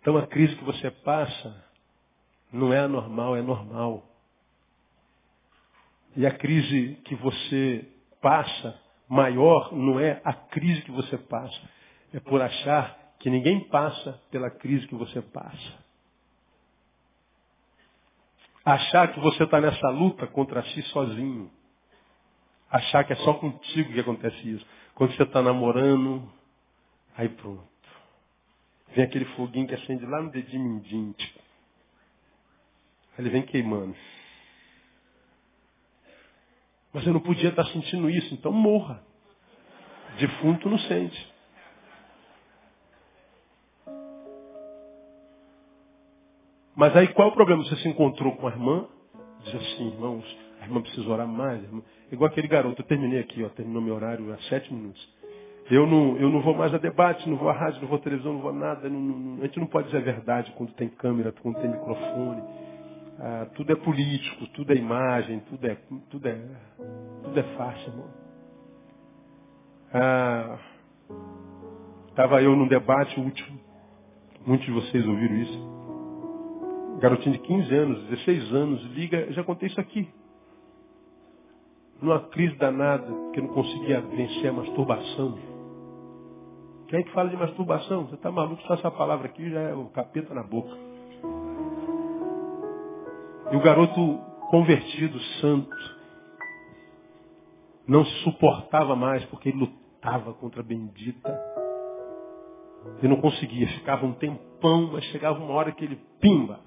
Então 0.00 0.16
a 0.16 0.26
crise 0.26 0.56
que 0.56 0.64
você 0.64 0.90
passa 0.90 1.64
não 2.52 2.72
é 2.72 2.80
anormal, 2.80 3.36
é 3.36 3.40
normal. 3.40 4.04
E 6.16 6.26
a 6.26 6.36
crise 6.36 7.00
que 7.04 7.14
você 7.14 7.88
passa 8.20 8.76
maior 9.08 9.72
não 9.72 10.00
é 10.00 10.20
a 10.24 10.32
crise 10.32 10.82
que 10.82 10.90
você 10.90 11.16
passa. 11.16 11.70
É 12.12 12.18
por 12.18 12.42
achar 12.42 13.14
que 13.20 13.30
ninguém 13.30 13.68
passa 13.68 14.20
pela 14.28 14.50
crise 14.50 14.88
que 14.88 14.96
você 14.96 15.22
passa. 15.22 15.84
Achar 18.64 19.12
que 19.14 19.20
você 19.20 19.44
está 19.44 19.60
nessa 19.60 19.88
luta 19.88 20.26
contra 20.26 20.64
si 20.64 20.82
sozinho. 20.82 21.56
Achar 22.70 23.04
que 23.04 23.12
é 23.12 23.16
só 23.16 23.34
contigo 23.34 23.92
que 23.92 24.00
acontece 24.00 24.36
isso. 24.48 24.66
Quando 24.94 25.14
você 25.14 25.22
está 25.22 25.40
namorando, 25.40 26.30
aí 27.16 27.28
pronto. 27.28 27.66
Vem 28.94 29.04
aquele 29.04 29.24
foguinho 29.36 29.66
que 29.66 29.74
acende 29.74 30.04
lá 30.04 30.20
no 30.20 30.30
dedinho 30.30 30.64
mindinho. 30.64 31.12
Tipo. 31.14 31.40
Ele 33.18 33.30
vem 33.30 33.42
queimando. 33.42 33.96
Mas 36.92 37.06
eu 37.06 37.12
não 37.12 37.20
podia 37.20 37.50
estar 37.50 37.64
sentindo 37.66 38.08
isso, 38.10 38.32
então 38.34 38.52
morra. 38.52 39.02
Defunto 40.18 40.68
não 40.68 40.78
sente. 40.78 41.32
Mas 46.74 46.96
aí 46.96 47.08
qual 47.08 47.28
é 47.28 47.30
o 47.30 47.34
problema? 47.34 47.64
Você 47.64 47.76
se 47.76 47.88
encontrou 47.88 48.36
com 48.36 48.46
a 48.46 48.50
irmã, 48.50 48.86
diz 49.44 49.54
assim, 49.54 49.88
irmãos, 49.88 50.24
irmã 50.68 50.82
precisa 50.82 51.08
orar 51.08 51.26
mais. 51.26 51.62
Igual 52.10 52.30
aquele 52.30 52.48
garoto, 52.48 52.82
eu 52.82 52.86
terminei 52.86 53.20
aqui, 53.20 53.42
ó, 53.44 53.48
terminou 53.48 53.82
meu 53.82 53.94
horário 53.94 54.32
há 54.32 54.38
sete 54.48 54.72
minutos. 54.72 55.16
Eu 55.70 55.86
não, 55.86 56.16
eu 56.16 56.30
não 56.30 56.40
vou 56.40 56.54
mais 56.54 56.72
a 56.72 56.78
debate, 56.78 57.28
não 57.28 57.36
vou 57.36 57.48
a 57.50 57.52
rádio, 57.52 57.80
não 57.82 57.88
vou 57.88 57.98
a 57.98 58.00
televisão, 58.00 58.32
não 58.32 58.40
vou 58.40 58.50
a 58.50 58.54
nada. 58.54 58.88
Não, 58.88 59.00
não, 59.00 59.42
a 59.42 59.46
gente 59.46 59.60
não 59.60 59.66
pode 59.66 59.86
dizer 59.86 59.98
a 59.98 60.00
verdade 60.00 60.52
quando 60.56 60.72
tem 60.74 60.88
câmera, 60.88 61.32
quando 61.42 61.60
tem 61.60 61.70
microfone. 61.70 62.42
Ah, 63.18 63.46
tudo 63.54 63.72
é 63.72 63.76
político, 63.76 64.46
tudo 64.54 64.72
é 64.72 64.76
imagem, 64.76 65.40
tudo 65.40 65.66
é, 65.66 65.76
tudo 66.08 66.28
é, 66.28 66.40
tudo 67.24 67.38
é 67.38 67.42
fácil, 67.56 67.88
irmão. 67.88 68.10
Ah, 69.92 70.58
Estava 72.18 72.42
eu 72.42 72.56
num 72.56 72.66
debate 72.66 73.20
último. 73.20 73.60
Muitos 74.44 74.66
de 74.66 74.72
vocês 74.72 75.06
ouviram 75.06 75.36
isso. 75.36 76.98
Garotinho 77.00 77.36
de 77.36 77.42
15 77.42 77.74
anos, 77.76 78.08
16 78.08 78.54
anos, 78.54 78.82
liga, 78.86 79.32
já 79.32 79.44
contei 79.44 79.68
isso 79.68 79.80
aqui. 79.80 80.08
Numa 82.00 82.20
crise 82.28 82.54
danada, 82.56 83.06
que 83.32 83.40
não 83.40 83.48
conseguia 83.48 84.00
vencer 84.00 84.50
a 84.50 84.52
masturbação. 84.52 85.38
Quem 86.88 87.00
é 87.00 87.02
que 87.02 87.10
fala 87.12 87.28
de 87.28 87.36
masturbação? 87.36 88.06
Você 88.06 88.14
está 88.14 88.30
maluco? 88.30 88.62
Só 88.62 88.74
essa 88.74 88.90
palavra 88.90 89.26
aqui 89.26 89.50
já 89.50 89.60
é 89.60 89.74
o 89.74 89.86
capeta 89.86 90.32
na 90.32 90.42
boca. 90.42 90.74
E 93.50 93.56
o 93.56 93.60
garoto 93.60 94.18
convertido, 94.50 95.18
santo, 95.40 95.76
não 97.86 98.04
se 98.04 98.22
suportava 98.22 98.94
mais 98.94 99.24
porque 99.26 99.48
ele 99.48 99.58
lutava 99.58 100.34
contra 100.34 100.60
a 100.60 100.64
bendita. 100.64 101.40
Ele 102.98 103.08
não 103.08 103.20
conseguia, 103.20 103.66
ficava 103.68 104.06
um 104.06 104.12
tempão, 104.12 104.90
mas 104.92 105.04
chegava 105.06 105.38
uma 105.38 105.54
hora 105.54 105.72
que 105.72 105.84
ele, 105.84 105.96
pimba, 106.20 106.60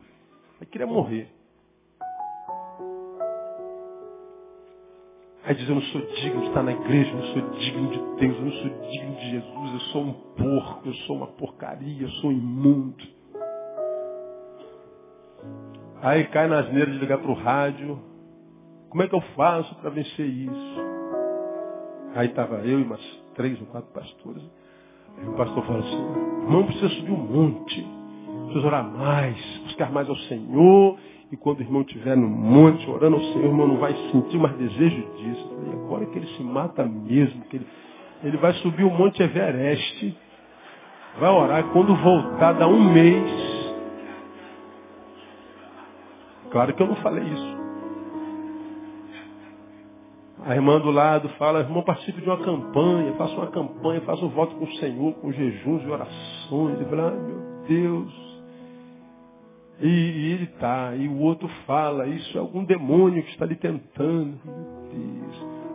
ele 0.59 0.69
queria 0.69 0.87
morrer. 0.87 1.40
Aí 5.43 5.55
diz, 5.55 5.67
eu 5.67 5.75
não 5.75 5.81
sou 5.81 6.01
digno 6.01 6.41
de 6.41 6.47
estar 6.49 6.61
na 6.61 6.71
igreja, 6.71 7.09
eu 7.09 7.17
não 7.17 7.33
sou 7.33 7.41
digno 7.57 7.87
de 7.89 7.97
Deus, 8.19 8.37
eu 8.37 8.45
não 8.45 8.51
sou 8.51 8.89
digno 8.91 9.15
de 9.15 9.31
Jesus, 9.31 9.73
eu 9.73 9.79
sou 9.91 10.03
um 10.03 10.13
porco, 10.13 10.87
eu 10.87 10.93
sou 10.93 11.15
uma 11.17 11.27
porcaria, 11.27 12.03
eu 12.03 12.09
sou 12.09 12.31
imundo. 12.31 13.03
Aí 16.03 16.25
cai 16.25 16.47
na 16.47 16.59
asneira 16.59 16.91
de 16.91 16.97
ligar 16.99 17.17
para 17.17 17.31
o 17.31 17.33
rádio. 17.33 17.99
Como 18.89 19.01
é 19.01 19.07
que 19.07 19.15
eu 19.15 19.21
faço 19.35 19.73
para 19.75 19.89
vencer 19.89 20.27
isso? 20.27 20.81
Aí 22.15 22.27
estava 22.27 22.57
eu 22.57 22.79
e 22.79 22.83
umas 22.83 23.01
três 23.33 23.59
ou 23.61 23.67
quatro 23.67 23.91
pastores. 23.93 24.43
Aí 25.17 25.27
o 25.27 25.33
pastor 25.33 25.65
falou 25.65 25.81
assim, 25.81 26.43
irmão, 26.43 26.65
precisa 26.65 26.89
subir 26.89 27.11
um 27.11 27.17
monte, 27.17 27.87
precisa 28.45 28.67
orar 28.67 28.83
mais, 28.83 29.57
buscar 29.63 29.91
mais 29.91 30.07
ao 30.07 30.15
Senhor 30.17 30.99
e 31.31 31.37
quando 31.37 31.59
o 31.59 31.61
irmão 31.61 31.81
estiver 31.81 32.17
no 32.17 32.27
monte 32.27 32.89
orando 32.89 33.15
ao 33.15 33.21
Senhor, 33.21 33.43
o 33.43 33.47
irmão 33.47 33.67
não 33.67 33.77
vai 33.77 33.93
sentir 34.11 34.37
mais 34.37 34.53
desejo 34.57 35.01
disso. 35.15 35.47
Falei, 35.47 35.73
agora 35.73 36.05
que 36.07 36.17
ele 36.17 36.27
se 36.27 36.43
mata 36.43 36.83
mesmo, 36.83 37.41
que 37.45 37.55
ele, 37.55 37.67
ele 38.21 38.37
vai 38.37 38.53
subir 38.55 38.83
o 38.83 38.89
monte 38.89 39.23
Everest, 39.23 40.17
vai 41.17 41.29
orar, 41.29 41.63
quando 41.71 41.95
voltar, 41.95 42.53
dá 42.53 42.67
um 42.67 42.83
mês. 42.83 43.31
Claro 46.51 46.73
que 46.73 46.83
eu 46.83 46.87
não 46.87 46.95
falei 46.97 47.23
isso. 47.23 47.61
A 50.43 50.55
irmã 50.55 50.79
do 50.79 50.91
lado 50.91 51.29
fala, 51.37 51.59
irmão, 51.59 51.83
participe 51.83 52.19
de 52.19 52.27
uma 52.27 52.43
campanha, 52.43 53.13
faça 53.13 53.33
uma 53.35 53.47
campanha, 53.47 54.01
faça 54.01 54.25
um 54.25 54.29
voto 54.29 54.55
com 54.55 54.65
o 54.65 54.75
Senhor, 54.75 55.13
com 55.13 55.31
jejuns 55.31 55.83
e 55.83 55.87
orações. 55.89 56.81
Eu 56.81 56.89
falei, 56.89 57.05
ah, 57.05 57.11
meu 57.11 57.41
Deus, 57.67 58.30
e, 59.81 59.87
e 59.87 60.33
ele 60.33 60.43
está, 60.43 60.95
e 60.95 61.07
o 61.07 61.19
outro 61.19 61.47
fala, 61.65 62.07
isso 62.07 62.37
é 62.37 62.39
algum 62.39 62.63
demônio 62.63 63.23
que 63.23 63.31
está 63.31 63.45
lhe 63.45 63.55
tentando. 63.55 64.39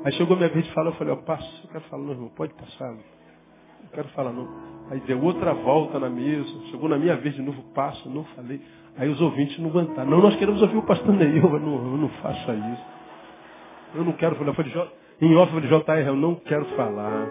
Aí 0.04 0.12
chegou 0.12 0.36
minha 0.36 0.48
vez 0.48 0.64
de 0.64 0.72
falar, 0.72 0.90
eu 0.90 0.94
falei, 0.94 1.12
ó, 1.12 1.16
passa, 1.16 1.44
eu 1.64 1.70
quero 1.70 1.84
falar, 1.84 2.02
não, 2.04 2.12
irmão, 2.12 2.28
pode 2.36 2.54
passar. 2.54 2.92
Não 2.92 3.90
quero 3.92 4.08
falar 4.10 4.32
não. 4.32 4.48
Aí 4.90 5.00
deu 5.00 5.20
outra 5.22 5.52
volta 5.54 5.98
na 5.98 6.08
mesa, 6.08 6.48
chegou 6.70 6.88
na 6.88 6.98
minha 6.98 7.16
vez 7.16 7.34
de 7.34 7.42
novo, 7.42 7.62
passo, 7.74 8.08
não 8.08 8.24
falei. 8.36 8.60
Aí 8.96 9.08
os 9.08 9.20
ouvintes 9.20 9.58
não 9.58 9.70
aguentaram. 9.70 10.08
Não, 10.10 10.20
nós 10.20 10.36
queremos 10.36 10.62
ouvir 10.62 10.76
o 10.76 10.82
pastor 10.82 11.12
Neil, 11.14 11.42
eu 11.42 11.60
não, 11.60 11.74
eu 11.74 11.96
não 11.98 12.08
faça 12.20 12.54
isso. 12.54 12.84
Eu 13.94 14.04
não 14.04 14.12
quero 14.12 14.36
falar. 14.36 14.50
Eu 14.50 14.54
falei, 14.54 14.72
em 15.20 15.36
off, 15.36 15.52
eu 15.52 15.60
falei, 15.60 16.04
JR, 16.04 16.08
eu 16.08 16.16
não 16.16 16.34
quero 16.36 16.64
falar. 16.76 17.26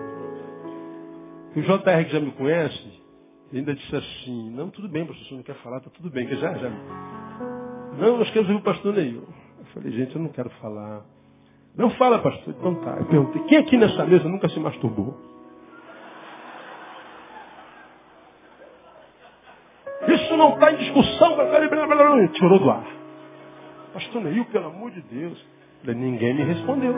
O 1.56 1.62
JR 1.62 2.06
que 2.06 2.12
já 2.12 2.20
me 2.20 2.32
conhece, 2.32 3.05
e 3.52 3.58
ainda 3.58 3.74
disse 3.74 3.96
assim, 3.96 4.50
não, 4.52 4.70
tudo 4.70 4.90
bem, 4.90 5.06
pastor, 5.06 5.38
não 5.38 5.44
quer 5.44 5.56
falar, 5.56 5.80
tá 5.80 5.90
tudo 5.90 6.10
bem, 6.10 6.28
que 6.28 6.36
já, 6.36 6.54
já. 6.54 6.70
Não, 7.98 8.18
nós 8.18 8.28
queremos 8.30 8.50
ouvir 8.50 8.62
o 8.62 8.64
pastor 8.64 8.94
Neil. 8.94 9.24
Eu 9.60 9.66
falei, 9.74 9.92
gente, 9.92 10.16
eu 10.16 10.22
não 10.22 10.30
quero 10.30 10.50
falar. 10.62 11.06
Não 11.76 11.90
fala, 11.92 12.20
pastor. 12.20 12.54
Então 12.58 12.76
tá. 12.76 12.98
Eu 13.00 13.06
perguntei, 13.06 13.44
quem 13.44 13.58
aqui 13.60 13.78
nessa 13.78 14.06
mesa 14.06 14.28
nunca 14.28 14.50
se 14.50 14.60
masturbou? 14.60 15.16
Isso 20.08 20.38
não 20.38 20.54
está 20.54 20.72
em 20.72 20.78
discussão. 20.78 21.36
Tirou 22.34 22.60
do 22.60 22.70
ar. 22.70 22.86
Pastor 23.94 24.22
Neil, 24.22 24.46
pelo 24.46 24.68
amor 24.68 24.92
de 24.92 25.02
Deus. 25.02 25.46
Ninguém 25.84 26.34
me 26.34 26.44
respondeu. 26.44 26.94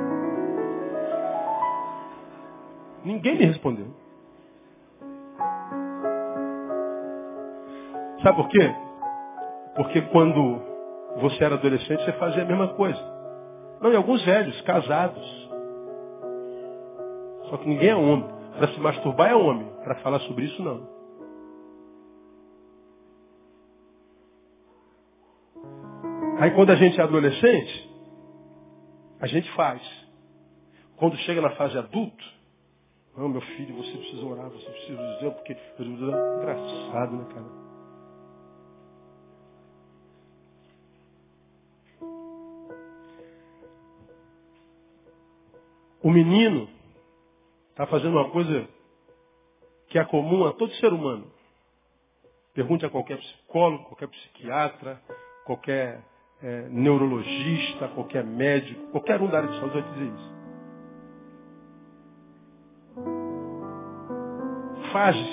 Ninguém 3.04 3.38
me 3.38 3.46
respondeu. 3.46 4.07
Sabe 8.24 8.38
por 8.38 8.50
quê? 8.50 8.76
Porque 9.76 10.02
quando 10.02 10.62
você 11.18 11.44
era 11.44 11.56
adolescente, 11.56 12.04
você 12.04 12.14
fazia 12.14 12.44
a 12.44 12.46
mesma 12.46 12.70
coisa. 12.70 13.00
Não, 13.82 13.92
e 13.92 13.96
alguns 13.96 14.24
velhos, 14.26 14.60
casados. 14.62 15.50
Só 17.50 17.58
que 17.58 17.68
ninguém 17.70 17.90
é 17.90 17.96
homem. 17.96 18.28
Para 18.58 18.68
se 18.70 18.80
masturbar 18.80 19.30
é 19.30 19.36
homem. 19.36 19.70
Para 19.84 19.96
falar 19.96 20.20
sobre 20.22 20.46
isso, 20.46 20.62
não. 20.64 20.98
Aí 26.40 26.52
quando 26.52 26.72
a 26.72 26.76
gente 26.76 27.00
é 27.00 27.04
adolescente, 27.04 27.90
a 29.20 29.28
gente 29.28 29.52
faz. 29.54 29.82
Quando 30.98 31.16
chega 31.18 31.42
na 31.42 31.52
fase 31.52 31.78
adulto, 31.78 32.26
não, 33.16 33.30
meu 33.30 33.42
filho, 33.42 33.76
você 33.76 33.98
precisa 33.98 34.24
orar, 34.24 34.50
você 34.50 34.70
precisa 34.70 35.16
dizer, 35.16 35.32
porque. 35.32 35.58
Engraçado, 35.80 37.16
né, 37.16 37.26
cara? 37.34 37.67
O 46.08 46.10
menino 46.10 46.70
está 47.72 47.86
fazendo 47.86 48.14
uma 48.14 48.30
coisa 48.30 48.66
que 49.90 50.00
é 50.00 50.06
comum 50.06 50.46
a 50.46 50.54
todo 50.54 50.72
ser 50.76 50.94
humano. 50.94 51.30
Pergunte 52.54 52.86
a 52.86 52.90
qualquer 52.90 53.18
psicólogo, 53.18 53.84
qualquer 53.84 54.08
psiquiatra, 54.08 55.02
qualquer 55.46 56.02
é, 56.42 56.70
neurologista, 56.70 57.90
qualquer 57.90 58.24
médico, 58.24 58.90
qualquer 58.92 59.22
um 59.22 59.28
da 59.28 59.40
área 59.40 59.50
de 59.50 59.60
saúde 59.60 59.82
vai 59.82 59.92
dizer 59.92 60.06
isso. 60.06 60.34
Fages. 64.94 65.30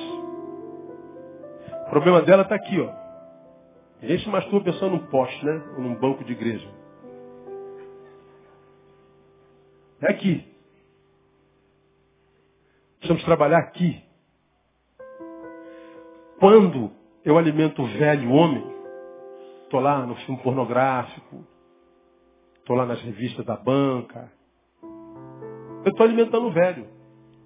O 1.87 1.91
problema 1.91 2.21
dela 2.23 2.43
está 2.43 2.57
aqui, 2.57 2.81
ó. 2.81 2.93
Ninguém 4.03 4.19
se 4.19 4.29
masturba 4.29 4.73
pensando 4.73 4.97
num 4.97 5.07
poste, 5.07 5.47
né? 5.47 5.53
Ou 5.77 5.85
num 5.85 5.95
banco 5.95 6.25
de 6.25 6.33
igreja. 6.33 6.69
É 10.03 10.11
aqui. 10.11 10.53
Precisamos 13.05 13.25
trabalhar 13.25 13.59
aqui. 13.59 14.03
Quando 16.41 16.91
eu 17.23 17.37
alimento 17.37 17.83
o 17.83 17.87
velho 17.87 18.31
homem, 18.31 18.65
estou 19.65 19.79
lá 19.79 20.07
no 20.07 20.17
filme 20.17 20.41
pornográfico, 20.43 21.45
estou 22.57 22.75
lá 22.75 22.87
nas 22.87 23.03
revistas 23.03 23.45
da 23.45 23.57
banca, 23.57 24.33
eu 25.85 25.91
estou 25.91 26.07
alimentando 26.07 26.47
o 26.47 26.51
velho. 26.51 26.87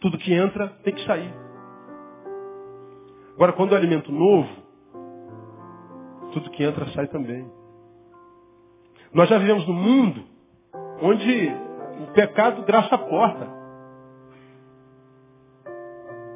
Tudo 0.01 0.17
que 0.17 0.33
entra 0.33 0.69
tem 0.85 0.95
que 0.95 1.05
sair. 1.05 1.35
Agora, 3.35 3.53
quando 3.53 3.73
eu 3.73 3.79
alimento 3.79 4.13
novo, 4.13 4.63
tudo 6.35 6.51
que 6.51 6.63
entra 6.63 6.87
sai 6.93 7.09
também. 7.09 7.51
Nós 9.13 9.29
já 9.29 9.39
vivemos 9.39 9.67
num 9.67 9.75
mundo 9.75 10.25
onde 11.03 11.49
o 12.01 12.13
pecado 12.13 12.63
graça 12.63 12.95
a 12.95 12.99
porta. 12.99 13.58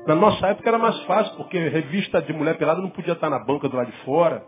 Na 0.07 0.17
nossa 0.17 0.49
época 0.49 0.69
era 0.69 0.79
mais 0.79 1.01
fácil, 1.05 1.37
porque 1.37 1.57
revista 1.69 2.21
de 2.21 2.33
mulher 2.33 2.59
pelada 2.59 2.81
não 2.81 2.91
podia 2.91 3.13
estar 3.13 3.31
na 3.31 3.39
banca 3.39 3.69
do 3.69 3.77
lado 3.77 3.91
de 3.91 3.99
fora. 4.05 4.45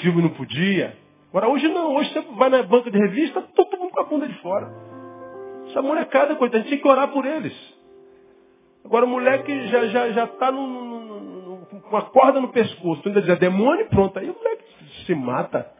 Filme 0.00 0.22
não 0.22 0.30
podia. 0.30 0.96
Agora 1.28 1.48
hoje 1.48 1.68
não, 1.68 1.94
hoje 1.94 2.10
você 2.12 2.20
vai 2.36 2.48
na 2.48 2.62
banca 2.62 2.90
de 2.90 2.98
revista, 2.98 3.42
todo 3.54 3.78
mundo 3.78 3.90
com 3.90 4.00
a 4.00 4.04
bunda 4.04 4.26
de 4.26 4.34
fora. 4.40 4.72
Essa 5.68 5.82
molecada, 5.82 6.36
coitada, 6.36 6.58
a 6.58 6.60
gente 6.60 6.68
tinha 6.68 6.80
que 6.80 6.88
orar 6.88 7.08
por 7.08 7.26
eles. 7.26 7.54
Agora 8.84 9.04
o 9.04 9.08
moleque 9.08 9.68
já 9.68 9.86
já 9.86 10.10
já 10.10 10.24
está 10.24 10.50
com 10.50 11.88
uma 11.90 12.02
corda 12.02 12.40
no 12.40 12.48
pescoço, 12.48 13.02
ainda 13.06 13.22
diz, 13.22 13.38
demônio, 13.38 13.88
pronto, 13.88 14.18
aí 14.18 14.28
o 14.28 14.34
moleque 14.34 14.64
se 15.06 15.14
mata. 15.14 15.70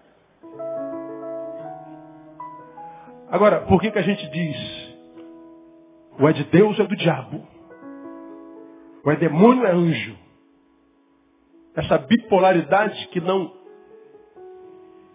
Agora, 3.30 3.62
por 3.62 3.80
que, 3.80 3.90
que 3.90 3.98
a 3.98 4.02
gente 4.02 4.30
diz 4.30 4.81
ou 6.18 6.28
é 6.28 6.32
de 6.32 6.44
Deus 6.44 6.78
ou 6.78 6.84
é 6.84 6.88
do 6.88 6.96
diabo. 6.96 7.46
Ou 9.04 9.12
é 9.12 9.16
demônio 9.16 9.62
ou 9.62 9.66
é 9.68 9.72
anjo. 9.72 10.16
Essa 11.74 11.98
bipolaridade 11.98 13.08
que 13.08 13.20
não 13.20 13.52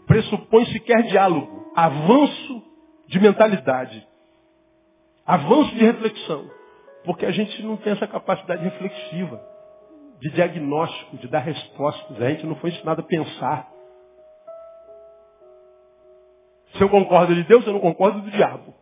pressupõe 0.05 0.65
sequer 0.67 1.03
diálogo. 1.03 1.71
Avanço 1.75 2.63
de 3.07 3.19
mentalidade. 3.19 4.07
Avanço 5.25 5.75
de 5.75 5.85
reflexão. 5.85 6.49
Porque 7.05 7.25
a 7.25 7.31
gente 7.31 7.61
não 7.63 7.77
tem 7.77 7.93
essa 7.93 8.07
capacidade 8.07 8.63
reflexiva, 8.63 9.41
de 10.19 10.29
diagnóstico, 10.31 11.17
de 11.17 11.27
dar 11.27 11.39
respostas. 11.39 12.21
A 12.21 12.29
gente 12.29 12.45
não 12.45 12.55
foi 12.55 12.71
ensinado 12.71 13.01
a 13.01 13.05
pensar. 13.05 13.71
Se 16.73 16.81
eu 16.81 16.89
concordo 16.89 17.33
de 17.33 17.43
Deus, 17.43 17.65
eu 17.65 17.73
não 17.73 17.79
concordo 17.79 18.21
do 18.21 18.31
diabo. 18.31 18.73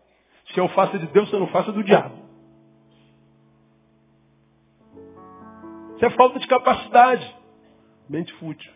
Se 0.56 0.60
eu 0.62 0.70
faço 0.70 0.98
de 0.98 1.06
Deus, 1.08 1.28
se 1.28 1.36
eu 1.36 1.42
não 1.42 1.48
faço 1.48 1.74
do 1.74 1.84
diabo. 1.84 2.16
Isso 5.96 6.06
é 6.06 6.10
falta 6.12 6.40
de 6.40 6.48
capacidade. 6.48 7.36
Mente 8.10 8.32
fútil. 8.36 8.72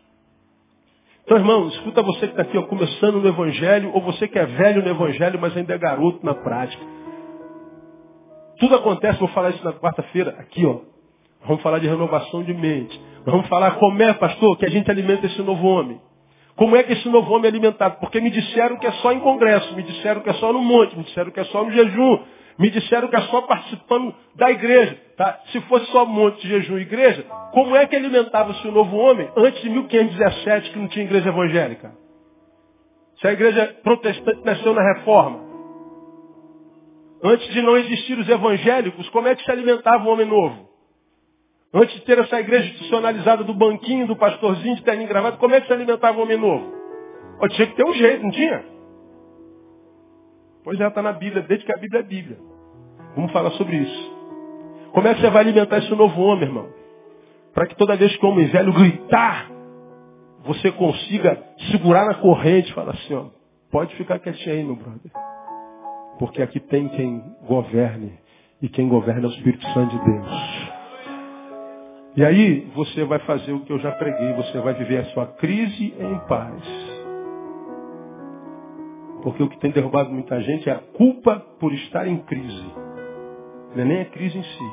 Então, 1.23 1.37
irmão, 1.37 1.69
escuta 1.69 2.01
você 2.03 2.27
que 2.27 2.33
está 2.33 2.41
aqui 2.41 2.57
ó, 2.57 2.63
começando 2.63 3.21
no 3.21 3.27
Evangelho, 3.27 3.91
ou 3.93 4.01
você 4.01 4.27
que 4.27 4.37
é 4.37 4.45
velho 4.45 4.83
no 4.83 4.89
Evangelho, 4.89 5.39
mas 5.39 5.55
ainda 5.55 5.73
é 5.73 5.77
garoto 5.77 6.25
na 6.25 6.33
prática. 6.33 6.83
Tudo 8.59 8.75
acontece, 8.75 9.17
vou 9.17 9.29
falar 9.29 9.51
isso 9.51 9.63
na 9.63 9.71
quarta-feira, 9.71 10.31
aqui, 10.37 10.65
ó. 10.65 10.81
Vamos 11.45 11.63
falar 11.63 11.79
de 11.79 11.87
renovação 11.87 12.43
de 12.43 12.53
mente. 12.53 12.99
Vamos 13.25 13.47
falar 13.47 13.75
como 13.75 14.01
é, 14.03 14.13
pastor, 14.15 14.57
que 14.57 14.65
a 14.65 14.69
gente 14.69 14.91
alimenta 14.91 15.27
esse 15.27 15.41
novo 15.41 15.65
homem. 15.65 16.01
Como 16.59 16.75
é 16.75 16.83
que 16.83 16.91
esse 16.91 17.07
novo 17.07 17.31
homem 17.31 17.45
é 17.45 17.47
alimentado? 17.47 18.01
Porque 18.01 18.19
me 18.19 18.29
disseram 18.29 18.77
que 18.77 18.85
é 18.85 18.91
só 18.91 19.13
em 19.13 19.19
congresso, 19.21 19.73
me 19.77 19.81
disseram 19.81 20.19
que 20.19 20.29
é 20.29 20.33
só 20.33 20.51
no 20.51 20.59
monte, 20.59 20.97
me 20.97 21.05
disseram 21.05 21.31
que 21.31 21.39
é 21.39 21.45
só 21.45 21.63
no 21.63 21.71
jejum, 21.71 22.19
me 22.59 22.69
disseram 22.69 23.07
que 23.07 23.15
é 23.15 23.21
só 23.21 23.43
participando 23.43 24.13
da 24.35 24.51
igreja. 24.51 25.01
Tá? 25.15 25.39
Se 25.53 25.61
fosse 25.61 25.85
só 25.85 26.05
monte, 26.05 26.45
jejum 26.45 26.77
e 26.77 26.81
igreja, 26.81 27.25
como 27.53 27.77
é 27.77 27.87
que 27.87 27.95
alimentava-se 27.95 28.67
o 28.67 28.73
novo 28.73 28.97
homem 28.97 29.31
antes 29.37 29.61
de 29.61 29.69
1517, 29.69 30.71
que 30.71 30.79
não 30.79 30.89
tinha 30.89 31.05
igreja 31.05 31.29
evangélica? 31.29 31.93
Se 33.21 33.27
a 33.29 33.31
igreja 33.31 33.77
protestante 33.81 34.43
nasceu 34.43 34.73
na 34.73 34.95
reforma. 34.95 35.39
Antes 37.23 37.47
de 37.53 37.61
não 37.61 37.77
existir 37.77 38.19
os 38.19 38.27
evangélicos, 38.27 39.07
como 39.11 39.29
é 39.29 39.35
que 39.35 39.45
se 39.45 39.51
alimentava 39.51 40.03
o 40.03 40.11
homem 40.11 40.25
novo? 40.25 40.68
Antes 41.73 41.95
de 41.95 42.01
ter 42.01 42.17
essa 42.17 42.39
igreja 42.39 42.65
institucionalizada 42.65 43.43
do 43.43 43.53
banquinho, 43.53 44.07
do 44.07 44.15
pastorzinho 44.15 44.75
de 44.75 44.83
terninho 44.83 45.07
gravado, 45.07 45.37
como 45.37 45.53
é 45.53 45.61
que 45.61 45.67
se 45.67 45.73
alimentava 45.73 46.17
o 46.17 46.23
homem 46.23 46.37
novo? 46.37 46.73
Oh, 47.39 47.47
tinha 47.47 47.67
que 47.67 47.75
ter 47.75 47.85
um 47.85 47.93
jeito, 47.93 48.23
não 48.23 48.31
tinha? 48.31 48.65
Pois 50.63 50.79
é, 50.79 50.87
está 50.87 51.01
na 51.01 51.13
Bíblia, 51.13 51.43
desde 51.43 51.65
que 51.65 51.71
a 51.71 51.77
Bíblia 51.77 52.01
é 52.01 52.03
Bíblia. 52.03 52.37
Vamos 53.15 53.31
falar 53.31 53.51
sobre 53.51 53.77
isso. 53.77 54.19
Como 54.91 55.07
é 55.07 55.13
que 55.13 55.21
você 55.21 55.29
vai 55.29 55.43
alimentar 55.43 55.77
esse 55.77 55.91
novo 55.91 56.19
homem, 56.21 56.45
irmão? 56.45 56.69
Para 57.53 57.67
que 57.67 57.75
toda 57.75 57.95
vez 57.95 58.15
que 58.17 58.25
o 58.25 58.29
homem 58.29 58.47
velho 58.47 58.73
gritar, 58.73 59.49
você 60.43 60.71
consiga 60.71 61.41
segurar 61.71 62.05
na 62.05 62.15
corrente 62.15 62.71
e 62.71 62.73
falar 62.73 62.93
assim, 62.93 63.13
ó, 63.13 63.25
pode 63.71 63.95
ficar 63.95 64.19
quietinho 64.19 64.55
aí, 64.55 64.63
meu 64.63 64.75
brother. 64.75 65.11
Porque 66.17 66.41
aqui 66.41 66.59
tem 66.59 66.89
quem 66.89 67.23
governe. 67.47 68.19
E 68.61 68.67
quem 68.67 68.89
governa 68.89 69.25
é 69.25 69.29
o 69.29 69.31
Espírito 69.31 69.65
Santo 69.67 69.97
de 69.97 70.03
Deus. 70.03 70.78
E 72.19 72.25
aí 72.25 72.69
você 72.75 73.05
vai 73.05 73.17
fazer 73.19 73.53
o 73.53 73.61
que 73.61 73.71
eu 73.71 73.79
já 73.79 73.93
preguei, 73.93 74.33
você 74.33 74.59
vai 74.59 74.73
viver 74.73 74.97
a 74.97 75.05
sua 75.05 75.25
crise 75.25 75.93
em 75.97 76.19
paz. 76.27 76.61
Porque 79.23 79.41
o 79.41 79.47
que 79.47 79.57
tem 79.57 79.71
derrubado 79.71 80.09
muita 80.09 80.37
gente 80.41 80.69
é 80.69 80.73
a 80.73 80.79
culpa 80.79 81.39
por 81.61 81.71
estar 81.71 82.05
em 82.09 82.17
crise. 82.23 82.73
Não 83.73 83.83
é 83.83 83.85
nem 83.85 84.01
a 84.01 84.05
crise 84.07 84.37
em 84.37 84.43
si. 84.43 84.71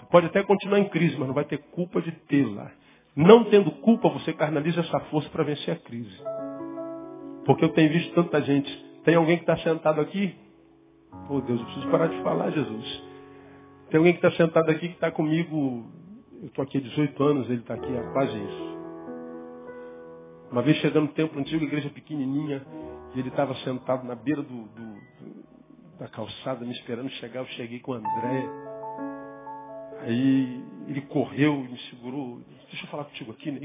Tu 0.00 0.06
pode 0.10 0.26
até 0.26 0.42
continuar 0.42 0.80
em 0.80 0.88
crise, 0.90 1.16
mas 1.16 1.28
não 1.28 1.34
vai 1.34 1.46
ter 1.46 1.62
culpa 1.70 2.02
de 2.02 2.12
tê-la. 2.12 2.70
Não 3.16 3.44
tendo 3.44 3.70
culpa, 3.70 4.10
você 4.10 4.34
carnaliza 4.34 4.80
essa 4.80 5.00
força 5.08 5.30
para 5.30 5.44
vencer 5.44 5.72
a 5.72 5.78
crise. 5.78 6.22
Porque 7.46 7.64
eu 7.64 7.70
tenho 7.70 7.90
visto 7.90 8.12
tanta 8.12 8.42
gente. 8.42 8.70
Tem 9.02 9.14
alguém 9.14 9.38
que 9.38 9.44
está 9.44 9.56
sentado 9.56 10.02
aqui? 10.02 10.36
Pô, 11.26 11.40
Deus, 11.40 11.58
eu 11.58 11.64
preciso 11.64 11.88
parar 11.88 12.08
de 12.08 12.22
falar, 12.22 12.50
Jesus. 12.50 13.15
Tem 13.90 13.98
alguém 13.98 14.14
que 14.14 14.26
está 14.26 14.36
sentado 14.36 14.68
aqui 14.70 14.88
que 14.88 14.94
está 14.94 15.10
comigo, 15.12 15.86
eu 16.40 16.48
estou 16.48 16.64
aqui 16.64 16.78
há 16.78 16.80
18 16.80 17.22
anos, 17.22 17.48
ele 17.48 17.60
está 17.60 17.74
aqui 17.74 17.96
há 17.96 18.12
quase 18.12 18.36
isso. 18.36 18.76
Uma 20.50 20.62
vez 20.62 20.76
chegando 20.78 21.06
no 21.06 21.12
templo 21.12 21.38
antigo, 21.38 21.64
igreja 21.64 21.88
pequenininha, 21.90 22.64
e 23.14 23.20
ele 23.20 23.28
estava 23.28 23.54
sentado 23.56 24.06
na 24.06 24.14
beira 24.14 24.42
do, 24.42 24.48
do, 24.48 24.94
do, 24.94 25.44
da 25.98 26.08
calçada, 26.08 26.64
me 26.64 26.72
esperando 26.72 27.08
chegar, 27.10 27.40
eu 27.40 27.46
cheguei 27.46 27.78
com 27.78 27.92
o 27.92 27.94
André. 27.94 28.48
Aí 30.00 30.64
ele 30.88 31.00
correu, 31.02 31.56
me 31.56 31.78
segurou. 31.90 32.40
Deixa 32.70 32.86
eu 32.86 32.90
falar 32.90 33.04
contigo 33.04 33.32
aqui, 33.32 33.50
né? 33.50 33.60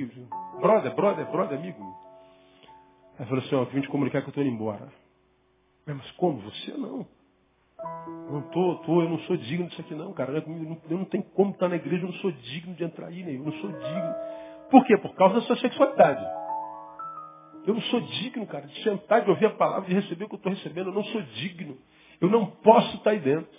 Brother, 0.60 0.96
brother, 0.96 1.32
brother, 1.32 1.58
amigo. 1.58 1.96
Aí 3.18 3.26
falou 3.26 3.44
assim, 3.44 3.56
ó, 3.56 3.64
vim 3.66 3.82
te 3.82 3.90
comunicar 3.90 4.22
que 4.22 4.28
eu 4.28 4.32
estou 4.32 4.44
indo 4.44 4.54
embora. 4.54 4.88
Mas 5.86 6.10
como? 6.12 6.40
Você 6.42 6.72
não. 6.72 7.06
Não 8.30 8.42
tô, 8.44 8.76
tô, 8.78 9.02
eu 9.02 9.10
não 9.10 9.20
sou 9.20 9.36
digno 9.36 9.68
disso 9.68 9.82
aqui 9.82 9.94
não, 9.94 10.14
cara. 10.14 10.32
Eu 10.90 10.98
não 10.98 11.06
tenho 11.06 11.24
como 11.36 11.52
estar 11.52 11.68
na 11.68 11.76
igreja, 11.76 12.04
eu 12.04 12.08
não 12.10 12.18
sou 12.20 12.32
digno 12.32 12.74
de 12.76 12.84
entrar 12.84 13.08
aí, 13.08 13.24
nem 13.24 13.36
eu 13.36 13.44
não 13.44 13.52
sou 13.54 13.72
digno. 13.72 14.16
Por 14.70 14.86
quê? 14.86 14.98
Por 14.98 15.14
causa 15.16 15.36
da 15.36 15.42
sua 15.42 15.58
sexualidade. 15.58 16.26
Eu 17.66 17.74
não 17.74 17.82
sou 17.82 18.00
digno, 18.02 18.48
cara, 18.48 18.66
de 18.66 18.84
sentar, 18.84 19.22
de 19.22 19.30
ouvir 19.30 19.48
a 19.48 19.52
palavra, 19.52 19.88
de 19.88 19.94
receber 19.94 20.26
o 20.26 20.28
que 20.30 20.36
eu 20.36 20.38
estou 20.38 20.52
recebendo. 20.52 20.88
Eu 20.88 20.94
não 20.94 21.04
sou 21.04 21.22
digno. 21.22 21.78
Eu 22.20 22.30
não 22.30 22.46
posso 22.46 22.96
estar 22.98 23.12
aí 23.12 23.20
dentro. 23.20 23.52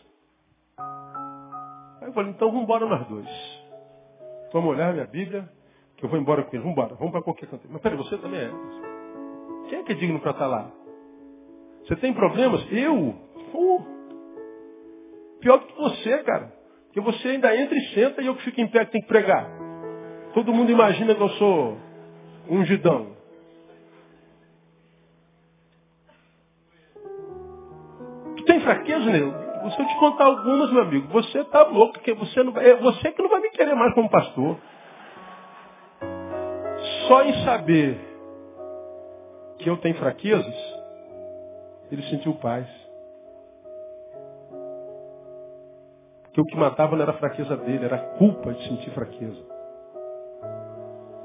Aí 0.79 2.09
eu 2.09 2.13
falei, 2.13 2.31
então 2.31 2.49
vamos 2.49 2.65
embora 2.65 2.87
nós 2.87 3.07
dois. 3.07 3.29
Vamos 4.53 4.71
olhar 4.71 4.93
minha 4.93 5.07
Bíblia, 5.07 5.49
que 5.97 6.05
eu 6.05 6.09
vou 6.09 6.19
embora 6.19 6.43
com 6.43 6.51
ele. 6.51 6.63
Vamos 6.63 6.73
embora, 6.73 6.95
vamos 6.95 7.13
para 7.13 7.23
qualquer 7.23 7.49
canto. 7.49 7.67
Mas 7.71 7.81
peraí, 7.81 7.97
você 7.97 8.19
também 8.19 8.41
é. 8.41 8.51
Quem 9.69 9.79
é 9.79 9.83
que 9.85 9.93
é 9.93 9.95
digno 9.95 10.19
para 10.21 10.33
estar 10.33 10.47
lá? 10.47 10.71
Você 11.87 11.97
tem 11.97 12.13
problemas? 12.13 12.67
Eu? 12.73 13.15
Uh, 13.55 14.02
Pior 15.43 15.59
do 15.59 15.67
que 15.67 15.75
você, 15.75 16.19
cara. 16.19 16.53
Porque 16.87 17.01
você 17.01 17.29
ainda 17.29 17.55
entra 17.55 17.77
e 17.77 17.95
senta 17.95 18.23
e 18.23 18.27
eu 18.27 18.37
que 18.37 18.45
fico 18.45 18.61
em 18.61 18.69
pé 18.69 18.85
que 18.85 18.93
tem 18.93 19.03
que 19.03 19.09
pregar. 19.09 19.51
Todo 20.33 20.53
mundo 20.55 20.71
imagina 20.71 21.15
que 21.15 21.21
eu 21.21 21.29
sou 21.31 21.77
ungidão. 22.49 23.17
Tu 28.37 28.45
tem 28.45 28.61
fraqueza, 28.61 29.05
né? 29.07 29.43
Se 29.71 29.81
eu 29.81 29.87
te 29.87 29.97
contar 29.99 30.25
algumas, 30.25 30.73
meu 30.73 30.83
amigo, 30.83 31.09
você 31.09 31.41
está 31.41 31.63
louco, 31.63 31.95
porque 31.95 32.13
você, 32.15 32.43
não 32.43 32.53
vai, 32.53 32.69
é 32.69 32.77
você 32.77 33.11
que 33.13 33.23
não 33.23 33.31
vai 33.31 33.41
me 33.41 33.51
querer 33.51 33.75
mais 33.75 33.95
como 33.95 34.11
pastor. 34.11 34.59
Só 37.09 37.23
em 37.25 37.45
saber 37.45 37.99
que 39.59 39.69
eu 39.69 39.77
tenho 39.79 39.95
fraquezas, 39.97 40.55
ele 41.91 42.03
sentiu 42.05 42.35
paz. 42.35 42.82
Porque 46.33 46.41
o 46.41 46.45
que 46.47 46.57
matava 46.57 46.97
não 46.97 47.03
era 47.03 47.13
a 47.13 47.19
fraqueza 47.19 47.55
dele, 47.59 47.85
era 47.85 47.97
a 47.97 48.17
culpa 48.17 48.55
de 48.55 48.67
sentir 48.67 48.91
fraqueza. 48.93 49.39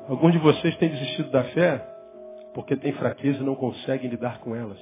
Alguns 0.10 0.34
de 0.34 0.38
vocês 0.38 0.76
têm 0.76 0.90
desistido 0.90 1.32
da 1.32 1.46
fé 1.46 1.82
porque 2.54 2.76
têm 2.76 2.92
fraqueza 2.92 3.40
e 3.40 3.46
não 3.46 3.56
conseguem 3.56 4.10
lidar 4.10 4.40
com 4.40 4.54
elas. 4.54 4.80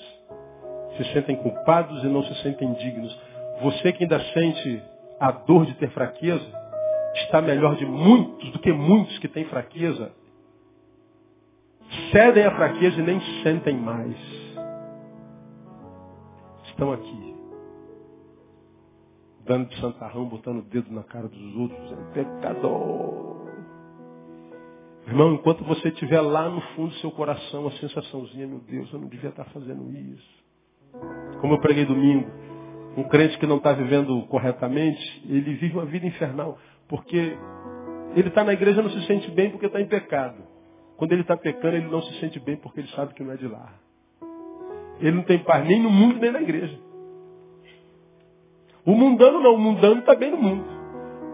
Se 0.98 1.04
sentem 1.14 1.36
culpados 1.36 2.04
e 2.04 2.08
não 2.08 2.24
se 2.24 2.34
sentem 2.42 2.74
dignos. 2.74 3.16
Você 3.62 3.92
que 3.92 4.04
ainda 4.04 4.20
sente 4.34 4.82
a 5.20 5.32
dor 5.32 5.68
de 5.68 5.76
ter 5.76 5.92
fraqueza, 5.92 6.46
está 7.16 7.40
melhor 7.40 7.76
de 7.76 7.86
muitos 7.86 8.50
do 8.52 8.58
que 8.58 8.74
muitos 8.74 9.20
que 9.20 9.28
têm 9.28 9.46
fraqueza. 9.46 10.12
Cedem 12.12 12.46
a 12.46 12.56
fraqueza 12.56 13.00
e 13.00 13.04
nem 13.04 13.22
sentem 13.44 13.78
mais. 13.78 14.16
Estão 16.66 16.92
aqui. 16.92 17.35
Dando 19.46 19.70
de 19.70 19.80
santarrão, 19.80 20.26
botando 20.26 20.60
o 20.60 20.64
dedo 20.64 20.92
na 20.92 21.04
cara 21.04 21.28
dos 21.28 21.56
outros, 21.56 21.80
dizendo, 21.84 22.12
pecador. 22.14 23.36
Irmão, 25.08 25.34
enquanto 25.34 25.64
você 25.64 25.90
estiver 25.90 26.20
lá 26.20 26.50
no 26.50 26.62
fundo 26.62 26.90
do 26.90 26.96
seu 26.96 27.12
coração, 27.12 27.68
a 27.68 27.72
sensaçãozinha, 27.74 28.48
meu 28.48 28.60
Deus, 28.60 28.92
eu 28.92 29.00
não 29.00 29.08
devia 29.08 29.30
estar 29.30 29.46
fazendo 29.46 29.92
isso. 29.92 30.44
Como 31.42 31.54
eu 31.54 31.60
preguei 31.60 31.86
domingo, 31.86 32.28
um 32.98 33.04
crente 33.04 33.38
que 33.38 33.46
não 33.46 33.58
está 33.58 33.72
vivendo 33.74 34.20
corretamente, 34.28 35.24
ele 35.30 35.54
vive 35.56 35.76
uma 35.76 35.86
vida 35.86 36.08
infernal. 36.08 36.58
Porque 36.88 37.38
ele 38.16 38.30
está 38.30 38.44
na 38.44 38.54
igreja 38.54 38.80
e 38.80 38.84
não 38.84 38.90
se 38.90 39.06
sente 39.06 39.30
bem 39.32 39.52
porque 39.52 39.66
está 39.66 39.82
em 39.82 39.88
pecado. 39.88 40.42
Quando 40.98 41.12
ele 41.12 41.22
está 41.22 41.36
pecando, 41.36 41.76
ele 41.76 41.88
não 41.88 42.02
se 42.02 42.20
sente 42.20 42.40
bem 42.40 42.56
porque 42.56 42.80
ele 42.80 42.88
sabe 42.90 43.14
que 43.14 43.24
não 43.24 43.34
é 43.34 43.38
de 43.38 43.48
lá. 43.48 43.74
Ele 45.00 45.12
não 45.12 45.24
tem 45.24 45.40
paz 45.40 45.68
nem 45.68 45.82
no 45.82 45.90
mundo 45.90 46.20
nem 46.20 46.32
na 46.32 46.42
igreja. 46.42 46.80
O 48.86 48.94
mundano 48.94 49.40
não, 49.40 49.56
o 49.56 49.58
mundano 49.58 50.00
está 50.00 50.16
bem 50.16 50.32
no 50.32 50.38
mundo. 50.38 50.64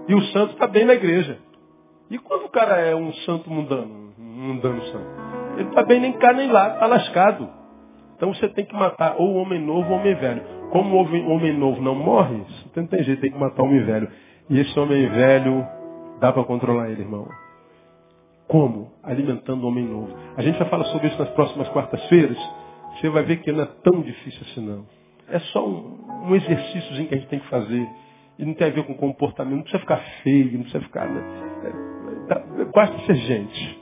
E 0.08 0.16
o 0.16 0.22
santo 0.28 0.54
está 0.54 0.68
bem 0.68 0.86
na 0.86 0.94
igreja. 0.94 1.38
E 2.10 2.18
quando 2.18 2.46
o 2.46 2.50
cara 2.50 2.78
é 2.78 2.96
um 2.96 3.14
santo 3.26 3.50
mundano, 3.50 4.14
um 4.18 4.24
mundano 4.24 4.82
santo? 4.84 5.06
Ele 5.58 5.70
está 5.70 5.84
bem 5.84 6.00
nem 6.00 6.14
cá 6.14 6.34
nem 6.34 6.52
lá, 6.52 6.74
está 6.74 6.86
lascado. 6.88 7.50
Então 8.16 8.34
você 8.34 8.48
tem 8.50 8.66
que 8.66 8.74
matar 8.74 9.16
ou 9.18 9.34
o 9.34 9.36
homem 9.36 9.60
novo 9.60 9.90
ou 9.90 9.98
o 9.98 10.00
homem 10.00 10.16
velho. 10.16 10.42
Como 10.72 10.96
o 10.96 11.30
homem 11.32 11.58
novo 11.58 11.82
não 11.82 11.96
morre, 11.96 12.38
você 12.38 12.80
não 12.80 12.88
tem 12.88 13.04
jeito, 13.04 13.22
tem 13.22 13.32
que 13.32 13.38
matar 13.38 13.64
o 13.64 13.66
homem 13.66 13.84
velho. 13.84 14.10
E 14.50 14.60
esse 14.60 14.80
homem 14.80 15.08
velho, 15.10 15.66
dá 16.20 16.32
para 16.32 16.44
controlar 16.44 16.90
ele, 16.90 17.02
irmão. 17.02 17.28
Como? 18.48 18.92
Alimentando 19.04 19.64
o 19.64 19.68
homem 19.68 19.86
novo. 19.86 20.14
A 20.38 20.42
gente 20.42 20.58
vai 20.60 20.70
falar 20.70 20.86
sobre 20.86 21.08
isso 21.08 21.18
nas 21.18 21.30
próximas 21.30 21.68
quartas-feiras. 21.70 22.38
Você 22.96 23.10
vai 23.10 23.24
ver 23.24 23.38
que 23.38 23.52
não 23.52 23.64
é 23.64 23.68
tão 23.84 24.02
difícil 24.02 24.42
assim 24.50 24.66
não. 24.66 24.86
É 25.30 25.40
só 25.40 25.66
um, 25.66 25.98
um 26.22 26.36
exercíciozinho 26.36 27.08
que 27.08 27.16
a 27.16 27.18
gente 27.18 27.30
tem 27.30 27.40
que 27.40 27.48
fazer. 27.48 27.88
E 28.40 28.46
não 28.46 28.54
tem 28.54 28.68
a 28.68 28.72
ver 28.72 28.84
com 28.86 28.94
comportamento, 28.96 29.56
não 29.56 29.62
precisa 29.62 29.82
ficar 29.82 29.98
feio, 30.24 30.54
não 30.54 30.62
precisa 30.62 30.84
ficar. 30.84 31.08
Né? 31.08 31.22
Basta 32.74 32.98
ser 33.06 33.16
gente. 33.16 33.80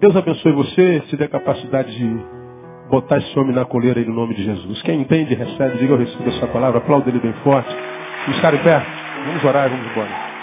Deus 0.00 0.14
abençoe 0.14 0.52
você, 0.52 1.00
te 1.00 1.16
dê 1.16 1.24
a 1.24 1.28
capacidade 1.28 1.96
de 1.96 2.24
botar 2.90 3.18
esse 3.18 3.38
homem 3.38 3.54
na 3.54 3.64
coleira 3.64 3.98
aí 3.98 4.06
no 4.06 4.14
nome 4.14 4.34
de 4.34 4.44
Jesus. 4.44 4.82
Quem 4.82 5.00
entende, 5.00 5.34
recebe, 5.34 5.78
diga 5.78 5.94
eu 5.94 5.98
recebo 5.98 6.28
essa 6.28 6.46
palavra, 6.48 6.78
aplauda 6.78 7.08
ele 7.08 7.20
bem 7.20 7.32
forte. 7.44 7.74
E 8.28 8.30
estar 8.32 8.52
em 8.52 8.62
pé, 8.62 8.84
vamos 9.24 9.44
orar 9.44 9.66
e 9.66 9.70
vamos 9.70 9.90
embora. 9.90 10.35